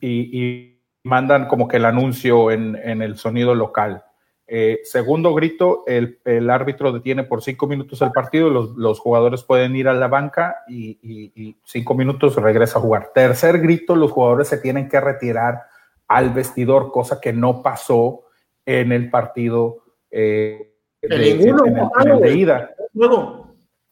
[0.00, 4.02] y, mandan como que el anuncio en, el sonido local.
[4.46, 9.74] Eh, segundo grito, el, árbitro detiene por cinco minutos el partido, los, los jugadores pueden
[9.74, 13.10] ir a la banca y, cinco minutos regresa a jugar.
[13.14, 15.62] Tercer grito, los jugadores se tienen que retirar
[16.08, 18.24] al vestidor, cosa que no pasó
[18.66, 22.70] en el partido eh, de, ida.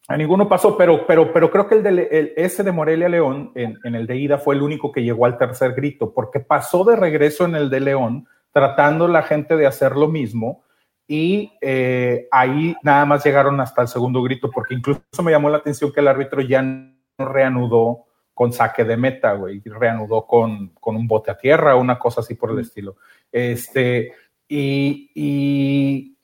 [0.07, 3.95] A ninguno pasó, pero, pero, pero creo que el, de, ese de Morelia León en,
[3.95, 7.45] el de ida fue el único que llegó al tercer grito, porque pasó de regreso
[7.45, 10.63] en el de León, tratando la gente de hacer lo mismo,
[11.05, 15.57] y eh, ahí nada más llegaron hasta el segundo grito, porque incluso me llamó la
[15.57, 20.95] atención que el árbitro ya no reanudó con saque de meta, güey, reanudó con, con
[20.95, 22.95] un bote a tierra, una cosa así por el estilo.
[23.31, 24.13] Este,
[24.47, 26.17] y, y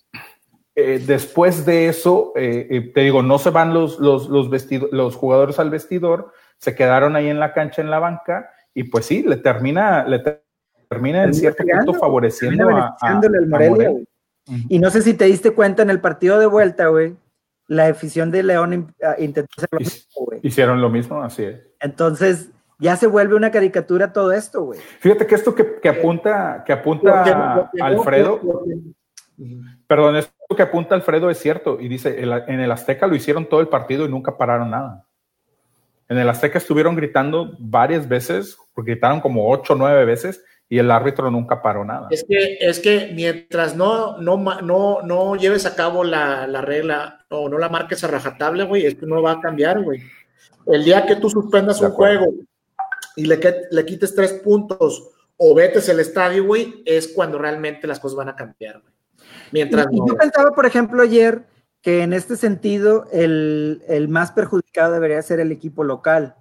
[0.75, 4.49] eh, después de eso, eh, te digo, no se van los, los, los,
[4.91, 9.05] los jugadores al vestidor, se quedaron ahí en la cancha, en la banca, y pues
[9.05, 10.19] sí, le termina, le
[10.89, 12.97] termina en cierto punto favoreciendo a,
[13.47, 13.91] Morelia.
[14.67, 17.15] Y no sé si te diste cuenta en el partido de vuelta, güey,
[17.67, 20.39] la afición de León intentó hacer lo mismo, güey.
[20.41, 21.61] Hicieron lo mismo, así es.
[21.79, 22.49] Entonces,
[22.79, 24.79] ya se vuelve una caricatura todo esto, güey.
[24.99, 28.41] Fíjate que esto que, que apunta, que apunta Alfredo,
[29.85, 33.61] perdón, esto que apunta Alfredo es cierto y dice, en el Azteca lo hicieron todo
[33.61, 35.05] el partido y nunca pararon nada.
[36.07, 40.91] En el Azteca estuvieron gritando varias veces, gritaron como ocho o nueve veces y el
[40.91, 42.07] árbitro nunca paró nada.
[42.11, 47.49] Es que, es que mientras no, no, no, no lleves a cabo la, regla o
[47.49, 50.01] no la marques a rajatable, güey, esto no va a cambiar, güey.
[50.67, 52.25] El día que tú suspendas un juego
[53.15, 53.39] y le,
[53.71, 58.29] le quites tres puntos o vetes el estadio, güey, es cuando realmente las cosas van
[58.29, 58.93] a cambiar, güey.
[59.51, 61.45] Mientras Yo pensaba, por ejemplo, ayer
[61.81, 66.35] que en este sentido el, más perjudicado debería ser el equipo local.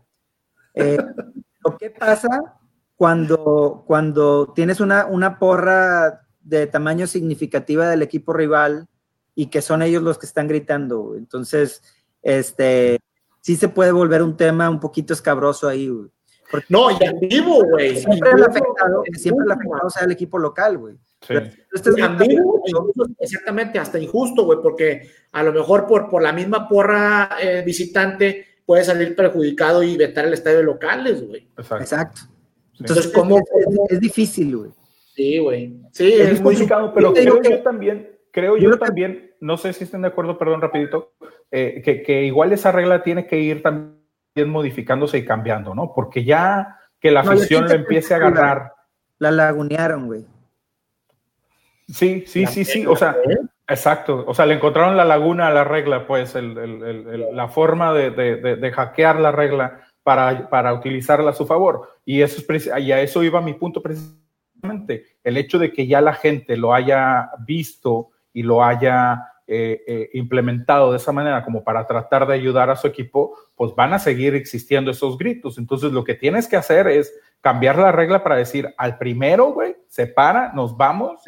[0.75, 0.99] Eh,
[1.65, 2.59] lo que pasa
[2.99, 8.89] cuando, cuando tienes una, una porra de tamaño significativa del equipo rival
[9.37, 11.15] y que son ellos los que están gritando.
[11.16, 11.81] Entonces,
[12.23, 12.99] este,
[13.41, 16.11] sí se puede volver un tema un poquito escabroso ahí, güey.
[16.69, 16.97] no, y
[17.29, 17.99] vivo, güey.
[17.99, 20.97] Siempre el afectado, siempre el afectado sea el equipo local, güey.
[21.20, 21.35] Sí.
[21.73, 21.91] Este
[23.20, 28.45] exactamente, hasta injusto, güey, porque a lo mejor por, por la misma porra eh, visitante
[28.66, 31.49] puede salir perjudicado y vetar el estadio de locales, güey.
[31.57, 32.23] Exacto.
[32.81, 33.41] Entonces, ¿cómo?
[33.89, 34.71] Es, difícil, güey.
[35.15, 35.81] Sí, güey.
[35.93, 40.03] Sí, es, muy complicado, pero creo yo también, creo yo, también, no sé si estén
[40.03, 41.13] de acuerdo, perdón, rapidito,
[41.51, 43.99] eh, que, que igual esa regla tiene que ir también
[44.47, 45.93] modificándose y cambiando, ¿no?
[45.95, 48.73] Porque ya que la afición le empiece a agarrar.
[49.19, 50.25] La lagunearon, güey.
[51.89, 52.87] Sí, sí, sí, sí.
[52.87, 53.17] O sea,
[53.67, 54.25] exacto.
[54.27, 59.33] O sea, le encontraron la laguna a la regla, pues, la forma de, hackear la
[59.33, 61.86] regla para, para, utilizarla a su favor.
[62.02, 65.05] Y, eso es, y a eso iba mi punto precisamente.
[65.22, 70.09] El hecho de que ya la gente lo haya visto y lo haya eh, eh,
[70.14, 73.98] implementado de esa manera como para tratar de ayudar a su equipo, pues van a
[73.98, 75.59] seguir existiendo esos gritos.
[75.59, 77.12] Entonces, lo que tienes que hacer es
[77.43, 81.20] cambiar la regla para decir al primero, güey, se para, nos vamos.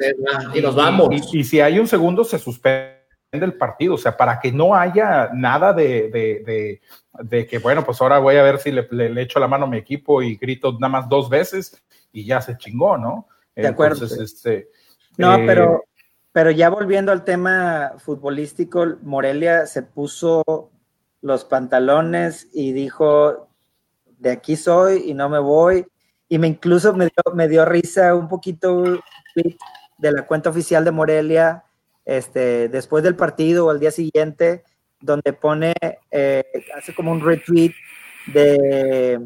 [0.55, 1.35] y nos vamos.
[1.35, 3.00] Y, si hay un segundo, se suspende
[3.33, 3.95] el partido.
[3.95, 6.81] O sea, para que no haya nada de,
[7.49, 9.79] que, bueno, pues ahora voy a ver si le, le, echo la mano a mi
[9.79, 11.83] equipo y grito nada más dos veces
[12.13, 13.29] y ya se chingó, ¿no?
[13.55, 14.05] De acuerdo.
[14.05, 14.71] este,
[15.17, 15.85] no, eh, pero,
[16.33, 20.71] pero ya volviendo al tema futbolístico, Morelia se puso
[21.21, 23.49] los pantalones y dijo,
[24.19, 25.87] de aquí soy y no me voy
[26.29, 28.85] y me incluso me dio, me dio risa un poquito
[29.35, 31.65] de la cuenta oficial de Morelia
[32.11, 34.65] este, después del partido o al día siguiente,
[35.01, 35.73] donde pone,
[36.11, 36.45] eh,
[36.77, 37.73] hace como un retweet
[38.33, 39.21] de,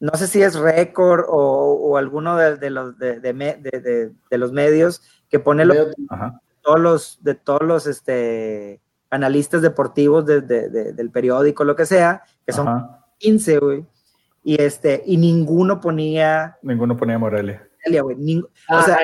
[0.00, 5.64] no sé si es récord o, alguno de, los, de, los medios que pone
[6.62, 12.88] todos los, de todos los este, analistas deportivos del periódico, lo que sea, que son
[13.18, 13.84] 15, güey
[14.42, 16.58] y este, y ninguno ponía.
[16.62, 17.68] Ninguno ponía Morelia.
[18.00, 18.10] o
[18.68, 18.98] ah, sea,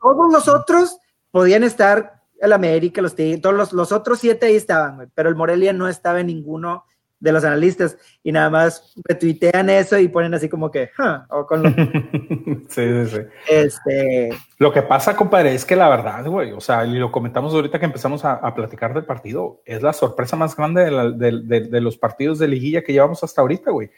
[0.00, 0.98] todos los otros
[1.30, 2.13] podían estar
[2.44, 5.88] el América, los todos los, los, otros siete ahí estaban, güey, pero el Morelia no
[5.88, 6.84] estaba en ninguno
[7.20, 10.90] de los analistas y nada más retuitean eso y ponen así como que,
[11.30, 11.64] o con
[12.68, 13.20] sí, sí, sí.
[13.48, 14.30] Este...
[14.58, 17.78] Lo que pasa, compadre, es que la verdad, güey, o sea, y lo comentamos ahorita
[17.78, 22.38] que empezamos a, platicar del partido, es la sorpresa más grande de, de, los partidos
[22.38, 23.90] de liguilla que llevamos hasta ahorita, güey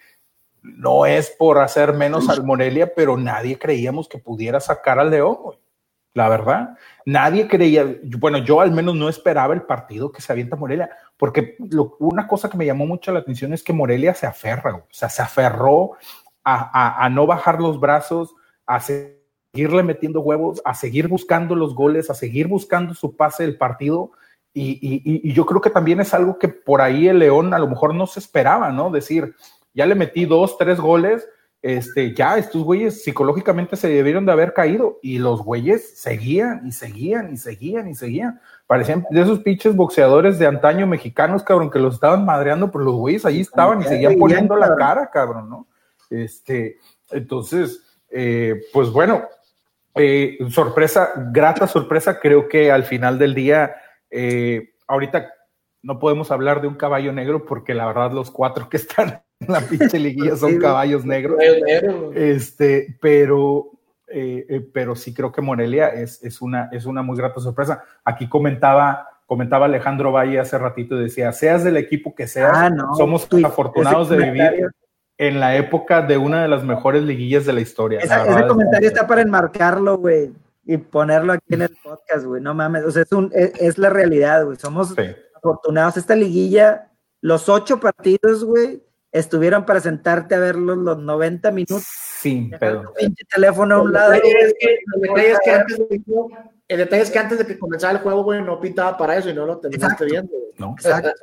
[0.74, 5.36] no es por hacer menos al Morelia, pero nadie creíamos que pudiera sacar al León,
[6.16, 7.84] La verdad, nadie creía,
[8.18, 10.88] bueno, yo al menos no esperaba el partido que se avienta Morelia,
[11.18, 11.58] porque
[11.98, 15.10] una cosa que me llamó mucho la atención es que Morelia se aferra, o sea,
[15.10, 15.90] se aferró
[16.42, 18.34] a, no bajar los brazos,
[18.64, 23.58] a seguirle metiendo huevos, a seguir buscando los goles, a seguir buscando su pase del
[23.58, 24.12] partido.
[24.54, 27.68] Y, y yo creo que también es algo que por ahí el León a lo
[27.68, 28.88] mejor no se esperaba, ¿no?
[28.88, 29.34] Decir,
[29.74, 31.28] ya le metí dos, tres goles,
[31.66, 36.70] este, ya estos güeyes psicológicamente se debieron de haber caído y los güeyes seguían y
[36.70, 38.40] seguían y seguían y seguían.
[38.68, 42.94] Parecían de esos pinches boxeadores de antaño mexicanos, cabrón, que los estaban madreando, pero los
[42.94, 45.66] güeyes allí estaban y seguían poniendo la cara, cabrón, ¿no?
[46.08, 46.78] Este,
[47.10, 49.24] entonces, eh, pues bueno,
[49.96, 53.74] eh, sorpresa, grata sorpresa, creo que al final del día,
[54.08, 55.32] eh, ahorita
[55.82, 59.60] no podemos hablar de un caballo negro porque la verdad los cuatro que están la
[59.60, 61.38] pinche liguilla son caballos negros.
[62.14, 63.72] Este, pero,
[64.08, 67.84] eh, eh, pero sí creo que Morelia es, es, una, es una muy grata sorpresa.
[68.04, 72.70] Aquí comentaba, comentaba Alejandro Valle hace ratito y decía, seas del equipo que seas, ah,
[72.96, 74.70] somos afortunados de vivir
[75.18, 78.00] en la época de una de las mejores liguillas de la historia.
[78.00, 80.32] ese comentario está para enmarcarlo, güey,
[80.64, 83.88] y ponerlo aquí en el podcast, güey, no mames, o sea, es, un, es, la
[83.88, 84.94] realidad, güey, somos
[85.34, 85.96] afortunados.
[85.96, 86.90] Esta liguilla,
[87.20, 88.82] los ocho partidos, güey,
[89.18, 91.84] estuvieron para sentarte a ver los, 90 minutos.
[92.20, 92.92] Sin pedo.
[93.32, 94.12] teléfono a un lado.
[94.12, 95.40] El detalle, es
[97.10, 99.58] que, antes de, que comenzara el juego, güey, no pintaba para eso y no lo
[99.58, 100.32] terminaste viendo.
[100.58, 100.72] No.
[100.72, 101.10] Exacto.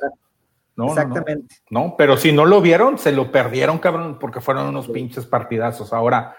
[0.75, 1.57] No, Exactamente.
[1.69, 5.93] No, pero si no lo vieron, se lo perdieron, cabrón, porque fueron unos pinches partidazos.
[5.93, 6.35] Ahora,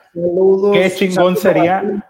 [0.73, 2.05] qué chingón sería.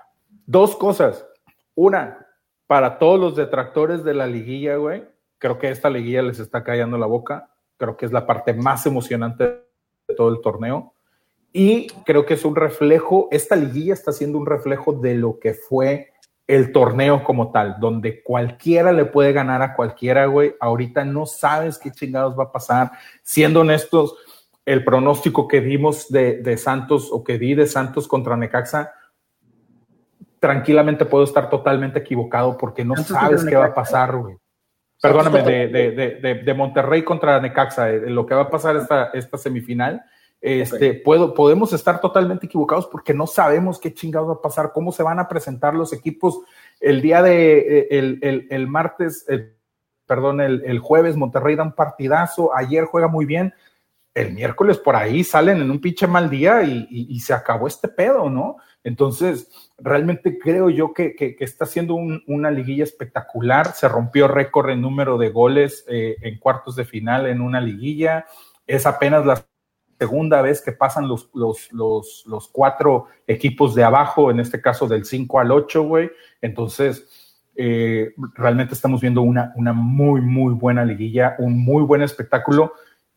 [0.47, 1.27] Dos cosas.
[1.75, 2.27] Una,
[2.67, 5.05] para todos los detractores de la liguilla, güey,
[5.37, 8.87] creo que esta liguilla les está callando la boca creo que es la parte más
[8.87, 9.45] emocionante
[10.09, 10.95] de todo el torneo.
[11.53, 15.55] Y creo que es un reflejo, esta liguilla está siendo un reflejo de lo que
[15.55, 16.13] fue
[16.47, 20.55] el torneo como tal, donde cualquiera le puede ganar a cualquiera, güey.
[20.61, 22.91] Ahorita no sabes qué chingados va a pasar.
[23.23, 24.15] Siendo honestos,
[24.67, 28.93] el pronóstico que dimos de, de Santos o que di de Santos contra Necaxa,
[30.41, 34.37] tranquilamente puedo estar totalmente equivocado porque no sabes qué va a pasar, güey.
[35.05, 39.37] Perdóname, de, de, de, Monterrey contra Necaxa, eh, lo que va a pasar esta, esta
[39.37, 40.03] semifinal,
[40.41, 44.93] este, puedo, podemos estar totalmente equivocados porque no sabemos qué chingados va a pasar, cómo
[44.93, 46.41] se van a presentar los equipos
[46.81, 49.27] el día de, eh, el, el, el martes,
[50.07, 51.17] perdón, el, jueves.
[51.17, 53.53] Monterrey da un partidazo, ayer juega muy bien,
[54.15, 57.89] el miércoles por ahí salen en un pinche mal día y, y se acabó este
[57.89, 58.57] pedo, ¿no?
[58.85, 63.73] Entonces, realmente creo yo que, que, está siendo una liguilla espectacular.
[63.73, 68.27] Se rompió récord en número de goles eh, en cuartos de final en una liguilla.
[68.67, 69.43] Es apenas la
[69.99, 75.07] segunda vez que pasan los, los, los, cuatro equipos de abajo, en este caso del
[75.07, 76.11] 5 al 8, güey.
[76.43, 82.75] Entonces, eh, realmente estamos viendo una, una muy, muy buena liguilla, un muy buen espectáculo.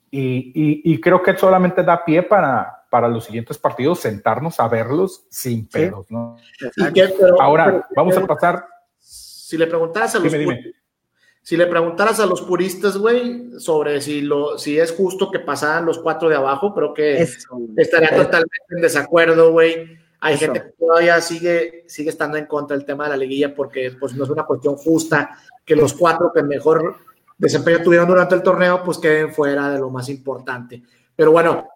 [0.09, 0.53] Y,
[0.85, 5.67] y creo que solamente da pie para, para los siguientes partidos sentarnos a verlos sin
[5.67, 6.37] pedos, ¿no?
[7.39, 8.65] Ahora, vamos a pasar.
[8.99, 10.33] Si le preguntaras a los
[11.47, 15.85] si le preguntaras a los puristas, güey, sobre si lo, si es justo que pasaran
[15.85, 17.25] los cuatro de abajo, creo que
[17.77, 19.97] estaría totalmente en desacuerdo, güey.
[20.19, 23.95] Hay gente que todavía sigue, sigue estando en contra del tema de la liguilla porque
[23.97, 26.97] pues, no es una cuestión justa que los cuatro que mejor
[27.37, 30.83] desempeño tuvieron durante el torneo, pues queden fuera de lo más importante.
[31.17, 31.67] Pero bueno,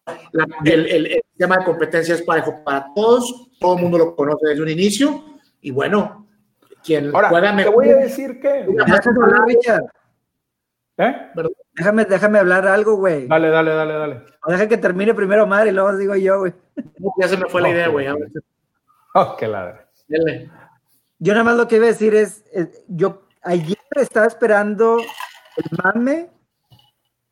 [0.64, 4.62] el, el, tema de competencia es parejo para todos, todo el mundo lo conoce desde
[4.62, 5.24] un inicio,
[5.60, 6.28] y bueno,
[6.84, 7.72] quien Ahora, mejor.
[7.72, 8.68] Te voy a decir que.
[10.98, 11.32] ¿Eh?
[11.74, 13.28] Déjame, déjame hablar algo, güey.
[13.28, 14.22] Dale, dale, dale, dale.
[14.46, 16.54] O deja que termine primero madre y luego digo yo, güey.
[17.20, 18.08] Ya se me fue la idea, güey.
[19.16, 19.88] Oh, qué ladre.
[21.18, 25.78] Yo nada más lo que iba a decir es, eh, yo ayer estaba esperando el
[25.84, 26.30] mame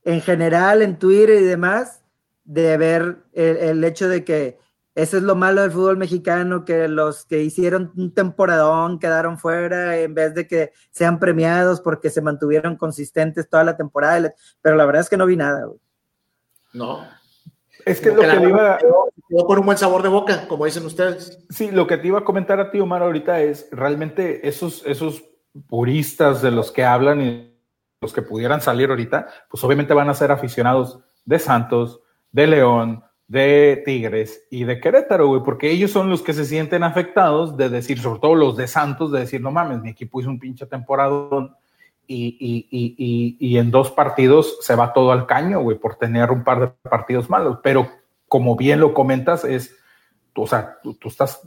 [0.03, 2.01] en general en Twitter y demás
[2.43, 4.57] de ver el, hecho de que
[4.95, 9.97] eso es lo malo del fútbol mexicano, que los que hicieron un temporadón quedaron fuera
[9.97, 14.33] en vez de que sean premiados porque se mantuvieron consistentes toda la temporada.
[14.61, 15.79] Pero la verdad es que no vi nada, güey.
[16.73, 17.07] No.
[17.85, 18.77] Es que lo que le iba
[19.47, 21.39] con un buen sabor de boca, como dicen ustedes.
[21.49, 25.23] Sí, lo que te iba a comentar a ti, Omar, ahorita es realmente esos, esos
[25.67, 27.48] puristas de los que hablan y
[28.01, 32.01] los que pudieran salir ahorita, pues obviamente van a ser aficionados de Santos,
[32.31, 36.83] de León, de Tigres y de Querétaro, güey, porque ellos son los que se sienten
[36.83, 40.29] afectados de decir, sobre todo los de Santos, de decir, no mames, mi equipo hizo
[40.29, 41.29] un pinche temporada
[42.07, 46.31] y, y, y, y, en dos partidos se va todo al caño, güey, por tener
[46.31, 47.59] un par de partidos malos.
[47.61, 47.87] Pero
[48.27, 49.75] como bien lo comentas, es,
[50.33, 51.41] o sea, tú, tú estás,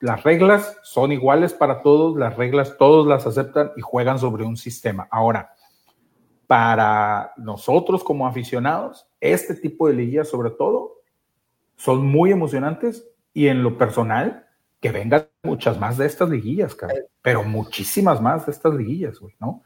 [0.00, 4.56] las reglas son iguales para todos, las reglas todos las aceptan y juegan sobre un
[4.56, 5.08] sistema.
[5.10, 5.55] Ahora,
[6.46, 10.96] para nosotros como aficionados, este tipo de liguillas sobre todo
[11.76, 14.46] son muy emocionantes y en lo personal,
[14.80, 16.76] que vengan muchas más de estas liguillas,
[17.22, 19.62] pero muchísimas más de estas liguillas, ¿no?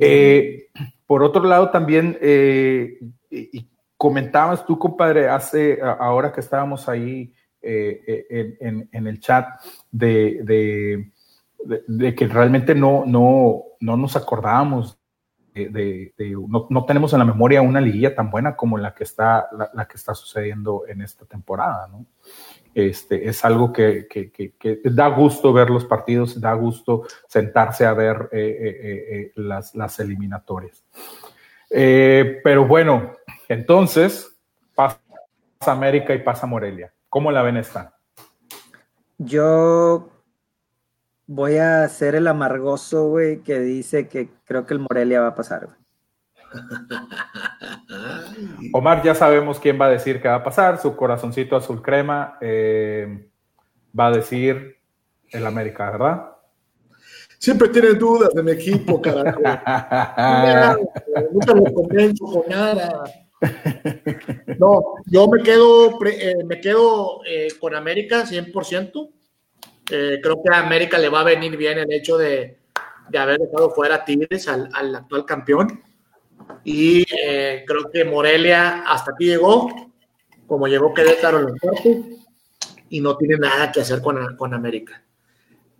[0.00, 0.68] Eh,
[1.06, 3.00] por otro lado, también, eh,
[3.30, 9.46] y comentabas tú, compadre, hace, ahora que estábamos ahí eh, en, el chat,
[9.90, 11.10] de,
[11.86, 15.01] de, que realmente no, no, no nos acordábamos
[15.54, 16.14] de,
[16.68, 19.96] no, tenemos en la memoria una liguilla tan buena como la que está, la, que
[19.96, 22.06] está sucediendo en esta temporada, ¿no?
[22.74, 24.08] Este, es algo que,
[24.84, 30.00] da gusto ver los partidos, da gusto sentarse a ver eh, eh, eh, las, las,
[30.00, 30.82] eliminatorias.
[31.68, 33.12] pero bueno,
[33.48, 34.38] entonces
[34.74, 35.00] pasa
[35.66, 36.92] América y pasa Morelia.
[37.10, 37.94] ¿Cómo la ven esta?
[39.18, 40.11] Yo
[41.26, 45.34] voy a ser el amargoso, güey, que dice que creo que el Morelia va a
[45.34, 45.76] pasar, güey.
[48.72, 52.36] Omar, ya sabemos quién va a decir que va a pasar, su corazoncito azul crema
[52.40, 53.28] eh,
[53.98, 54.76] va a decir
[55.30, 56.26] el América, ¿verdad?
[57.38, 59.40] Siempre tiene dudas de mi equipo, carajo.
[61.32, 63.02] nunca lo convenzo con nada.
[64.58, 69.10] No, yo me quedo, eh, me quedo eh, con América 100%.
[69.94, 72.56] Eh, creo que a América le va a venir bien el hecho de,
[73.14, 75.82] haber dejado fuera a Tigres, al, actual campeón.
[76.64, 79.92] Y eh, creo que Morelia hasta aquí llegó,
[80.46, 81.88] como llegó Querétaro en el cuarto,
[82.88, 85.02] y no tiene nada que hacer con, América.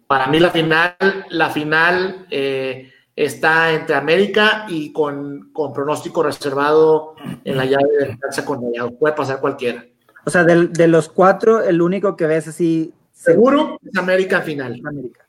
[0.07, 0.95] Para mí la final,
[1.31, 7.15] la final eh, está entre América y con, con, pronóstico reservado
[7.45, 8.61] en la llave de defensa con
[8.99, 9.87] Puede pasar cualquiera.
[10.25, 12.93] O sea, de, los cuatro, el único que ves así.
[13.23, 14.81] Seguro es América final.
[14.85, 15.29] América.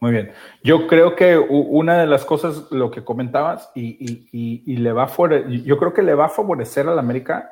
[0.00, 0.32] Muy bien.
[0.62, 5.78] Yo creo que una de las cosas, lo que comentabas, y, le va a yo
[5.78, 7.50] creo que le va a favorecer a la América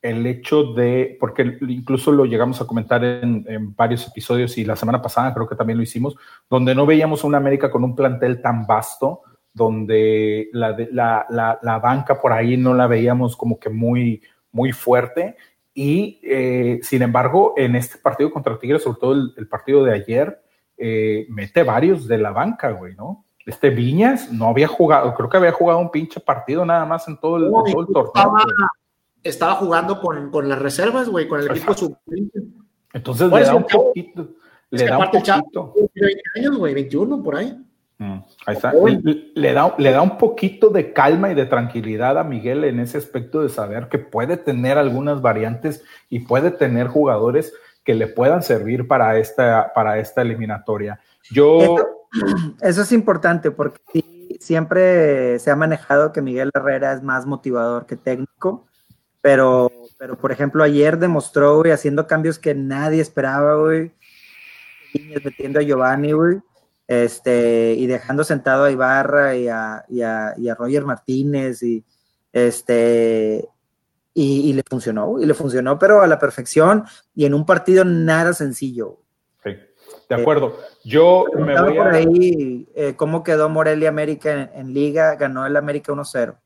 [0.00, 5.02] el hecho de, porque incluso lo llegamos a comentar en, varios episodios y la semana
[5.02, 6.16] pasada creo que también lo hicimos,
[6.48, 9.22] donde no veíamos una América con un plantel tan vasto,
[9.52, 14.22] donde la, la, la, banca por ahí no la veíamos como que muy,
[14.52, 15.36] muy fuerte.
[15.80, 20.42] Y eh, sin embargo, en este partido contra Tigres, sobre todo el partido de ayer,
[20.76, 23.24] eh, mete varios de la banca, güey, ¿no?
[23.46, 27.20] Este Viñas no había jugado, creo que había jugado un pinche partido nada más en
[27.20, 27.48] todo el,
[27.92, 28.12] torneo.
[29.22, 31.96] Estaba, jugando con, con, las reservas, güey, con el equipo sub
[32.92, 34.30] Entonces le da un poquito.
[34.70, 35.74] Le da un poquito.
[35.94, 37.56] 20 años, güey, 21 por ahí.
[37.98, 38.72] Mm, ahí está.
[38.72, 42.96] Le, da, le da un poquito de calma y de tranquilidad a Miguel en ese
[42.98, 47.52] aspecto de saber que puede tener algunas variantes y puede tener jugadores
[47.84, 51.00] que le puedan servir para esta, para esta eliminatoria.
[51.30, 51.76] Yo...
[52.60, 54.04] Eso, es importante porque
[54.38, 58.66] siempre se ha manejado que Miguel Herrera es más motivador que técnico,
[59.20, 63.92] pero, pero por ejemplo ayer demostró, güey, haciendo cambios que nadie esperaba, güey,
[65.24, 66.40] metiendo a Giovanni, güey,
[66.88, 71.84] este, y dejando sentado a Ibarra y a, y a, y a Roger Martínez y
[72.32, 73.46] este
[74.14, 76.84] y, le funcionó, y le funcionó, pero a la perfección
[77.14, 78.98] y en un partido nada sencillo.
[79.44, 79.50] Sí,
[80.08, 80.58] de acuerdo.
[80.82, 85.92] Yo me voy por ahí eh, cómo quedó Morelia América en, liga, ganó el América
[85.92, 86.36] 1-0.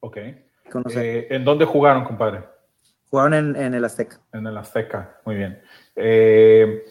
[0.00, 0.16] Ok.
[0.16, 2.44] Eh, ¿En dónde jugaron, compadre?
[3.10, 4.20] Jugaron en, el Azteca.
[4.32, 5.60] En el Azteca, muy bien.
[5.94, 6.84] Eh,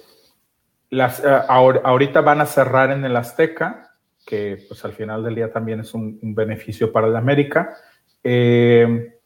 [0.91, 3.95] las, ahorita van a cerrar en el Azteca,
[4.25, 7.75] que pues al final del día también es un, un beneficio para el América.
[8.23, 9.17] Eh,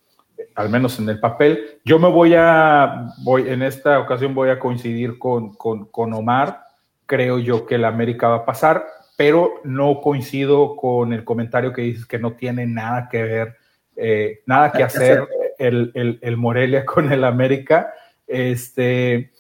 [0.55, 1.79] al menos en el papel.
[1.83, 6.63] Yo me voy a, voy, en esta ocasión voy a coincidir con, con, Omar.
[7.05, 8.85] Creo yo que el América va a pasar,
[9.17, 13.57] pero no coincido con el comentario que dices que no tiene nada que ver,
[13.95, 15.27] eh, nada que hacer
[15.59, 17.93] el, el, Morelia con el América.
[18.27, 19.31] Este,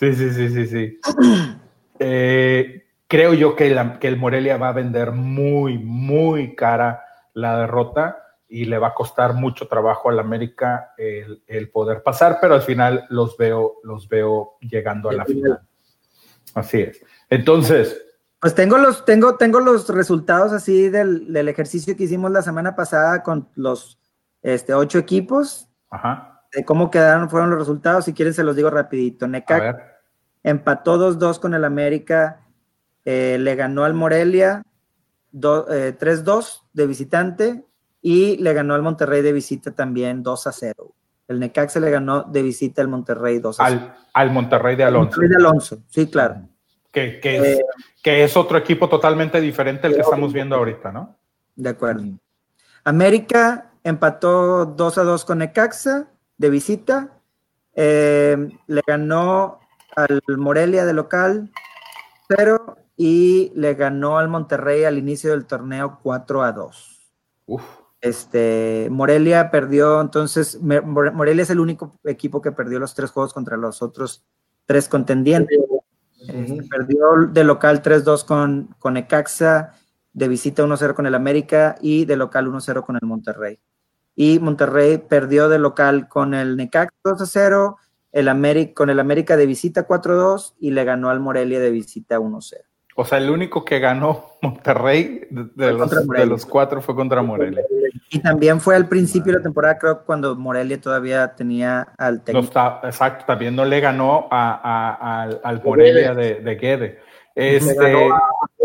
[0.00, 1.00] sí, sí, sí, sí, sí.
[2.02, 7.04] Eh, creo yo que, que el Morelia va a vender muy, muy cara
[7.34, 12.54] la derrota y le va a costar mucho trabajo al América el, poder pasar, pero
[12.54, 15.60] al final los veo, los veo llegando a la final.
[16.54, 17.04] Así es.
[17.28, 18.00] Entonces.
[18.40, 23.22] Pues tengo los, tengo, tengo los resultados así del, ejercicio que hicimos la semana pasada
[23.22, 24.00] con los
[24.42, 25.68] este, ocho equipos.
[25.90, 26.44] Ajá.
[26.52, 28.06] De cómo quedaron, fueron los resultados.
[28.06, 29.28] Si quieren, se los digo rapidito.
[29.28, 29.89] Necax
[30.42, 32.46] empató 2-2 con el América.
[33.04, 34.62] Eh, le ganó al Morelia
[35.32, 37.64] 3-2 eh, de visitante
[38.02, 40.94] y le ganó al Monterrey de visita también 2 a 0.
[41.28, 43.80] El Necaxa le ganó de visita al Monterrey 2 a 0.
[43.80, 45.20] Al, al Monterrey de Alonso.
[45.20, 46.48] Monterrey de Alonso, sí, claro.
[46.90, 47.64] Que, que, es, eh,
[48.02, 51.16] que, es, otro equipo totalmente diferente al que estamos viendo ahorita, ¿no?
[51.54, 52.04] De acuerdo.
[52.82, 57.16] América empató 2 a 2 con Necaxa de visita.
[57.74, 58.36] Eh,
[58.66, 59.59] le ganó
[59.96, 61.50] al Morelia de local
[62.28, 67.12] 0 y le ganó al Monterrey al inicio del torneo 4 a 2.
[67.46, 67.62] Uf.
[68.00, 73.58] Este, Morelia perdió, entonces, Morelia es el único equipo que perdió los tres juegos contra
[73.58, 74.24] los otros
[74.64, 75.58] tres contendientes.
[76.20, 79.74] Este, perdió de local 3-2 con, con Ecaxa,
[80.12, 83.58] de visita 1-0 con el América y de local 1-0 con el Monterrey.
[84.14, 87.76] Y Monterrey perdió de local con el Necaxa 2-0,
[88.12, 92.18] el América, con el América de visita 4-2 y le ganó al Morelia de visita
[92.18, 92.58] 1-0.
[92.96, 95.72] O sea, el único que ganó Monterrey de,
[96.26, 97.62] los, cuatro fue contra Morelia.
[98.10, 102.46] Y también fue al principio de la temporada, creo, cuando Morelia todavía tenía al técnico.
[102.46, 106.98] está, exacto, también no le ganó al Morelia de, de Guede.
[107.34, 108.08] Este,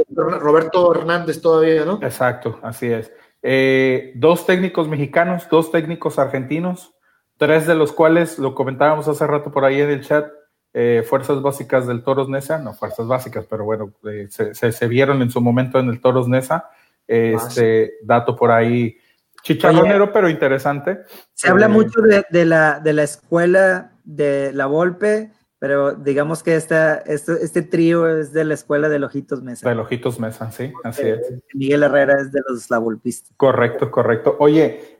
[0.09, 1.99] Roberto Hernández todavía, ¿no?
[2.01, 3.11] Exacto, así es.
[3.41, 6.94] Eh, dos técnicos mexicanos, dos técnicos argentinos,
[7.37, 10.27] tres de los cuales, lo comentábamos hace rato por ahí en el chat,
[10.73, 15.31] eh, fuerzas básicas del Toros Nesa, no fuerzas básicas, pero bueno, eh, se, vieron en
[15.31, 16.69] su momento en el Toros Nesa.
[17.07, 18.97] Este dato por ahí
[19.45, 21.03] chicharronero, pero interesante.
[21.33, 26.55] Se habla eh, mucho de, la, de la escuela de la Volpe, pero digamos que
[26.55, 29.69] esta, este, este trío es de la escuela de Lojitos Mesa.
[29.69, 31.31] De Lojitos Mesa, sí, así es.
[31.53, 33.33] Miguel Herrera es de los La Volpistas.
[33.37, 34.35] Correcto, correcto.
[34.39, 34.99] Oye,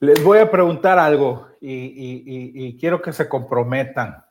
[0.00, 4.24] les voy a preguntar algo y, quiero que se comprometan.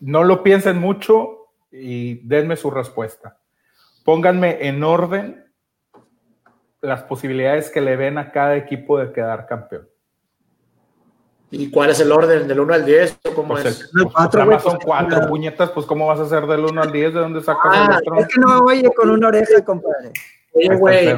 [0.00, 3.38] No lo piensen mucho y denme su respuesta.
[4.04, 5.44] Pónganme en orden
[6.80, 9.88] las posibilidades que le ven a cada equipo de quedar campeón.
[11.50, 12.48] ¿Y cuál es el orden?
[12.48, 13.18] ¿Del 1 al 10?
[13.34, 13.90] ¿Cómo pues es?
[13.94, 17.14] El, cuatro, pues, son cuatro puñetas, pues ¿cómo vas a hacer del 1 al 10?
[17.14, 18.20] ¿De dónde sacas ah, el otro?
[18.20, 20.12] Es que no oye con una oreja, compadre.
[20.54, 21.08] Oye, güey,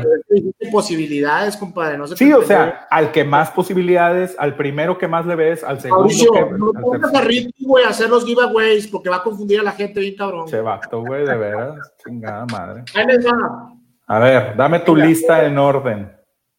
[0.70, 1.98] posibilidades, compadre.
[1.98, 5.80] No sí, o sea, al que más posibilidades, al primero que más le ves, al
[5.80, 6.08] segundo.
[6.08, 9.64] que, no pongas a Ricky, güey, a hacer los giveaways porque va a confundir a
[9.64, 10.48] la gente bien cabrón.
[10.48, 11.92] Se vato, güey, de veras.
[12.04, 12.84] Chingada madre.
[12.94, 13.72] Ahí les va.
[14.06, 16.12] A ver, dame tu lista en orden.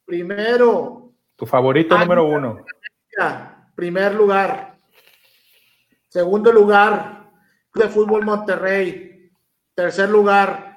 [0.05, 1.13] Primero.
[1.37, 2.57] Tu favorito número uno
[3.75, 4.77] primer lugar.
[6.09, 7.29] Segundo lugar,
[7.73, 9.31] de Fútbol Monterrey.
[9.73, 10.74] Tercer lugar,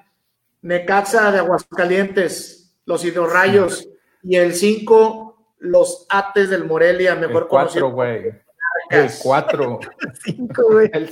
[0.62, 3.88] Necaxa de Aguascalientes, los Hidrorrayos.
[4.22, 8.30] Y el cinco, los Ates del Morelia, mejor el cuatro, güey.
[8.90, 9.80] El cuatro.
[10.24, 10.90] cinco, güey.
[10.92, 11.10] El,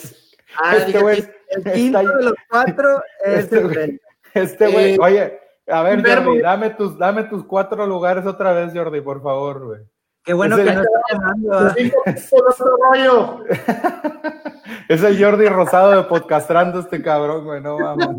[0.63, 1.27] ah, este güey.
[1.49, 4.01] El quinto de los cuatro es este güey.
[4.35, 8.73] Este güey, eh, oye, a ver, Jordi, dame tus, dame tus cuatro lugares otra vez,
[8.75, 9.81] Jordi, por favor, güey.
[10.23, 11.75] Qué bueno que no está llamando.
[14.89, 18.17] es el Jordi Rosado de podcastrando este cabrón, güey, no vamos.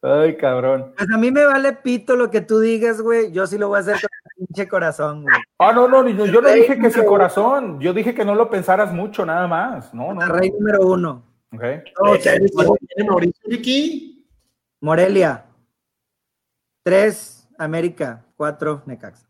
[0.00, 0.92] Ay, cabrón.
[0.96, 3.32] Pues a mí me vale pito lo que tú digas, güey.
[3.32, 5.34] Yo sí lo voy a hacer con el pinche corazón, güey.
[5.58, 7.80] Ah, no, no, yo no dije que sin corazón.
[7.80, 9.92] Yo dije que no lo pensaras mucho, nada más.
[9.92, 10.26] No, no.
[10.26, 11.24] Rey número uno.
[11.52, 11.64] Ok.
[14.80, 15.46] Morelia.
[16.84, 18.24] Tres, América.
[18.36, 19.28] Cuatro, Necaxa.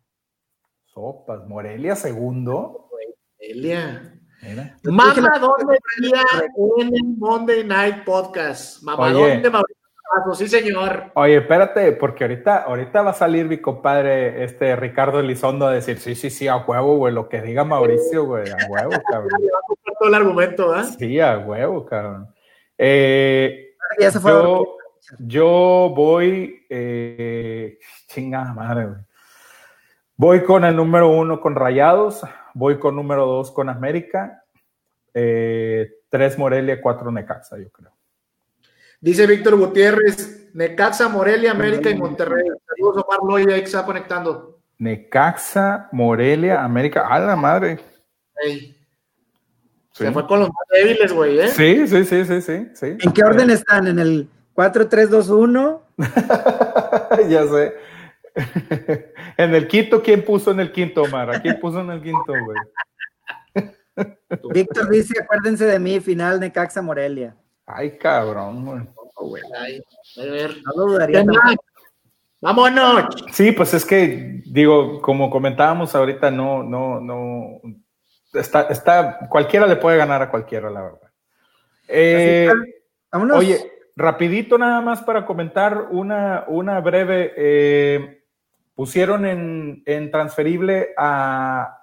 [0.84, 2.90] Sopas, Morelia segundo.
[3.40, 4.17] Morelia.
[4.84, 6.22] Mamá, ¿dónde día
[6.78, 8.82] en el Monday Night Podcast?
[8.82, 9.78] Mamá, ¿dónde Mauricio
[10.34, 11.10] Sí, señor.
[11.14, 15.98] Oye, espérate, porque ahorita, ahorita va a salir mi compadre, este Ricardo Elizondo, a decir,
[15.98, 19.40] sí, sí, sí, a huevo, güey, lo que diga Mauricio, güey, a huevo, cabrón.
[19.98, 20.84] todo el argumento, ¿eh?
[20.98, 22.34] Sí, a huevo, cabrón.
[22.78, 24.76] Eh, ya se fue yo,
[25.18, 29.00] yo voy, eh, chingada madre, güey.
[30.16, 32.22] Voy con el número uno con Rayados,
[32.58, 34.42] voy con número dos con América,
[35.14, 37.92] eh, tres Morelia, cuatro Necaxa, yo creo.
[39.00, 42.48] Dice Víctor Gutiérrez, Necaxa, Morelia, América y Monterrey.
[42.66, 44.58] Saludos Omar Loya, ahí que está conectando.
[44.76, 47.06] Necaxa, Morelia, América.
[47.06, 47.78] ¡A la madre!
[49.92, 51.48] Se fue con los más débiles, güey, ¿eh?
[51.48, 53.86] Sí, sí, sí, sí, sí, ¿En qué orden están?
[53.86, 55.80] ¿En el 4-3-2-1?
[57.28, 57.74] ya sé.
[59.38, 61.30] En el quinto, ¿quién puso en el quinto, Omar?
[61.30, 62.58] ¿A quién puso en el quinto, güey?
[64.52, 67.36] Víctor dice, acuérdense de mí, final de Caxa Morelia.
[67.64, 68.90] Ay, cabrón,
[69.20, 69.42] güey.
[69.52, 70.56] a ver.
[70.64, 71.24] No lo dudaría.
[72.40, 73.04] Vámonos.
[73.32, 77.60] Sí, pues es que, digo, como comentábamos ahorita, no, no, no.
[78.34, 81.10] Está, está, cualquiera le puede ganar a cualquiera, la verdad.
[81.86, 82.50] Eh,
[83.34, 87.34] oye, rapidito nada más para comentar una, una breve.
[87.36, 88.17] Eh,
[88.78, 91.82] pusieron en, transferible a,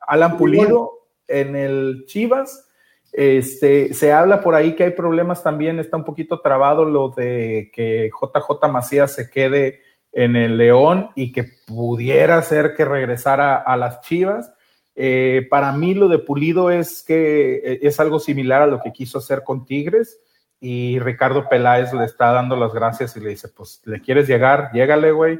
[0.00, 0.92] Alan Pulido
[1.26, 2.66] en el Chivas.
[3.12, 7.70] Este, se habla por ahí que hay problemas también, está un poquito trabado lo de
[7.74, 13.76] que JJ Macías se quede en el León y que pudiera ser que regresara a
[13.76, 14.50] las Chivas.
[14.94, 18.94] Eh, para mí lo de Pulido es que eh, es algo similar a lo que
[18.94, 20.18] quiso hacer con Tigres
[20.60, 24.70] y Ricardo Peláez le está dando las gracias y le dice, pues le quieres llegar,
[24.72, 25.38] llégale, güey.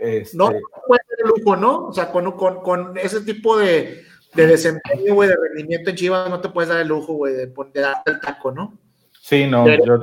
[0.00, 0.36] Este...
[0.36, 0.50] No
[0.86, 1.88] puede ser lujo, ¿no?
[1.88, 4.02] O sea, con, con, con ese tipo de,
[4.34, 7.46] de desempeño, güey, de rendimiento en Chivas, no te puedes dar el lujo, güey, de,
[7.46, 8.78] de, darte el taco, ¿no?
[9.20, 9.68] Sí, no.
[9.68, 10.00] yo...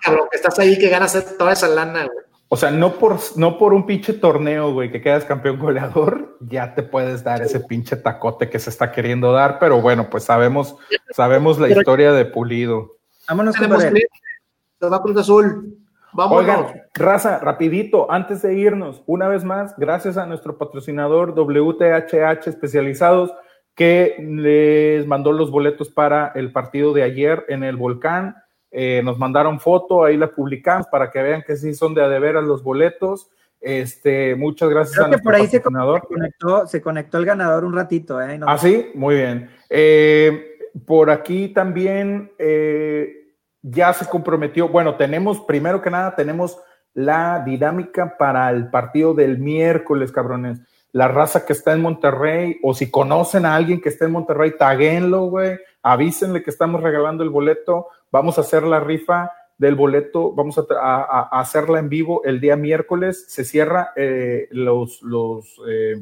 [0.00, 2.24] Cabrón, que estás ahí que ganas toda esa lana, güey.
[2.48, 6.74] O sea, no por, no por un pinche torneo, güey, que quedas campeón goleador, ya
[6.74, 10.76] te puedes dar ese pinche tacote que se está queriendo dar, pero bueno, pues sabemos,
[11.16, 12.98] sabemos la historia de Pulido.
[13.26, 15.81] Vámonos, con Se va Cruz Azul.
[16.14, 23.32] Oigan, raza, rapidito, antes de irnos, una vez más, gracias a nuestro patrocinador WTHH Especializados,
[23.74, 28.36] que les mandó los boletos para el partido de ayer en el volcán.
[28.70, 32.40] Eh, nos mandaron foto, ahí la publicamos para que vean que sí son de a
[32.42, 33.30] los boletos.
[33.60, 36.00] Este, muchas gracias a nuestro por ahí patrocinador.
[36.00, 38.38] Se conectó, se conectó el ganador un ratito, ¿eh?
[38.46, 39.48] ah, sí, muy bien.
[39.70, 43.21] Eh, por aquí también eh,
[43.62, 44.68] ya se comprometió.
[44.68, 46.58] Bueno, tenemos, primero que nada, tenemos
[46.94, 50.60] la dinámica para el partido del miércoles, cabrones.
[50.92, 54.52] La raza que está en Monterrey, o si conocen a alguien que está en Monterrey,
[54.58, 55.58] taguenlo, güey.
[55.82, 57.88] Avísenle que estamos regalando el boleto.
[58.10, 60.32] Vamos a hacer la rifa del boleto.
[60.32, 63.24] Vamos a, hacerla en vivo el día miércoles.
[63.28, 65.98] Se cierra eh, los, los eh,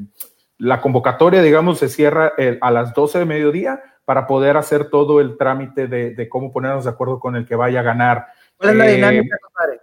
[0.58, 5.36] la convocatoria, digamos, se cierra a las 12 de mediodía para poder hacer todo el
[5.36, 8.26] trámite de, cómo ponernos de acuerdo con el que vaya a ganar.
[8.56, 9.80] ¿Cuál es la eh, dinámica, compadre?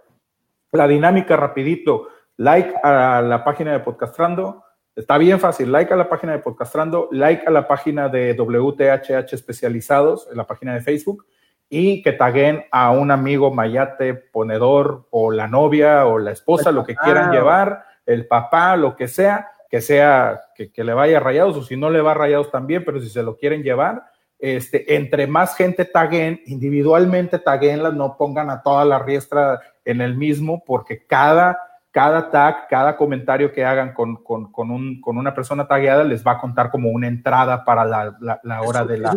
[0.72, 2.08] La dinámica, rapidito.
[2.36, 4.64] Like a la página de Podcastrando,
[4.94, 5.72] Está bien fácil.
[5.72, 10.46] Like a la página de Podcastrando, like a la página de WTHH Especializados, en la
[10.46, 11.24] página de Facebook,
[11.70, 16.84] y que taguen a un amigo mayate, ponedor, o la novia, o la esposa, lo
[16.84, 21.62] que quieran llevar, el papá, lo que sea, que sea, que, le vaya rayados, o
[21.62, 24.02] si no le va rayados también, pero si se lo quieren llevar,
[24.38, 30.16] este, entre más gente taguen, individualmente taguenlas, no pongan a toda la riestra en el
[30.16, 31.58] mismo, porque cada
[31.90, 36.24] cada tag, cada comentario que hagan con, con, con, un, con, una persona tagueada les
[36.24, 39.16] va a contar como una entrada para la, la, hora de, la,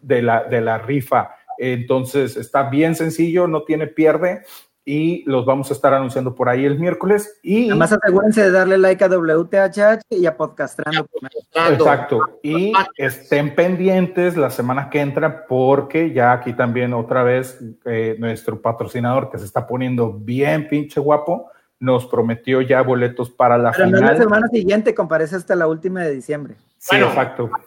[0.00, 1.34] de, la, de la rifa.
[1.58, 4.44] Entonces está bien sencillo, no tiene pierde
[4.88, 7.40] y los vamos a estar anunciando por ahí el miércoles.
[7.42, 11.08] Y además asegúrense de darle like a WTHH y a Podcastrando.
[11.52, 12.38] Exacto.
[12.40, 18.62] Y estén pendientes la semana que entra porque ya aquí también otra vez eh, nuestro
[18.62, 21.50] patrocinador que se está poniendo bien pinche guapo
[21.80, 24.00] nos prometió ya boletos para la Pero final.
[24.00, 26.54] No la semana siguiente, comparece hasta la última de diciembre.
[26.78, 27.50] Sí, exacto.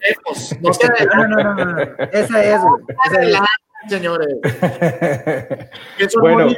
[0.62, 1.82] No, no, no, no, no,
[2.12, 2.62] Esa es,
[3.12, 3.46] Esa
[3.88, 4.36] señores.
[6.10, 6.50] son, bueno,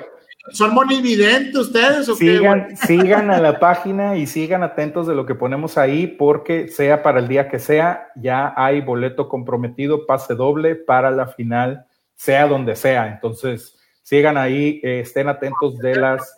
[0.50, 2.10] ¿Son monividentes ustedes?
[2.10, 2.76] ¿o sigan, qué?
[2.76, 7.20] sigan a la página y sigan atentos de lo que ponemos ahí, porque sea para
[7.20, 11.86] el día que sea, ya hay boleto comprometido, pase doble para la final,
[12.16, 13.08] sea donde sea.
[13.08, 16.36] Entonces, sigan ahí, eh, estén atentos de las.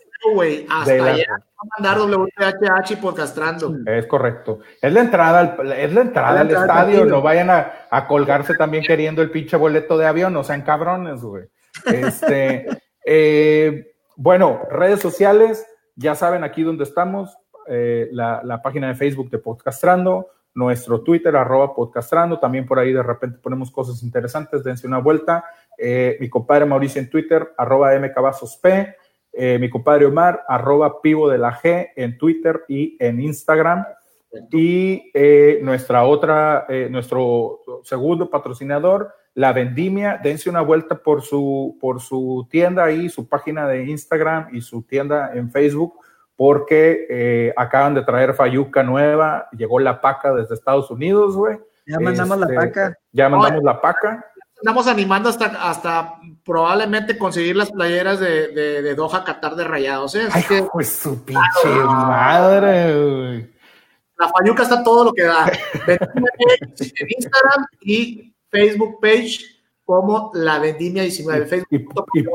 [0.70, 1.26] Hasta allá
[1.64, 3.76] a mandar WHH y podcastrando.
[3.86, 4.60] Es correcto.
[4.82, 7.06] Es la entrada al, es la entrada al estadio.
[7.06, 10.34] No vayan a, colgarse también queriendo el pinche boleto de avión.
[10.34, 11.46] No sean cabrones, güey.
[11.86, 12.68] Este,
[13.06, 15.66] eh, bueno, redes sociales.
[15.96, 17.38] Ya saben aquí dónde estamos.
[17.68, 22.40] Eh, la, la, página de Facebook de Podcastrando, nuestro Twitter, arroba Podcastrando.
[22.40, 24.64] También por ahí de repente ponemos cosas interesantes.
[24.64, 25.46] Dense una vuelta.
[25.78, 28.66] Eh, mi compadre Mauricio en Twitter, arroba mcabazosp.
[29.36, 33.84] Eh, mi compadre Omar, arroba pivo de la G en Twitter y en Instagram.
[34.52, 41.78] Y eh, nuestra otra, eh, nuestro segundo patrocinador, La Vendimia, dense una vuelta por su,
[41.82, 46.00] por su tienda ahí, su página de Instagram y su tienda en Facebook,
[46.36, 51.58] porque acaban de traer Fayuca nueva, llegó la paca desde Estados Unidos, güey.
[51.86, 52.98] Ya mandamos la este, paca.
[53.12, 54.26] Ya mandamos la paca
[54.64, 56.16] estamos animando hasta, hasta
[56.46, 60.16] probablemente conseguir las playeras de, de, de Doha Qatar de Rayados.
[60.16, 60.30] ¿eh?
[60.32, 63.52] Ay, pues su pinche madre,
[64.18, 65.52] La Fayuca está todo lo que da.
[65.88, 69.40] en Instagram y Facebook page
[69.84, 71.46] como La Vendimia 19.
[71.48, 72.26] Facebook y, y,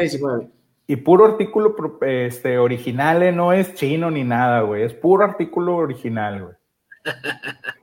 [0.00, 0.48] 19.
[0.86, 3.32] Y puro artículo este, original, ¿eh?
[3.32, 4.82] no es chino ni nada, güey.
[4.82, 6.54] Es puro artículo original, güey.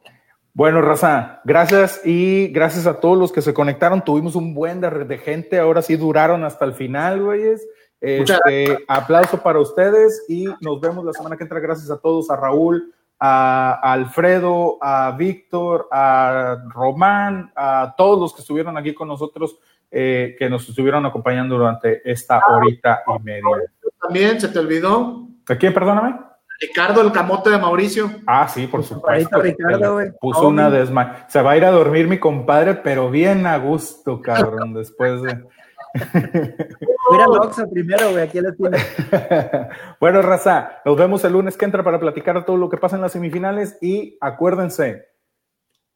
[0.57, 4.01] Bueno, Raza, gracias y gracias a todos los que se conectaron.
[4.01, 7.67] Tuvimos un buen de, gente, ahora sí duraron hasta el final, güeyes.
[7.99, 11.59] Este, aplauso para ustedes y nos vemos la semana que entra.
[11.59, 18.41] Gracias a todos, a Raúl, a, Alfredo, a Víctor, a Román, a todos los que
[18.41, 19.57] estuvieron aquí con nosotros,
[19.91, 23.71] eh, que nos estuvieron acompañando durante esta horita y media.
[24.01, 25.27] También se te olvidó.
[25.47, 26.15] ¿A quién, perdóname?
[26.59, 28.09] Ricardo, el camote de Mauricio.
[28.25, 29.41] Ah, sí, por supuesto.
[29.41, 31.25] Ricardo, Puso una desma.
[31.27, 35.43] Se va a ir a dormir mi compadre, pero bien a gusto, cabrón, después de.
[37.11, 38.77] Mira Loxa primero, güey, aquí la tiene.
[39.99, 43.01] bueno, raza, nos vemos el lunes que entra para platicar todo lo que pasa en
[43.01, 45.07] las semifinales y acuérdense.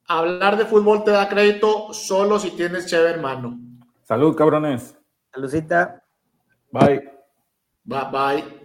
[0.07, 3.59] Hablar de fútbol te da crédito solo si tienes chévere hermano.
[4.03, 4.97] Salud, cabrones.
[5.31, 6.03] Saludcita.
[6.71, 7.11] Bye.
[7.83, 8.58] Bye, bye.